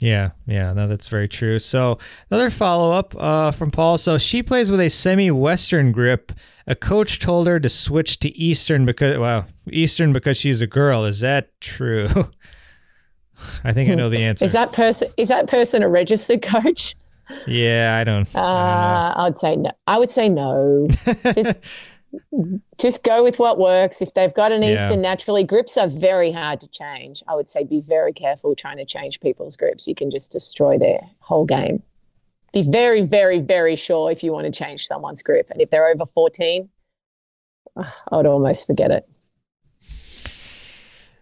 Yeah, 0.00 0.30
yeah, 0.46 0.72
no, 0.72 0.86
that's 0.86 1.08
very 1.08 1.28
true. 1.28 1.58
So 1.58 1.98
another 2.30 2.50
follow 2.50 2.92
up 2.92 3.14
uh, 3.18 3.50
from 3.50 3.70
Paul. 3.70 3.98
So 3.98 4.16
she 4.16 4.42
plays 4.42 4.70
with 4.70 4.80
a 4.80 4.88
semi 4.88 5.30
Western 5.30 5.90
grip. 5.92 6.32
A 6.66 6.74
coach 6.74 7.18
told 7.18 7.46
her 7.46 7.58
to 7.58 7.68
switch 7.68 8.18
to 8.20 8.36
Eastern 8.36 8.84
because 8.84 9.18
well, 9.18 9.46
Eastern 9.72 10.12
because 10.12 10.36
she's 10.36 10.60
a 10.60 10.66
girl. 10.66 11.04
Is 11.04 11.20
that 11.20 11.58
true? 11.60 12.08
I 13.64 13.72
think 13.72 13.90
I 13.90 13.94
know 13.94 14.08
the 14.08 14.18
answer. 14.22 14.44
Is 14.44 14.52
that 14.52 14.72
person 14.72 15.08
is 15.16 15.28
that 15.28 15.48
person 15.48 15.82
a 15.82 15.88
registered 15.88 16.42
coach? 16.42 16.94
Yeah, 17.46 17.96
I 18.00 18.04
don't. 18.04 18.34
Uh, 18.34 18.40
I, 18.40 19.14
don't 19.16 19.16
I 19.16 19.24
would 19.24 19.36
say 19.36 19.56
no. 19.56 19.70
I 19.86 19.98
would 19.98 20.10
say 20.10 20.28
no. 20.28 20.88
Just 21.34 21.60
just 22.78 23.04
go 23.04 23.22
with 23.22 23.38
what 23.38 23.58
works. 23.58 24.00
If 24.00 24.14
they've 24.14 24.32
got 24.32 24.52
an 24.52 24.62
yeah. 24.62 24.74
Eastern 24.74 25.02
naturally, 25.02 25.44
grips 25.44 25.76
are 25.76 25.88
very 25.88 26.32
hard 26.32 26.60
to 26.60 26.68
change. 26.68 27.22
I 27.28 27.34
would 27.34 27.48
say 27.48 27.64
be 27.64 27.80
very 27.80 28.12
careful 28.12 28.54
trying 28.54 28.78
to 28.78 28.84
change 28.84 29.20
people's 29.20 29.56
grips. 29.56 29.86
You 29.86 29.94
can 29.94 30.10
just 30.10 30.32
destroy 30.32 30.78
their 30.78 31.00
whole 31.20 31.44
game. 31.44 31.82
Be 32.52 32.62
very, 32.62 33.02
very, 33.02 33.40
very 33.40 33.76
sure 33.76 34.10
if 34.10 34.24
you 34.24 34.32
want 34.32 34.46
to 34.46 34.52
change 34.52 34.86
someone's 34.86 35.22
grip. 35.22 35.50
And 35.50 35.60
if 35.60 35.70
they're 35.70 35.88
over 35.88 36.06
14, 36.06 36.68
I 37.76 37.86
would 38.16 38.26
almost 38.26 38.66
forget 38.66 38.90
it. 38.90 39.08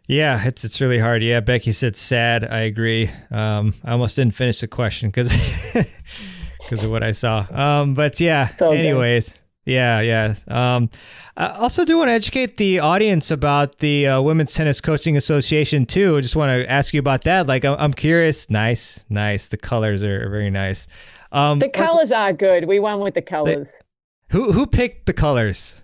Yeah, 0.08 0.46
it's 0.46 0.64
it's 0.64 0.80
really 0.80 0.98
hard. 0.98 1.24
Yeah, 1.24 1.40
Becky 1.40 1.72
said 1.72 1.96
sad. 1.96 2.44
I 2.44 2.60
agree. 2.60 3.10
Um, 3.32 3.74
I 3.84 3.90
almost 3.90 4.14
didn't 4.14 4.34
finish 4.34 4.60
the 4.60 4.68
question 4.68 5.08
because 5.08 5.32
because 5.72 6.84
of 6.84 6.92
what 6.92 7.02
I 7.02 7.10
saw. 7.10 7.44
Um, 7.50 7.94
but 7.94 8.20
yeah. 8.20 8.52
Anyways. 8.60 9.30
Good. 9.30 9.40
Yeah, 9.66 10.00
yeah. 10.00 10.34
Um, 10.46 10.90
I 11.36 11.48
also 11.48 11.84
do 11.84 11.98
want 11.98 12.08
to 12.08 12.12
educate 12.12 12.56
the 12.56 12.78
audience 12.78 13.32
about 13.32 13.78
the 13.78 14.06
uh, 14.06 14.22
Women's 14.22 14.54
Tennis 14.54 14.80
Coaching 14.80 15.16
Association 15.16 15.86
too. 15.86 16.16
I 16.16 16.20
just 16.20 16.36
want 16.36 16.50
to 16.50 16.70
ask 16.70 16.94
you 16.94 17.00
about 17.00 17.22
that. 17.22 17.48
Like, 17.48 17.64
I'm, 17.64 17.92
curious. 17.92 18.48
Nice, 18.48 19.04
nice. 19.10 19.48
The 19.48 19.56
colors 19.56 20.04
are 20.04 20.30
very 20.30 20.50
nice. 20.50 20.86
Um, 21.32 21.58
the 21.58 21.68
colors 21.68 22.12
are 22.12 22.32
good. 22.32 22.66
We 22.66 22.78
won 22.78 23.00
with 23.00 23.14
the 23.14 23.22
colors. 23.22 23.82
They, 24.30 24.38
who 24.38 24.52
who 24.52 24.66
picked 24.66 25.06
the 25.06 25.12
colors? 25.12 25.82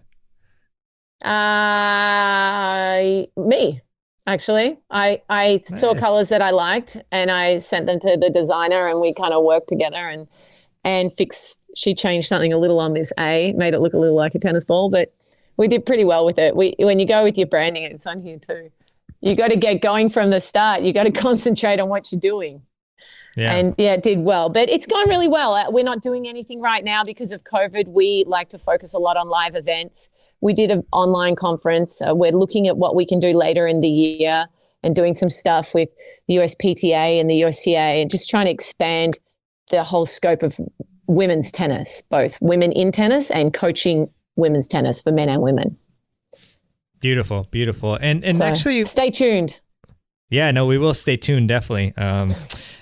Uh, 1.24 3.26
me 3.36 3.80
actually. 4.26 4.78
I 4.90 5.22
I 5.28 5.62
nice. 5.68 5.80
saw 5.80 5.94
colors 5.94 6.28
that 6.28 6.42
I 6.42 6.50
liked 6.50 6.98
and 7.10 7.30
I 7.30 7.58
sent 7.58 7.86
them 7.86 7.98
to 8.00 8.16
the 8.16 8.30
designer 8.30 8.88
and 8.88 9.00
we 9.00 9.14
kind 9.14 9.32
of 9.32 9.44
worked 9.44 9.68
together 9.68 9.96
and 9.96 10.28
and 10.84 11.12
fixed. 11.12 11.70
She 11.76 11.94
changed 11.94 12.28
something 12.28 12.52
a 12.52 12.58
little 12.58 12.80
on 12.80 12.94
this 12.94 13.12
A, 13.18 13.52
made 13.54 13.74
it 13.74 13.80
look 13.80 13.94
a 13.94 13.98
little 13.98 14.16
like 14.16 14.34
a 14.34 14.38
tennis 14.38 14.64
ball, 14.64 14.90
but 14.90 15.12
we 15.56 15.68
did 15.68 15.86
pretty 15.86 16.04
well 16.04 16.24
with 16.24 16.38
it. 16.38 16.56
We 16.56 16.74
when 16.78 16.98
you 16.98 17.06
go 17.06 17.22
with 17.22 17.38
your 17.38 17.46
branding, 17.46 17.84
it's 17.84 18.06
on 18.06 18.20
here 18.20 18.38
too. 18.38 18.70
You 19.20 19.36
got 19.36 19.50
to 19.50 19.56
get 19.56 19.80
going 19.80 20.10
from 20.10 20.30
the 20.30 20.40
start. 20.40 20.82
You 20.82 20.92
got 20.92 21.04
to 21.04 21.10
concentrate 21.12 21.80
on 21.80 21.88
what 21.88 22.10
you're 22.10 22.20
doing. 22.20 22.62
Yeah. 23.36 23.54
And 23.54 23.74
yeah, 23.78 23.94
it 23.94 24.02
did 24.02 24.20
well, 24.20 24.50
but 24.50 24.68
it's 24.68 24.86
gone 24.86 25.08
really 25.08 25.28
well. 25.28 25.54
Uh, 25.54 25.70
we're 25.70 25.84
not 25.84 26.02
doing 26.02 26.28
anything 26.28 26.60
right 26.60 26.84
now 26.84 27.02
because 27.02 27.32
of 27.32 27.44
COVID. 27.44 27.88
We 27.88 28.24
like 28.26 28.50
to 28.50 28.58
focus 28.58 28.92
a 28.92 28.98
lot 28.98 29.16
on 29.16 29.28
live 29.28 29.54
events. 29.54 30.10
We 30.42 30.52
did 30.52 30.70
an 30.70 30.84
online 30.92 31.36
conference. 31.36 32.02
Uh, 32.02 32.14
we're 32.14 32.32
looking 32.32 32.68
at 32.68 32.76
what 32.76 32.94
we 32.94 33.06
can 33.06 33.20
do 33.20 33.32
later 33.32 33.66
in 33.66 33.80
the 33.80 33.88
year 33.88 34.46
and 34.82 34.94
doing 34.94 35.14
some 35.14 35.30
stuff 35.30 35.74
with 35.74 35.88
the 36.28 36.36
USPTA 36.36 37.20
and 37.20 37.30
the 37.30 37.40
USCA 37.42 38.02
and 38.02 38.10
just 38.10 38.28
trying 38.28 38.46
to 38.46 38.50
expand 38.50 39.18
the 39.72 39.82
whole 39.82 40.06
scope 40.06 40.44
of 40.44 40.56
women's 41.08 41.50
tennis, 41.50 42.00
both 42.02 42.40
women 42.40 42.70
in 42.70 42.92
tennis 42.92 43.30
and 43.32 43.52
coaching 43.52 44.08
women's 44.36 44.68
tennis 44.68 45.02
for 45.02 45.10
men 45.10 45.28
and 45.28 45.42
women. 45.42 45.76
Beautiful, 47.00 47.48
beautiful. 47.50 47.96
And 47.96 48.24
and 48.24 48.36
so 48.36 48.44
actually 48.44 48.84
stay 48.84 49.10
tuned. 49.10 49.60
Yeah, 50.30 50.50
no, 50.52 50.64
we 50.66 50.78
will 50.78 50.94
stay 50.94 51.16
tuned 51.16 51.48
definitely. 51.48 51.92
Um, 51.96 52.30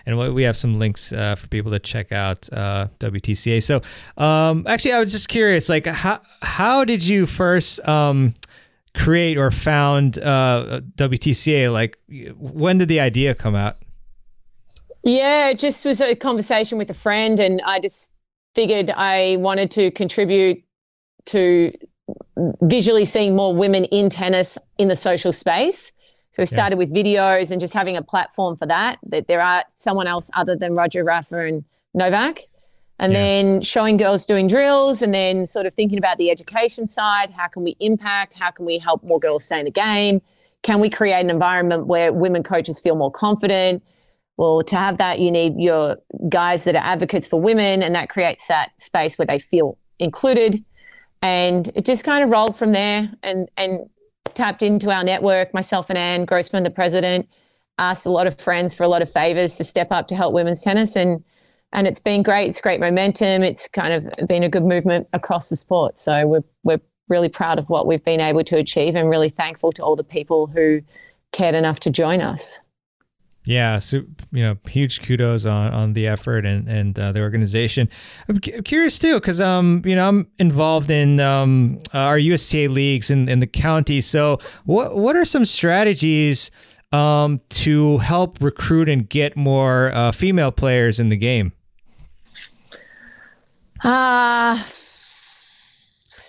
and 0.07 0.35
we 0.35 0.43
have 0.45 0.57
some 0.57 0.79
links 0.79 1.13
uh, 1.13 1.35
for 1.35 1.47
people 1.49 1.71
to 1.73 1.79
check 1.79 2.13
out 2.13 2.49
uh, 2.53 2.89
WTCA. 2.99 3.63
So, 3.63 3.81
um, 4.23 4.65
actually, 4.69 4.93
I 4.93 5.01
was 5.01 5.13
just 5.13 5.29
curious, 5.29 5.69
like 5.69 5.87
how 5.87 6.21
how 6.43 6.85
did 6.85 7.05
you 7.05 7.27
first 7.27 7.87
um, 7.89 8.35
create 8.95 9.39
or 9.39 9.51
found 9.51 10.19
uh, 10.19 10.83
WTCA? 10.97 11.73
Like, 11.73 11.99
when 12.37 12.79
did 12.79 12.89
the 12.89 13.01
idea 13.01 13.35
come 13.35 13.55
out? 13.55 13.75
Yeah, 15.03 15.49
it 15.49 15.59
just 15.59 15.85
was 15.85 16.01
a 16.01 16.15
conversation 16.15 16.79
with 16.79 16.91
a 16.91 16.95
friend, 16.95 17.41
and 17.41 17.61
I 17.65 17.81
just 17.81 18.15
figured 18.55 18.91
I 18.91 19.37
wanted 19.39 19.71
to 19.73 19.91
contribute 19.93 20.63
to 21.27 21.73
visually 22.63 23.05
seeing 23.05 23.37
more 23.37 23.55
women 23.55 23.85
in 23.87 24.11
tennis 24.11 24.59
in 24.79 24.89
the 24.89 24.97
social 24.97 25.33
space. 25.33 25.93
So 26.33 26.43
we 26.43 26.47
started 26.47 26.77
yeah. 26.77 26.79
with 26.79 26.95
videos 26.95 27.51
and 27.51 27.61
just 27.61 27.75
having 27.75 27.97
a 27.97 28.03
platform 28.03 28.57
for 28.57 28.67
that, 28.67 28.99
that 29.07 29.27
there 29.27 29.41
are 29.41 29.65
someone 29.75 30.07
else 30.07 30.31
other 30.35 30.55
than 30.57 30.75
Roger 30.75 31.03
Rafa 31.03 31.39
and 31.39 31.65
Novak. 31.93 32.43
And 32.99 33.13
yeah. 33.13 33.19
then 33.19 33.63
showing 33.63 33.97
girls 33.97 34.27
doing 34.27 34.47
drills 34.47 35.03
and 35.03 35.15
then 35.15 35.47
sort 35.47 35.67
of 35.67 35.75
thinking 35.75 35.99
about 35.99 36.19
the 36.19 36.31
education 36.31 36.87
side. 36.87 37.31
How 37.31 37.49
can 37.49 37.65
we 37.65 37.75
impact? 37.81 38.35
How 38.39 38.51
can 38.51 38.67
we 38.67 38.79
help 38.79 39.03
more 39.03 39.19
girls 39.19 39.45
stay 39.45 39.59
in 39.59 39.65
the 39.65 39.71
game? 39.71 40.21
Can 40.63 40.81
we 40.81 40.91
create 40.91 41.21
an 41.21 41.31
environment 41.31 41.87
where 41.87 42.13
women 42.13 42.43
coaches 42.43 42.79
feel 42.79 42.95
more 42.95 43.11
confident? 43.11 43.83
Well, 44.41 44.63
to 44.63 44.77
have 44.77 44.97
that, 44.97 45.19
you 45.19 45.31
need 45.31 45.57
your 45.59 45.99
guys 46.31 46.65
that 46.65 46.75
are 46.75 46.83
advocates 46.83 47.29
for 47.29 47.39
women, 47.39 47.83
and 47.83 47.95
that 47.95 48.09
creates 48.09 48.49
that 48.49 48.71
space 48.81 49.19
where 49.19 49.27
they 49.27 49.39
feel 49.39 49.77
included. 49.99 50.65
And 51.21 51.69
it 51.75 51.85
just 51.85 52.07
kind 52.07 52.25
of 52.25 52.31
rolled 52.31 52.57
from 52.57 52.73
there 52.73 53.13
and, 53.23 53.51
and 53.59 53.91
tapped 54.33 54.63
into 54.63 54.91
our 54.91 55.05
network, 55.05 55.53
myself 55.53 55.91
and 55.91 55.99
Anne 55.99 56.25
Grossman, 56.25 56.63
the 56.63 56.71
president. 56.71 57.29
asked 57.77 58.07
a 58.07 58.11
lot 58.11 58.27
of 58.27 58.41
friends 58.41 58.75
for 58.75 58.83
a 58.83 58.89
lot 58.89 59.03
of 59.03 59.13
favors 59.13 59.57
to 59.57 59.65
step 59.65 59.89
up 59.93 60.09
to 60.09 60.17
help 60.17 60.33
women's 60.33 60.63
tennis, 60.63 60.97
and 60.97 61.23
and 61.75 61.87
it's 61.87 62.01
been 62.01 62.23
great. 62.23 62.49
It's 62.49 62.63
great 62.63 62.81
momentum. 62.81 63.43
It's 63.43 63.69
kind 63.69 63.93
of 63.93 64.27
been 64.27 64.43
a 64.43 64.49
good 64.49 64.65
movement 64.65 65.07
across 65.13 65.51
the 65.51 65.57
sport. 65.57 66.01
So 66.01 66.27
we're 66.27 66.45
we're 66.63 66.81
really 67.11 67.29
proud 67.29 67.59
of 67.59 67.69
what 67.69 67.87
we've 67.87 68.03
been 68.03 68.21
able 68.21 68.45
to 68.45 68.57
achieve, 68.57 68.95
and 68.95 69.11
really 69.11 69.29
thankful 69.29 69.71
to 69.73 69.85
all 69.85 69.97
the 69.97 70.03
people 70.03 70.47
who 70.47 70.81
cared 71.31 71.55
enough 71.55 71.81
to 71.81 71.91
join 71.91 72.23
us. 72.23 72.63
Yeah, 73.45 73.79
so 73.79 74.03
you 74.33 74.43
know, 74.43 74.57
huge 74.69 75.01
kudos 75.01 75.47
on 75.47 75.73
on 75.73 75.93
the 75.95 76.07
effort 76.07 76.45
and 76.45 76.69
and 76.69 76.99
uh, 76.99 77.13
the 77.13 77.21
organization. 77.21 77.89
I'm, 78.29 78.39
cu- 78.39 78.63
curious 78.63 78.99
too, 78.99 79.15
because 79.15 79.41
um, 79.41 79.83
you 79.87 79.97
know, 79.97 80.07
I'm 80.07 80.29
involved 80.39 80.91
in 80.91 81.21
um 81.21 81.79
our 81.95 82.19
USTA 82.19 82.69
leagues 82.69 83.11
in 83.11 83.29
in 83.29 83.41
the 83.41 83.47
county. 83.47 84.03
So, 84.03 84.39
what 84.67 84.95
what 84.95 85.17
are 85.17 85.25
some 85.25 85.47
strategies 85.47 86.51
um 86.93 87.41
to 87.51 87.99
help 87.99 88.39
recruit 88.43 88.89
and 88.89 89.09
get 89.09 89.37
more 89.37 89.91
uh, 89.95 90.13
female 90.13 90.53
players 90.53 91.01
in 91.01 91.09
the 91.09 91.17
game? 91.17 91.53
Uh, 93.83 94.63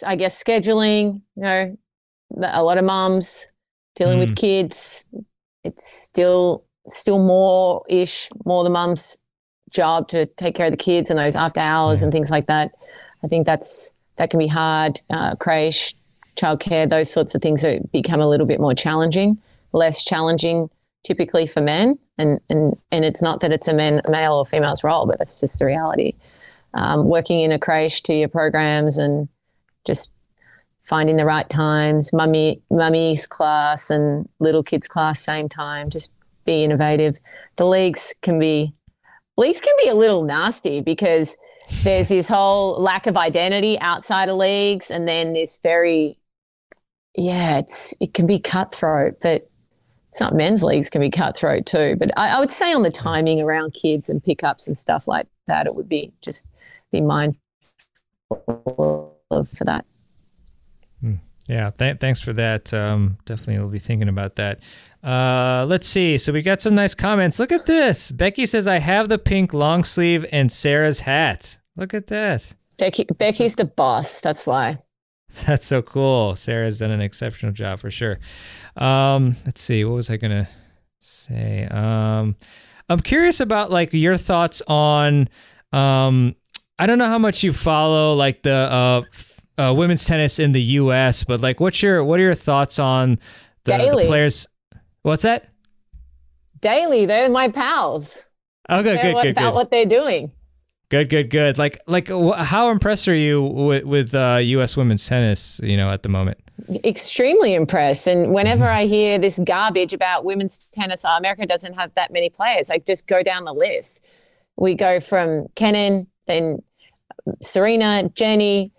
I 0.05 0.15
guess 0.15 0.41
scheduling, 0.41 1.21
you 1.35 1.43
know, 1.43 1.77
a 2.41 2.63
lot 2.63 2.77
of 2.77 2.85
moms 2.85 3.51
dealing 3.95 4.19
with 4.19 4.35
kids. 4.37 5.05
It's 5.65 5.85
still 5.85 6.63
still 6.87 7.19
more 7.19 7.83
ish, 7.89 8.29
more 8.45 8.63
the 8.63 8.69
mum's 8.69 9.17
job 9.69 10.07
to 10.09 10.25
take 10.25 10.55
care 10.55 10.67
of 10.67 10.71
the 10.71 10.77
kids 10.77 11.09
and 11.09 11.19
those 11.19 11.35
after 11.35 11.59
hours 11.59 12.03
and 12.03 12.11
things 12.11 12.29
like 12.29 12.47
that. 12.47 12.71
I 13.23 13.27
think 13.27 13.45
that's 13.45 13.91
that 14.17 14.29
can 14.29 14.39
be 14.39 14.47
hard. 14.47 14.99
Uh, 15.09 15.35
creche, 15.35 15.95
childcare, 16.35 16.89
those 16.89 17.11
sorts 17.11 17.33
of 17.35 17.41
things 17.41 17.63
are, 17.65 17.79
become 17.91 18.19
a 18.19 18.27
little 18.27 18.45
bit 18.45 18.59
more 18.59 18.73
challenging, 18.73 19.37
less 19.73 20.03
challenging 20.03 20.69
typically 21.03 21.47
for 21.47 21.61
men. 21.61 21.97
And 22.17 22.39
and 22.49 22.75
and 22.91 23.05
it's 23.05 23.21
not 23.21 23.39
that 23.39 23.51
it's 23.51 23.67
a 23.67 23.73
men, 23.73 24.01
male 24.07 24.33
or 24.33 24.45
female's 24.45 24.83
role, 24.83 25.07
but 25.07 25.17
that's 25.17 25.39
just 25.39 25.59
the 25.59 25.65
reality. 25.65 26.13
Um, 26.73 27.07
working 27.07 27.41
in 27.41 27.51
a 27.51 27.59
creche 27.59 28.01
to 28.03 28.13
your 28.13 28.29
programs 28.29 28.97
and 28.97 29.27
just 29.85 30.13
finding 30.83 31.17
the 31.17 31.25
right 31.25 31.49
times, 31.49 32.13
mummy 32.13 32.61
mummy's 32.69 33.27
class 33.27 33.89
and 33.89 34.27
little 34.39 34.63
kids 34.63 34.87
class 34.87 35.19
same 35.19 35.49
time, 35.49 35.89
just 35.89 36.13
be 36.45 36.63
innovative. 36.63 37.19
The 37.55 37.65
leagues 37.65 38.15
can 38.21 38.39
be 38.39 38.73
leagues 39.37 39.61
can 39.61 39.73
be 39.83 39.89
a 39.89 39.95
little 39.95 40.23
nasty 40.23 40.81
because 40.81 41.37
there's 41.83 42.09
this 42.09 42.27
whole 42.27 42.81
lack 42.81 43.07
of 43.07 43.17
identity 43.17 43.79
outside 43.79 44.29
of 44.29 44.37
leagues 44.37 44.91
and 44.91 45.07
then 45.07 45.33
this 45.33 45.59
very 45.63 46.17
yeah, 47.15 47.59
it's 47.59 47.93
it 47.99 48.13
can 48.13 48.25
be 48.25 48.39
cutthroat, 48.39 49.17
but 49.21 49.49
it's 50.09 50.21
not 50.21 50.33
men's 50.33 50.63
leagues 50.63 50.89
can 50.89 51.01
be 51.01 51.09
cutthroat 51.09 51.65
too. 51.65 51.95
But 51.97 52.17
I, 52.17 52.37
I 52.37 52.39
would 52.39 52.51
say 52.51 52.73
on 52.73 52.83
the 52.83 52.91
timing 52.91 53.41
around 53.41 53.73
kids 53.73 54.09
and 54.09 54.23
pickups 54.23 54.67
and 54.67 54.77
stuff 54.77 55.07
like 55.07 55.27
that, 55.47 55.67
it 55.67 55.75
would 55.75 55.89
be 55.89 56.13
just 56.21 56.51
be 56.91 57.01
mindful 57.01 57.39
of 59.29 59.49
for 59.49 59.65
that. 59.65 59.85
Yeah, 61.47 61.71
th- 61.71 61.99
thanks 61.99 62.21
for 62.21 62.33
that. 62.33 62.73
Um, 62.73 63.17
definitely 63.25 63.61
will 63.61 63.69
be 63.69 63.79
thinking 63.79 64.07
about 64.07 64.35
that. 64.35 64.59
Uh, 65.03 65.65
let's 65.67 65.87
see. 65.87 66.17
So 66.17 66.31
we 66.31 66.41
got 66.41 66.61
some 66.61 66.75
nice 66.75 66.93
comments. 66.93 67.39
Look 67.39 67.51
at 67.51 67.65
this. 67.65 68.11
Becky 68.11 68.45
says, 68.45 68.67
"I 68.67 68.79
have 68.79 69.09
the 69.09 69.17
pink 69.17 69.53
long 69.53 69.83
sleeve 69.83 70.25
and 70.31 70.51
Sarah's 70.51 70.99
hat." 70.99 71.57
Look 71.75 71.93
at 71.93 72.07
that. 72.07 72.53
Becky 72.77 73.05
Becky's 73.05 73.55
the 73.55 73.65
boss. 73.65 74.19
That's 74.19 74.45
why. 74.45 74.77
That's 75.45 75.65
so 75.65 75.81
cool. 75.81 76.35
Sarah's 76.35 76.79
done 76.79 76.91
an 76.91 77.01
exceptional 77.01 77.51
job 77.51 77.79
for 77.79 77.89
sure. 77.89 78.19
Um, 78.75 79.35
let's 79.45 79.61
see. 79.61 79.83
What 79.85 79.95
was 79.95 80.09
I 80.09 80.17
gonna 80.17 80.47
say? 80.99 81.67
Um, 81.71 82.35
I'm 82.89 82.99
curious 82.99 83.39
about 83.39 83.71
like 83.71 83.93
your 83.93 84.17
thoughts 84.17 84.61
on. 84.67 85.29
Um, 85.71 86.35
I 86.77 86.87
don't 86.87 86.97
know 86.97 87.05
how 87.05 87.19
much 87.19 87.43
you 87.43 87.53
follow 87.53 88.13
like 88.15 88.41
the 88.41 88.51
uh, 88.51 89.01
uh, 89.57 89.73
women's 89.73 90.03
tennis 90.05 90.39
in 90.39 90.51
the 90.51 90.61
U.S., 90.61 91.23
but 91.23 91.39
like, 91.39 91.59
what's 91.59 91.81
your 91.81 92.03
what 92.03 92.19
are 92.19 92.23
your 92.23 92.33
thoughts 92.33 92.79
on 92.79 93.19
the, 93.63 93.77
the 93.77 94.03
players? 94.07 94.47
What's 95.03 95.23
that? 95.23 95.47
Daily, 96.59 97.05
they're 97.05 97.29
my 97.29 97.49
pals. 97.49 98.25
Oh, 98.69 98.83
good, 98.83 98.97
They're 98.97 99.03
good, 99.03 99.13
what, 99.15 99.23
good, 99.23 99.31
about 99.31 99.49
good, 99.51 99.55
what 99.55 99.71
they're 99.71 99.85
doing. 99.85 100.31
good, 100.89 101.09
good, 101.09 101.29
good. 101.29 101.57
Like, 101.57 101.79
like, 101.87 102.07
how 102.07 102.69
impressed 102.69 103.07
are 103.07 103.15
you 103.15 103.41
with 103.43 103.83
with 103.83 104.13
uh, 104.13 104.39
U.S. 104.41 104.77
women's 104.77 105.05
tennis? 105.07 105.59
You 105.63 105.75
know, 105.75 105.89
at 105.89 106.03
the 106.03 106.09
moment. 106.09 106.37
Extremely 106.85 107.55
impressed. 107.55 108.05
And 108.07 108.33
whenever 108.33 108.65
I 108.65 108.85
hear 108.85 109.17
this 109.17 109.39
garbage 109.39 109.93
about 109.93 110.23
women's 110.23 110.69
tennis, 110.69 111.03
oh, 111.03 111.17
America 111.17 111.47
doesn't 111.47 111.73
have 111.73 111.93
that 111.95 112.13
many 112.13 112.29
players. 112.29 112.69
I 112.69 112.77
just 112.77 113.07
go 113.07 113.23
down 113.23 113.45
the 113.45 113.53
list. 113.53 114.05
We 114.57 114.75
go 114.75 114.99
from 114.99 115.47
Kenin, 115.55 116.05
then 116.27 116.61
Serena, 117.41 118.09
Jenny, 118.13 118.71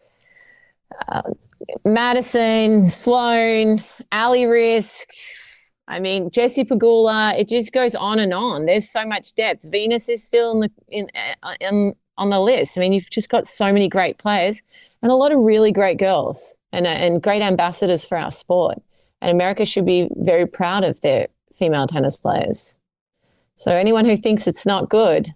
uh, 1.08 1.22
Madison, 1.84 2.86
Sloane, 2.86 3.78
Ali 4.12 4.44
Riske. 4.44 5.40
I 5.88 5.98
mean, 6.00 6.30
Jessie 6.30 6.64
Pegula. 6.64 7.38
It 7.38 7.48
just 7.48 7.72
goes 7.72 7.94
on 7.94 8.18
and 8.18 8.32
on. 8.32 8.66
There's 8.66 8.88
so 8.88 9.04
much 9.04 9.34
depth. 9.34 9.66
Venus 9.70 10.08
is 10.08 10.22
still 10.22 10.52
in 10.52 10.60
the 10.60 10.70
in, 10.88 11.08
uh, 11.42 11.54
in 11.60 11.94
on 12.18 12.30
the 12.30 12.40
list. 12.40 12.78
I 12.78 12.80
mean, 12.80 12.92
you've 12.92 13.10
just 13.10 13.30
got 13.30 13.46
so 13.46 13.72
many 13.72 13.88
great 13.88 14.18
players 14.18 14.62
and 15.02 15.10
a 15.10 15.16
lot 15.16 15.32
of 15.32 15.40
really 15.40 15.72
great 15.72 15.98
girls 15.98 16.56
and 16.72 16.86
uh, 16.86 16.90
and 16.90 17.22
great 17.22 17.42
ambassadors 17.42 18.04
for 18.04 18.16
our 18.16 18.30
sport. 18.30 18.78
And 19.20 19.30
America 19.30 19.64
should 19.64 19.86
be 19.86 20.08
very 20.16 20.46
proud 20.46 20.84
of 20.84 21.00
their 21.00 21.28
female 21.54 21.86
tennis 21.86 22.16
players. 22.16 22.76
So 23.56 23.76
anyone 23.76 24.04
who 24.04 24.16
thinks 24.16 24.46
it's 24.46 24.66
not 24.66 24.88
good, 24.88 25.28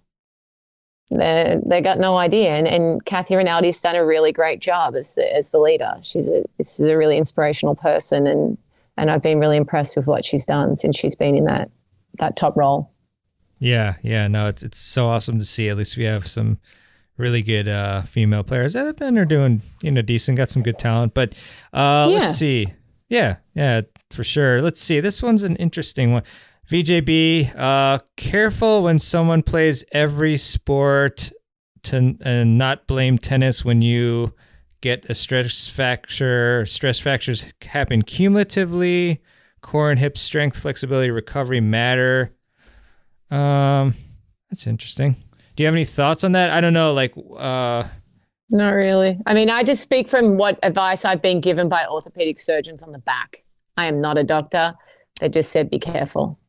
they 1.09 1.57
they 1.65 1.81
got 1.81 1.99
no 1.99 2.17
idea. 2.17 2.51
And 2.51 2.67
and 2.67 3.05
Kathy 3.05 3.35
Rinaldi's 3.35 3.79
done 3.81 3.95
a 3.95 4.05
really 4.05 4.31
great 4.31 4.61
job 4.61 4.95
as 4.95 5.15
the 5.15 5.35
as 5.35 5.51
the 5.51 5.59
leader. 5.59 5.93
She's 6.01 6.29
a 6.29 6.43
she's 6.57 6.79
a 6.79 6.97
really 6.97 7.17
inspirational 7.17 7.75
person, 7.75 8.27
and 8.27 8.57
and 8.97 9.09
I've 9.11 9.21
been 9.21 9.39
really 9.39 9.57
impressed 9.57 9.95
with 9.97 10.07
what 10.07 10.25
she's 10.25 10.45
done 10.45 10.75
since 10.75 10.97
she's 10.97 11.15
been 11.15 11.35
in 11.35 11.45
that 11.45 11.69
that 12.19 12.35
top 12.35 12.55
role. 12.57 12.91
Yeah, 13.59 13.93
yeah, 14.03 14.27
no, 14.27 14.47
it's 14.47 14.63
it's 14.63 14.79
so 14.79 15.07
awesome 15.07 15.39
to 15.39 15.45
see. 15.45 15.69
At 15.69 15.77
least 15.77 15.97
we 15.97 16.03
have 16.03 16.27
some 16.27 16.59
really 17.17 17.41
good 17.41 17.67
uh, 17.67 18.03
female 18.03 18.43
players 18.43 18.73
that 18.73 18.85
have 18.85 18.95
been 18.97 19.17
are 19.17 19.25
doing 19.25 19.61
you 19.81 19.91
know 19.91 20.01
decent, 20.01 20.37
got 20.37 20.49
some 20.49 20.63
good 20.63 20.77
talent. 20.77 21.13
But 21.13 21.33
uh, 21.73 22.07
Yeah. 22.09 22.19
let's 22.19 22.35
see, 22.37 22.73
yeah, 23.09 23.37
yeah, 23.55 23.81
for 24.11 24.23
sure. 24.23 24.61
Let's 24.61 24.81
see. 24.81 24.99
This 24.99 25.23
one's 25.23 25.43
an 25.43 25.55
interesting 25.57 26.11
one. 26.13 26.23
VJB, 26.69 27.55
uh, 27.57 27.99
careful 28.17 28.83
when 28.83 28.99
someone 28.99 29.41
plays 29.41 29.83
every 29.93 30.35
sport 30.37 31.31
to 31.83 32.17
and 32.21 32.57
not 32.57 32.87
blame 32.87 33.17
tennis 33.17 33.63
when 33.63 33.81
you 33.81 34.33
get 34.81 35.05
a 35.09 35.15
stress 35.15 35.67
fracture. 35.67 36.65
Stress 36.65 36.99
fractures 36.99 37.45
happen 37.61 38.01
cumulatively. 38.01 39.21
Core 39.61 39.91
and 39.91 39.99
hip 39.99 40.17
strength, 40.17 40.57
flexibility, 40.57 41.11
recovery 41.11 41.59
matter. 41.59 42.31
Um, 43.29 43.93
that's 44.49 44.67
interesting. 44.67 45.15
Do 45.55 45.63
you 45.63 45.65
have 45.67 45.75
any 45.75 45.85
thoughts 45.85 46.23
on 46.23 46.33
that? 46.33 46.51
I 46.51 46.61
don't 46.61 46.73
know. 46.73 46.93
Like, 46.93 47.13
uh, 47.37 47.83
Not 48.49 48.69
really. 48.69 49.17
I 49.25 49.33
mean, 49.33 49.49
I 49.49 49.63
just 49.63 49.81
speak 49.81 50.07
from 50.07 50.37
what 50.37 50.59
advice 50.63 51.03
I've 51.03 51.21
been 51.21 51.41
given 51.41 51.67
by 51.67 51.85
orthopedic 51.87 52.39
surgeons 52.39 52.83
on 52.83 52.91
the 52.91 52.99
back. 52.99 53.43
I 53.75 53.87
am 53.87 53.99
not 53.99 54.17
a 54.17 54.23
doctor. 54.23 54.73
They 55.19 55.29
just 55.29 55.51
said 55.51 55.69
be 55.69 55.79
careful. 55.79 56.39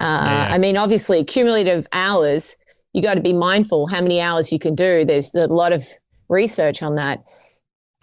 Uh, 0.00 0.04
Yeah. 0.24 0.48
I 0.54 0.58
mean, 0.58 0.76
obviously, 0.76 1.22
cumulative 1.24 1.86
hours, 1.92 2.56
you 2.94 3.02
got 3.02 3.14
to 3.14 3.20
be 3.20 3.32
mindful 3.34 3.86
how 3.86 4.00
many 4.00 4.20
hours 4.20 4.50
you 4.52 4.58
can 4.58 4.74
do. 4.74 5.04
There's 5.04 5.34
a 5.34 5.46
lot 5.46 5.72
of 5.72 5.86
research 6.28 6.82
on 6.82 6.94
that. 6.96 7.22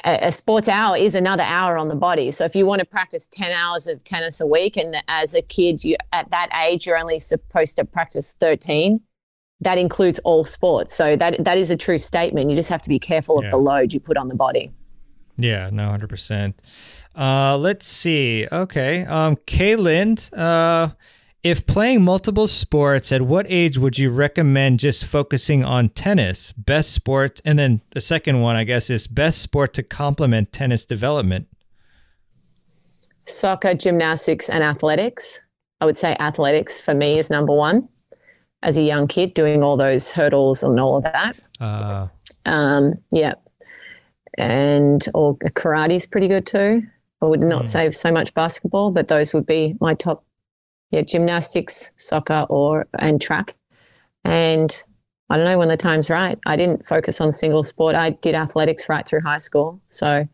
A, 0.03 0.25
a 0.27 0.31
sports 0.31 0.67
hour 0.67 0.97
is 0.97 1.15
another 1.15 1.43
hour 1.43 1.77
on 1.77 1.87
the 1.87 1.95
body. 1.95 2.29
So 2.31 2.45
if 2.45 2.55
you 2.55 2.65
want 2.65 2.79
to 2.79 2.85
practice 2.85 3.27
10 3.27 3.51
hours 3.51 3.87
of 3.87 4.03
tennis 4.03 4.41
a 4.41 4.45
week, 4.47 4.75
and 4.77 4.95
as 5.07 5.33
a 5.33 5.41
kid, 5.41 5.83
you 5.83 5.95
at 6.11 6.29
that 6.31 6.49
age, 6.67 6.85
you're 6.85 6.97
only 6.97 7.19
supposed 7.19 7.75
to 7.77 7.85
practice 7.85 8.35
13, 8.39 8.99
that 9.61 9.77
includes 9.77 10.19
all 10.19 10.43
sports. 10.43 10.93
So 10.93 11.15
that 11.15 11.43
that 11.43 11.57
is 11.57 11.71
a 11.71 11.77
true 11.77 11.97
statement. 11.97 12.49
You 12.49 12.55
just 12.55 12.69
have 12.69 12.81
to 12.81 12.89
be 12.89 12.99
careful 12.99 13.39
Yeah. 13.41 13.47
of 13.47 13.51
the 13.51 13.57
load 13.57 13.93
you 13.93 13.99
put 14.01 14.17
on 14.17 14.27
the 14.27 14.35
body. 14.35 14.71
yeah, 15.37 15.69
no, 15.71 15.89
hundred 15.89 16.09
percent. 16.09 16.61
Uh, 17.17 17.57
let's 17.57 17.87
see. 17.87 18.45
Okay, 18.51 19.05
um, 19.05 19.37
Kaylin, 19.47 20.17
uh, 20.37 20.89
if 21.45 21.67
playing 21.67 22.01
multiple 22.01 22.47
sports, 22.47 23.11
at 23.11 23.21
what 23.21 23.45
age 23.47 23.77
would 23.77 23.99
you 23.99 24.09
recommend 24.09 24.79
just 24.79 25.05
focusing 25.05 25.63
on 25.63 25.89
tennis? 25.89 26.51
Best 26.53 26.91
sport, 26.91 27.39
and 27.45 27.59
then 27.59 27.81
the 27.91 28.01
second 28.01 28.41
one, 28.41 28.55
I 28.55 28.63
guess, 28.63 28.89
is 28.89 29.05
best 29.05 29.43
sport 29.43 29.71
to 29.75 29.83
complement 29.83 30.51
tennis 30.51 30.85
development. 30.85 31.47
Soccer, 33.25 33.75
gymnastics, 33.75 34.49
and 34.49 34.63
athletics. 34.63 35.45
I 35.81 35.85
would 35.85 35.95
say 35.95 36.15
athletics 36.19 36.81
for 36.81 36.95
me 36.95 37.19
is 37.19 37.29
number 37.29 37.53
one. 37.53 37.87
As 38.63 38.79
a 38.79 38.83
young 38.83 39.05
kid, 39.07 39.35
doing 39.35 39.61
all 39.61 39.77
those 39.77 40.09
hurdles 40.09 40.63
and 40.63 40.79
all 40.79 40.97
of 40.97 41.03
that. 41.03 41.35
Uh, 41.61 42.07
Um, 42.47 42.95
yeah, 43.11 43.35
and 44.39 45.05
or 45.13 45.37
karate 45.37 45.93
is 45.93 46.07
pretty 46.07 46.27
good 46.27 46.47
too. 46.47 46.81
I 47.21 47.25
would 47.27 47.43
not 47.43 47.67
say 47.67 47.91
so 47.91 48.11
much 48.11 48.33
basketball, 48.33 48.89
but 48.89 49.09
those 49.09 49.31
would 49.31 49.45
be 49.45 49.75
my 49.79 49.93
top. 49.93 50.23
Yeah, 50.95 51.01
gymnastics, 51.01 51.91
soccer, 51.97 52.45
or 52.49 52.87
and 52.99 53.21
track. 53.21 53.53
And 54.23 54.83
I 55.29 55.35
don't 55.35 55.45
know 55.45 55.57
when 55.57 55.67
the 55.67 55.75
time's 55.75 56.09
right. 56.09 56.39
I 56.45 56.55
didn't 56.55 56.87
focus 56.87 57.19
on 57.19 57.33
single 57.33 57.63
sport. 57.63 57.95
I 57.95 58.11
did 58.11 58.33
athletics 58.33 58.87
right 58.87 59.05
through 59.05 59.19
high 59.19 59.37
school, 59.37 59.81
so 59.87 60.07
I 60.07 60.27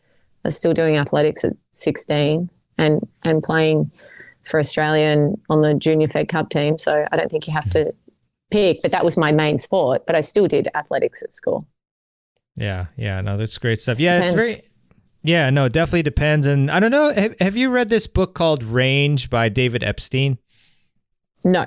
was 0.44 0.56
still 0.56 0.74
doing 0.74 0.98
athletics 0.98 1.44
at 1.44 1.54
16 1.72 2.48
and 2.78 3.08
and 3.26 3.42
playing 3.42 3.92
for 4.44 4.60
Australia 4.60 5.08
and 5.08 5.36
on 5.50 5.64
the 5.64 5.74
junior 5.74 6.08
Fed 6.08 6.28
Cup 6.28 6.50
team. 6.50 6.78
So 6.78 7.08
I 7.12 7.18
don't 7.18 7.32
think 7.32 7.48
you 7.48 7.54
have 7.54 7.70
to 7.72 7.92
pick, 8.52 8.84
but 8.84 8.92
that 8.92 9.04
was 9.04 9.18
my 9.18 9.32
main 9.32 9.58
sport. 9.58 10.06
But 10.06 10.16
I 10.16 10.22
still 10.22 10.48
did 10.48 10.68
athletics 10.76 11.24
at 11.24 11.34
school. 11.34 11.66
Yeah, 12.56 12.86
yeah, 12.98 13.20
no, 13.22 13.36
that's 13.36 13.58
great 13.58 13.80
stuff. 13.80 13.94
Just 13.94 14.02
yeah, 14.02 14.20
depends. 14.20 14.44
it's 14.44 14.54
very. 14.54 14.68
Yeah, 15.24 15.50
no, 15.52 15.70
definitely 15.70 16.04
depends. 16.04 16.46
And 16.46 16.72
I 16.72 16.80
don't 16.80 16.92
know. 16.92 17.14
Have, 17.14 17.36
have 17.40 17.58
you 17.58 17.70
read 17.70 17.90
this 17.90 18.08
book 18.08 18.34
called 18.34 18.64
Range 18.64 19.30
by 19.30 19.50
David 19.50 19.84
Epstein? 19.84 20.40
No. 21.44 21.66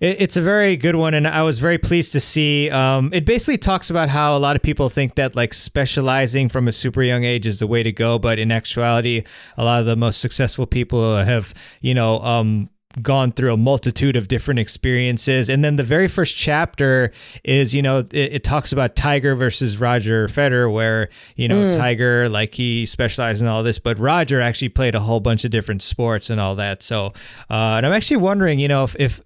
It, 0.00 0.20
it's 0.20 0.36
a 0.36 0.42
very 0.42 0.76
good 0.76 0.96
one, 0.96 1.14
and 1.14 1.26
I 1.26 1.42
was 1.42 1.58
very 1.58 1.78
pleased 1.78 2.12
to 2.12 2.20
see. 2.20 2.70
Um, 2.70 3.10
it 3.12 3.24
basically 3.24 3.58
talks 3.58 3.90
about 3.90 4.08
how 4.08 4.36
a 4.36 4.38
lot 4.38 4.56
of 4.56 4.62
people 4.62 4.88
think 4.88 5.14
that 5.14 5.34
like 5.36 5.54
specializing 5.54 6.48
from 6.48 6.68
a 6.68 6.72
super 6.72 7.02
young 7.02 7.24
age 7.24 7.46
is 7.46 7.58
the 7.58 7.66
way 7.66 7.82
to 7.82 7.92
go, 7.92 8.18
but 8.18 8.38
in 8.38 8.52
actuality, 8.52 9.24
a 9.56 9.64
lot 9.64 9.80
of 9.80 9.86
the 9.86 9.96
most 9.96 10.20
successful 10.20 10.66
people 10.66 11.16
have, 11.16 11.54
you 11.80 11.94
know, 11.94 12.20
um, 12.20 12.68
gone 13.02 13.32
through 13.32 13.52
a 13.52 13.56
multitude 13.56 14.16
of 14.16 14.28
different 14.28 14.60
experiences. 14.60 15.48
And 15.48 15.64
then 15.64 15.76
the 15.76 15.82
very 15.82 16.08
first 16.08 16.36
chapter 16.36 17.12
is, 17.44 17.74
you 17.74 17.82
know, 17.82 17.98
it, 17.98 18.14
it 18.14 18.44
talks 18.44 18.72
about 18.72 18.96
Tiger 18.96 19.34
versus 19.34 19.78
Roger 19.78 20.28
Federer, 20.28 20.72
where, 20.72 21.08
you 21.36 21.48
know, 21.48 21.72
Tiger, 21.72 22.28
like 22.28 22.54
he 22.54 22.86
specialized 22.86 23.42
in 23.42 23.48
all 23.48 23.62
this, 23.62 23.78
but 23.78 23.98
Roger 23.98 24.40
actually 24.40 24.70
played 24.70 24.94
a 24.94 25.00
whole 25.00 25.20
bunch 25.20 25.44
of 25.44 25.50
different 25.50 25.82
sports 25.82 26.30
and 26.30 26.40
all 26.40 26.56
that. 26.56 26.82
So, 26.82 27.12
uh, 27.50 27.76
and 27.76 27.86
I'm 27.86 27.92
actually 27.92 28.18
wondering, 28.18 28.58
you 28.58 28.68
know, 28.68 28.84
if, 28.84 28.96
if 28.98 29.20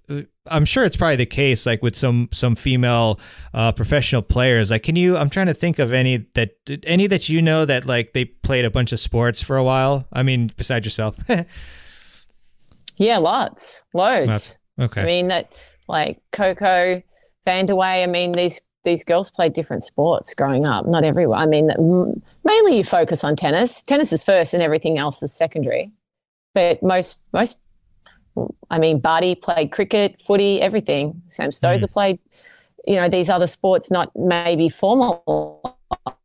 I'm 0.47 0.65
sure 0.65 0.85
it's 0.85 0.97
probably 0.97 1.17
the 1.17 1.27
case, 1.27 1.67
like 1.67 1.83
with 1.83 1.95
some 1.95 2.29
some 2.33 2.57
female 2.57 3.21
uh, 3.55 3.73
professional 3.73 4.23
players. 4.23 4.71
Like, 4.71 4.83
can 4.83 4.97
you? 4.97 5.17
I'm 5.17 5.31
trying 5.31 5.47
to 5.47 5.55
think 5.55 5.79
of 5.79 5.93
any 5.93 6.27
that 6.35 6.57
any 6.85 7.07
that 7.07 7.29
you 7.29 7.43
know 7.43 7.65
that 7.65 7.87
like 7.87 8.15
they 8.15 8.25
played 8.25 8.65
a 8.65 8.71
bunch 8.71 8.93
of 8.93 9.01
sports 9.01 9.43
for 9.43 9.57
a 9.57 9.63
while. 9.63 10.07
I 10.13 10.23
mean, 10.23 10.51
besides 10.57 10.87
yourself. 10.87 11.17
Yeah, 13.01 13.17
lots, 13.17 13.83
loads. 13.95 14.29
Lots. 14.29 14.59
okay. 14.79 15.01
I 15.01 15.05
mean 15.07 15.29
that 15.29 15.51
like 15.89 16.21
Coco, 16.33 17.03
Vandeweghe. 17.47 18.05
I 18.05 18.07
mean 18.07 18.33
these 18.33 18.61
these 18.85 19.05
girls 19.05 19.31
played 19.31 19.55
different 19.55 19.83
sports 19.83 20.35
growing 20.35 20.67
up. 20.67 20.87
Not 20.87 21.03
everyone. 21.03 21.39
I 21.39 21.47
mean 21.47 22.23
mainly 22.45 22.77
you 22.77 22.85
focus 22.85 23.25
on 23.25 23.37
tennis. 23.37 23.81
Tennis 23.81 24.13
is 24.13 24.23
first, 24.23 24.53
and 24.53 24.63
everything 24.63 24.99
else 24.99 25.23
is 25.23 25.35
secondary. 25.35 25.91
But 26.55 26.83
most 26.83 27.23
most, 27.33 27.63
I 28.71 28.79
mean, 28.79 29.01
Barty 29.01 29.35
played 29.35 29.73
cricket, 29.73 30.21
footy, 30.21 30.61
everything. 30.61 31.23
Sam 31.27 31.49
Stosur 31.49 31.87
hmm. 31.89 31.93
played. 31.93 32.19
You 32.87 32.97
know 32.97 33.09
these 33.09 33.31
other 33.31 33.47
sports, 33.47 33.91
not 33.91 34.11
maybe 34.15 34.69
formalized, 34.69 35.73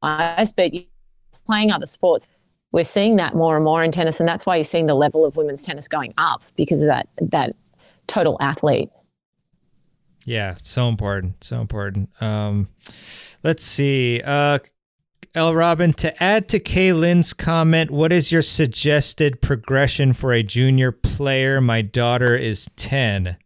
but 0.02 0.74
playing 1.46 1.72
other 1.72 1.86
sports 1.86 2.28
we're 2.76 2.84
seeing 2.84 3.16
that 3.16 3.34
more 3.34 3.56
and 3.56 3.64
more 3.64 3.86
in 3.86 3.90
tennis, 3.90 4.20
and 4.20 4.28
that's 4.28 4.46
why 4.46 4.58
you're 4.58 4.66
seeing 4.66 4.86
the 4.86 4.96
level 4.96 5.24
of 5.24 5.38
women's 5.38 5.64
tennis 5.64 5.88
going 5.88 6.14
up 6.18 6.44
because 6.58 6.82
of 6.84 6.88
that 6.88 7.08
that 7.22 7.56
total 8.06 8.36
athlete. 8.42 8.90
Yeah, 10.26 10.56
so 10.62 10.90
important, 10.90 11.42
so 11.42 11.62
important. 11.62 12.10
Um, 12.20 12.68
let's 13.44 13.64
see. 13.64 14.22
Uh, 14.22 14.60
L. 15.36 15.56
Robin, 15.56 15.94
to 15.94 16.22
add 16.22 16.50
to 16.50 16.60
Kaylin's 16.60 17.32
comment, 17.32 17.92
what 17.92 18.12
is 18.12 18.34
your 18.34 18.42
suggested 18.42 19.42
progression 19.42 20.12
for 20.12 20.34
a 20.34 20.44
junior 20.44 20.92
player? 20.92 21.62
My 21.62 21.82
daughter 21.82 22.36
is 22.36 22.70
ten. 22.76 23.38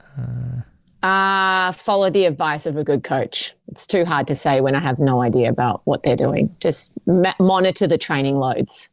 Uh, 0.00 0.62
Uh, 1.02 1.72
follow 1.72 2.10
the 2.10 2.26
advice 2.26 2.66
of 2.66 2.76
a 2.76 2.84
good 2.84 3.02
coach. 3.02 3.54
It's 3.68 3.86
too 3.86 4.04
hard 4.04 4.26
to 4.26 4.34
say 4.34 4.60
when 4.60 4.74
I 4.74 4.80
have 4.80 4.98
no 4.98 5.22
idea 5.22 5.48
about 5.48 5.80
what 5.84 6.02
they're 6.02 6.16
doing. 6.16 6.54
Just 6.60 6.92
ma- 7.06 7.34
monitor 7.38 7.86
the 7.86 7.96
training 7.96 8.36
loads. 8.36 8.90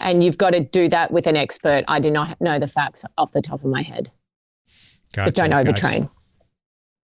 And 0.00 0.22
you've 0.22 0.38
got 0.38 0.50
to 0.50 0.60
do 0.60 0.88
that 0.88 1.10
with 1.10 1.26
an 1.26 1.36
expert. 1.36 1.84
I 1.88 2.00
do 2.00 2.10
not 2.10 2.40
know 2.40 2.58
the 2.58 2.66
facts 2.66 3.04
off 3.18 3.32
the 3.32 3.42
top 3.42 3.64
of 3.64 3.70
my 3.70 3.82
head, 3.82 4.10
Gotcha, 5.12 5.28
but 5.28 5.34
don't 5.34 5.50
gotcha. 5.50 5.72
overtrain. 5.72 6.10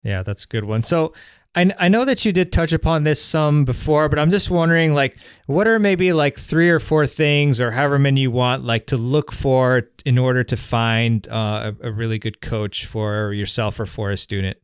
Yeah, 0.03 0.23
that's 0.23 0.45
a 0.45 0.49
good 0.49 0.64
one. 0.64 0.83
So 0.83 1.12
I, 1.57 1.72
I 1.78 1.88
know 1.88 2.04
that 2.04 2.24
you 2.24 2.32
did 2.32 2.52
touch 2.52 2.72
upon 2.72 3.04
this 3.04 3.20
some 3.20 3.64
before, 3.64 4.09
but 4.09 4.18
I'm 4.18 4.30
just 4.30 4.50
wondering, 4.50 4.94
like, 4.94 5.16
what 5.46 5.66
are 5.66 5.78
maybe 5.78 6.12
like 6.12 6.38
three 6.38 6.68
or 6.68 6.78
four 6.78 7.07
things 7.07 7.61
or 7.61 7.70
however 7.70 7.98
many 7.98 8.20
you 8.20 8.30
want, 8.30 8.64
like, 8.64 8.86
to 8.88 8.96
look 8.96 9.32
for 9.32 9.82
in 10.04 10.18
order 10.18 10.44
to 10.44 10.57
find 10.57 11.26
uh, 11.28 11.72
a, 11.82 11.88
a 11.88 11.92
really 11.92 12.18
good 12.18 12.40
coach 12.40 12.84
for 12.84 13.32
yourself 13.32 13.80
or 13.80 13.86
for 13.86 14.11
a 14.11 14.16
student? 14.16 14.59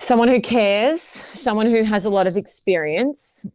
someone 0.00 0.28
who 0.28 0.40
cares, 0.40 1.00
someone 1.00 1.66
who 1.66 1.84
has 1.84 2.06
a 2.06 2.10
lot 2.10 2.26
of 2.26 2.34
experience, 2.34 3.46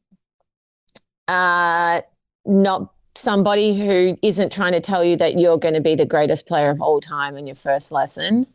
uh, 1.28 2.02
not 2.46 2.94
somebody 3.16 3.78
who 3.78 4.18
isn't 4.22 4.54
trying 4.54 4.72
to 4.72 4.80
tell 4.80 5.04
you 5.04 5.18
that 5.18 5.40
you're 5.40 5.58
going 5.58 5.74
to 5.74 5.82
be 5.82 5.96
the 5.96 6.06
greatest 6.06 6.48
player 6.48 6.70
of 6.70 6.80
all 6.82 7.02
time 7.02 7.36
in 7.36 7.48
your 7.48 7.56
first 7.56 7.92
lesson, 7.92 8.46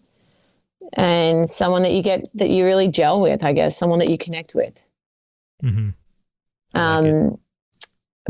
and 0.94 1.48
someone 1.48 1.82
that 1.82 1.92
you 1.92 2.02
get 2.02 2.28
that 2.34 2.50
you 2.50 2.64
really 2.64 2.88
gel 2.88 3.20
with, 3.20 3.44
I 3.44 3.52
guess, 3.52 3.76
someone 3.76 3.98
that 4.00 4.08
you 4.08 4.18
connect 4.18 4.54
with. 4.54 4.84
Mm-hmm. 5.62 5.90
I 6.74 7.00
like 7.00 7.04
it. 7.04 7.14
Um, 7.14 7.38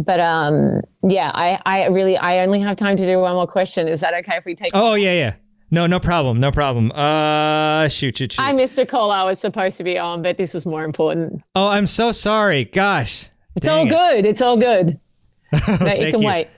but 0.04 0.20
um, 0.20 0.82
yeah, 1.02 1.30
I, 1.34 1.60
I 1.66 1.86
really, 1.88 2.16
I 2.16 2.44
only 2.44 2.60
have 2.60 2.76
time 2.76 2.96
to 2.96 3.06
do 3.06 3.18
one 3.18 3.34
more 3.34 3.46
question. 3.46 3.88
Is 3.88 4.00
that 4.00 4.14
okay 4.14 4.36
if 4.36 4.44
we 4.44 4.54
take? 4.54 4.70
Oh 4.74 4.94
yeah, 4.94 5.12
yeah. 5.12 5.34
No, 5.72 5.86
no 5.86 6.00
problem, 6.00 6.40
no 6.40 6.50
problem. 6.50 6.90
Uh, 6.92 7.88
shoot, 7.88 8.18
shoot, 8.18 8.32
shoot. 8.32 8.42
I 8.42 8.52
missed 8.52 8.76
a 8.78 8.86
call 8.86 9.12
I 9.12 9.22
was 9.22 9.38
supposed 9.38 9.78
to 9.78 9.84
be 9.84 9.98
on, 9.98 10.20
but 10.20 10.36
this 10.36 10.52
was 10.52 10.66
more 10.66 10.82
important. 10.82 11.42
oh, 11.54 11.68
I'm 11.68 11.86
so 11.86 12.10
sorry. 12.10 12.64
Gosh. 12.64 13.28
It's 13.54 13.68
all 13.68 13.86
it. 13.86 13.88
good. 13.88 14.26
It's 14.26 14.42
all 14.42 14.56
good. 14.56 14.98
No, 15.80 15.92
you 15.92 16.12
can 16.12 16.22
you. 16.22 16.28
wait. 16.28 16.48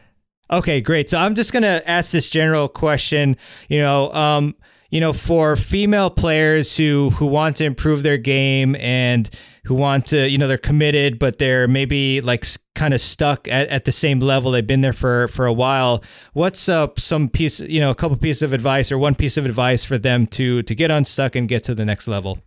Okay, 0.51 0.83
great. 0.83 1.09
So 1.09 1.17
I'm 1.17 1.35
just 1.35 1.53
gonna 1.53 1.83
ask 1.87 2.13
this 2.13 2.29
general 2.29 2.69
question. 2.69 3.39
You 3.69 3.81
know, 3.81 4.13
um, 4.13 4.55
you 4.93 5.01
know, 5.01 5.15
for 5.15 5.57
female 5.57 6.11
players 6.11 6.77
who 6.77 7.11
who 7.11 7.27
want 7.27 7.57
to 7.57 7.65
improve 7.65 8.03
their 8.03 8.19
game 8.19 8.77
and 8.77 9.29
who 9.65 9.75
want 9.75 10.07
to, 10.07 10.29
you 10.29 10.37
know, 10.37 10.47
they're 10.47 10.59
committed, 10.59 11.19
but 11.19 11.39
they're 11.39 11.67
maybe 11.67 12.21
like 12.21 12.45
kind 12.75 12.93
of 12.93 13.01
stuck 13.01 13.49
at, 13.49 13.69
at 13.69 13.87
the 13.87 13.93
same 13.93 14.21
level. 14.21 14.51
They've 14.51 14.67
been 14.67 14.83
there 14.83 14.93
for 14.93 15.29
for 15.29 15.47
a 15.47 15.53
while. 15.53 16.05
What's 16.35 16.69
up? 16.69 17.01
some 17.01 17.31
piece, 17.31 17.59
you 17.61 17.81
know, 17.81 17.91
a 17.91 17.95
couple 17.95 18.17
pieces 18.19 18.43
of 18.43 18.53
advice 18.53 18.93
or 18.93 18.99
one 18.99 19.15
piece 19.15 19.39
of 19.39 19.47
advice 19.47 19.83
for 19.83 19.97
them 19.97 20.27
to 20.29 20.63
to 20.63 20.75
get 20.75 20.91
unstuck 20.91 21.35
and 21.35 21.49
get 21.49 21.65
to 21.65 21.75
the 21.75 21.87
next 21.87 22.07
level? 22.07 22.39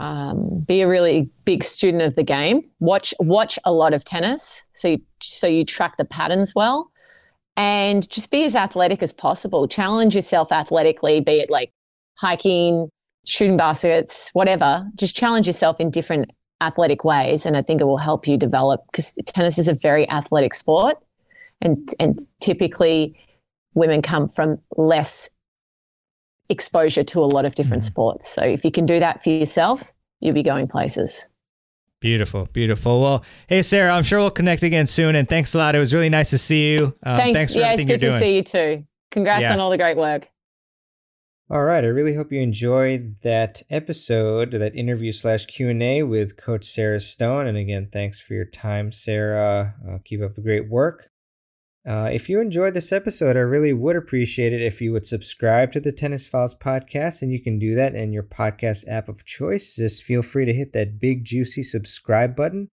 um, 0.00 0.64
be 0.66 0.80
a 0.80 0.88
really 0.88 1.30
big 1.44 1.62
student 1.62 2.02
of 2.02 2.16
the 2.16 2.24
game. 2.24 2.64
Watch 2.80 3.14
watch 3.20 3.58
a 3.64 3.72
lot 3.72 3.92
of 3.92 4.04
tennis, 4.04 4.64
so 4.72 4.88
you, 4.88 4.98
so 5.22 5.46
you 5.46 5.64
track 5.64 5.98
the 5.98 6.06
patterns 6.06 6.54
well, 6.54 6.89
and 7.60 8.08
just 8.08 8.30
be 8.30 8.44
as 8.44 8.56
athletic 8.56 9.02
as 9.02 9.12
possible. 9.12 9.68
Challenge 9.68 10.14
yourself 10.14 10.50
athletically, 10.50 11.20
be 11.20 11.40
it 11.40 11.50
like 11.50 11.70
hiking, 12.16 12.88
shooting 13.26 13.58
baskets, 13.58 14.30
whatever. 14.32 14.88
Just 14.94 15.14
challenge 15.14 15.46
yourself 15.46 15.78
in 15.78 15.90
different 15.90 16.30
athletic 16.62 17.04
ways, 17.04 17.44
and 17.44 17.58
I 17.58 17.62
think 17.62 17.82
it 17.82 17.84
will 17.84 17.98
help 17.98 18.26
you 18.26 18.38
develop 18.38 18.80
because 18.86 19.14
tennis 19.26 19.58
is 19.58 19.68
a 19.68 19.74
very 19.74 20.08
athletic 20.08 20.54
sport, 20.54 20.96
and 21.60 21.86
and 22.00 22.18
typically 22.40 23.20
women 23.74 24.00
come 24.00 24.26
from 24.26 24.58
less 24.78 25.28
exposure 26.48 27.04
to 27.04 27.20
a 27.20 27.28
lot 27.28 27.44
of 27.44 27.56
different 27.56 27.82
mm-hmm. 27.82 27.92
sports. 27.92 28.26
So 28.26 28.42
if 28.42 28.64
you 28.64 28.70
can 28.70 28.86
do 28.86 29.00
that 29.00 29.22
for 29.22 29.28
yourself, 29.28 29.92
you'll 30.20 30.34
be 30.34 30.42
going 30.42 30.66
places. 30.66 31.28
Beautiful, 32.00 32.48
beautiful. 32.52 33.00
Well, 33.02 33.24
hey 33.46 33.62
Sarah, 33.62 33.92
I'm 33.92 34.02
sure 34.02 34.18
we'll 34.18 34.30
connect 34.30 34.62
again 34.62 34.86
soon. 34.86 35.14
And 35.16 35.28
thanks 35.28 35.54
a 35.54 35.58
lot. 35.58 35.74
It 35.74 35.78
was 35.78 35.92
really 35.92 36.08
nice 36.08 36.30
to 36.30 36.38
see 36.38 36.72
you. 36.72 36.96
Um, 37.02 37.16
thanks. 37.16 37.38
thanks 37.38 37.52
for 37.52 37.58
yeah, 37.58 37.72
it's 37.74 37.84
good 37.84 38.00
to 38.00 38.06
doing. 38.08 38.18
see 38.18 38.36
you 38.36 38.42
too. 38.42 38.84
Congrats 39.10 39.42
Yeah. 39.42 39.52
on 39.52 39.60
all 39.60 39.70
the 39.70 39.76
great 39.76 39.96
work. 39.96 40.28
All 41.50 41.64
right, 41.64 41.82
I 41.82 41.88
really 41.88 42.14
hope 42.14 42.30
you 42.30 42.40
enjoyed 42.40 43.16
that 43.22 43.62
episode, 43.70 44.52
that 44.52 44.74
interview 44.76 45.10
slash 45.10 45.46
Q 45.46 45.68
and 45.68 45.82
A 45.82 46.04
with 46.04 46.36
Coach 46.36 46.64
Sarah 46.64 47.00
Stone. 47.00 47.48
And 47.48 47.58
again, 47.58 47.88
thanks 47.92 48.20
for 48.20 48.34
your 48.34 48.44
time, 48.44 48.92
Sarah. 48.92 49.74
Uh, 49.86 49.98
keep 50.04 50.22
up 50.22 50.34
the 50.34 50.42
great 50.42 50.70
work. 50.70 51.10
Uh, 51.86 52.10
if 52.12 52.28
you 52.28 52.40
enjoyed 52.40 52.74
this 52.74 52.92
episode, 52.92 53.36
I 53.36 53.40
really 53.40 53.72
would 53.72 53.96
appreciate 53.96 54.52
it 54.52 54.60
if 54.60 54.82
you 54.82 54.92
would 54.92 55.06
subscribe 55.06 55.72
to 55.72 55.80
the 55.80 55.92
Tennis 55.92 56.26
Files 56.26 56.54
podcast, 56.54 57.22
and 57.22 57.32
you 57.32 57.42
can 57.42 57.58
do 57.58 57.74
that 57.74 57.94
in 57.94 58.12
your 58.12 58.22
podcast 58.22 58.86
app 58.86 59.08
of 59.08 59.24
choice. 59.24 59.76
Just 59.76 60.02
feel 60.02 60.22
free 60.22 60.44
to 60.44 60.52
hit 60.52 60.74
that 60.74 61.00
big 61.00 61.24
juicy 61.24 61.62
subscribe 61.62 62.36
button, 62.36 62.68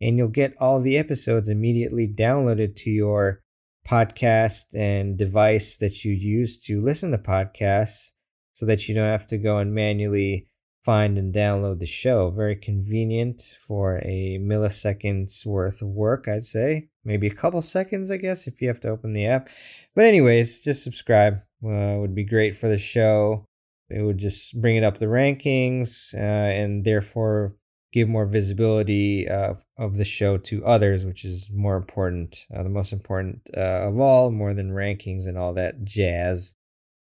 and 0.00 0.18
you'll 0.18 0.28
get 0.28 0.56
all 0.58 0.80
the 0.80 0.98
episodes 0.98 1.48
immediately 1.48 2.08
downloaded 2.08 2.74
to 2.76 2.90
your 2.90 3.42
podcast 3.86 4.74
and 4.74 5.16
device 5.16 5.76
that 5.76 6.04
you 6.04 6.12
use 6.12 6.60
to 6.64 6.82
listen 6.82 7.12
to 7.12 7.18
podcasts 7.18 8.10
so 8.52 8.66
that 8.66 8.88
you 8.88 8.94
don't 8.94 9.06
have 9.06 9.26
to 9.28 9.38
go 9.38 9.58
and 9.58 9.72
manually 9.72 10.48
find 10.84 11.16
and 11.16 11.32
download 11.32 11.78
the 11.78 11.86
show. 11.86 12.30
Very 12.30 12.56
convenient 12.56 13.54
for 13.66 13.98
a 14.04 14.38
milliseconds 14.40 15.46
worth 15.46 15.80
of 15.80 15.88
work, 15.88 16.26
I'd 16.26 16.44
say, 16.44 16.88
maybe 17.08 17.26
a 17.26 17.34
couple 17.34 17.62
seconds, 17.62 18.10
I 18.10 18.18
guess, 18.18 18.46
if 18.46 18.60
you 18.60 18.68
have 18.68 18.80
to 18.80 18.90
open 18.90 19.14
the 19.14 19.26
app. 19.26 19.48
But, 19.96 20.04
anyways, 20.04 20.60
just 20.60 20.84
subscribe. 20.84 21.40
Uh, 21.64 21.96
would 21.98 22.14
be 22.14 22.22
great 22.22 22.56
for 22.56 22.68
the 22.68 22.78
show. 22.78 23.44
It 23.90 24.02
would 24.02 24.18
just 24.18 24.60
bring 24.60 24.76
it 24.76 24.84
up 24.84 24.98
the 24.98 25.06
rankings 25.06 26.14
uh, 26.14 26.18
and 26.18 26.84
therefore 26.84 27.56
give 27.90 28.08
more 28.08 28.26
visibility 28.26 29.26
uh, 29.26 29.54
of 29.76 29.96
the 29.96 30.04
show 30.04 30.36
to 30.36 30.64
others, 30.64 31.04
which 31.04 31.24
is 31.24 31.50
more 31.52 31.76
important, 31.76 32.46
uh, 32.54 32.62
the 32.62 32.68
most 32.68 32.92
important 32.92 33.40
uh, 33.56 33.88
of 33.88 33.98
all, 33.98 34.30
more 34.30 34.54
than 34.54 34.70
rankings 34.70 35.26
and 35.26 35.38
all 35.38 35.54
that 35.54 35.84
jazz. 35.84 36.54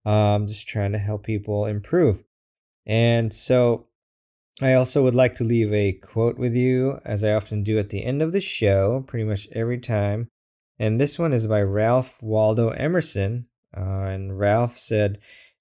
Um, 0.04 0.46
just 0.46 0.68
trying 0.68 0.92
to 0.92 0.98
help 0.98 1.24
people 1.24 1.66
improve. 1.66 2.22
And 2.86 3.32
so 3.32 3.87
I 4.60 4.74
also 4.74 5.02
would 5.02 5.14
like 5.14 5.34
to 5.36 5.44
leave 5.44 5.72
a 5.72 5.92
quote 5.92 6.36
with 6.36 6.54
you, 6.54 7.00
as 7.04 7.22
I 7.22 7.32
often 7.32 7.62
do 7.62 7.78
at 7.78 7.90
the 7.90 8.04
end 8.04 8.22
of 8.22 8.32
the 8.32 8.40
show, 8.40 9.04
pretty 9.06 9.24
much 9.24 9.48
every 9.52 9.78
time. 9.78 10.28
And 10.78 11.00
this 11.00 11.18
one 11.18 11.32
is 11.32 11.46
by 11.46 11.62
Ralph 11.62 12.20
Waldo 12.22 12.70
Emerson. 12.70 13.46
Uh, 13.76 13.80
and 13.80 14.38
Ralph 14.38 14.76
said, 14.76 15.18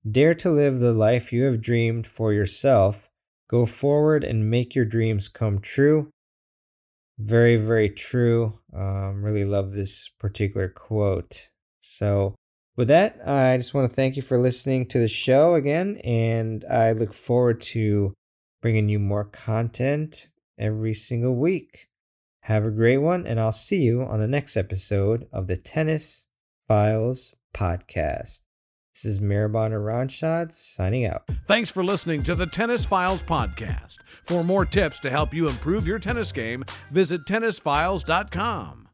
Dare 0.10 0.34
to 0.36 0.50
live 0.50 0.80
the 0.80 0.94
life 0.94 1.32
you 1.32 1.44
have 1.44 1.62
dreamed 1.62 2.08
for 2.08 2.34
yourself 2.34 3.10
Go 3.50 3.66
forward 3.66 4.24
and 4.24 4.50
make 4.50 4.76
your 4.76 4.86
dreams 4.86 5.30
come 5.30 5.60
true. 5.60 6.10
Very, 7.18 7.56
very 7.56 7.90
true. 7.90 8.60
Um, 8.76 9.24
really 9.24 9.46
love 9.46 9.74
this 9.74 10.10
particular 10.20 10.68
quote. 10.68 11.48
So, 11.80 12.36
with 12.76 12.90
that, 12.90 13.20
I 13.26 13.58
just 13.58 13.74
want 13.74 13.90
to 13.90 13.96
thank 13.96 14.18
you 14.18 14.22
for 14.22 14.38
listening 14.38 14.86
to 14.88 15.00
the 15.00 15.08
show 15.08 15.56
again, 15.56 15.98
and 16.04 16.64
I 16.66 16.92
look 16.92 17.14
forward 17.14 17.62
to 17.62 18.14
bringing 18.68 18.90
you 18.90 19.00
more 19.00 19.24
content 19.24 20.28
every 20.60 20.94
single 20.94 21.34
week. 21.34 21.88
Have 22.42 22.66
a 22.66 22.70
great 22.70 22.98
one, 22.98 23.26
and 23.26 23.40
I'll 23.40 23.54
see 23.54 23.82
you 23.82 24.02
on 24.02 24.20
the 24.20 24.28
next 24.28 24.58
episode 24.58 25.26
of 25.32 25.48
the 25.48 25.56
Tennis 25.56 26.28
Files 26.68 27.34
Podcast. 27.54 28.42
This 28.94 29.06
is 29.06 29.22
Mirabon 29.22 29.72
Aranshad 29.72 30.52
signing 30.52 31.06
out. 31.06 31.30
Thanks 31.48 31.70
for 31.70 31.82
listening 31.82 32.24
to 32.24 32.36
the 32.36 32.46
Tennis 32.46 32.84
Files 32.84 33.24
podcast. 33.24 34.00
For 34.26 34.44
more 34.44 34.66
tips 34.66 35.00
to 35.00 35.10
help 35.10 35.34
you 35.34 35.48
improve 35.48 35.88
your 35.88 35.98
tennis 35.98 36.34
game, 36.34 36.66
visit 36.92 37.22
tennisfiles.com. 37.22 38.87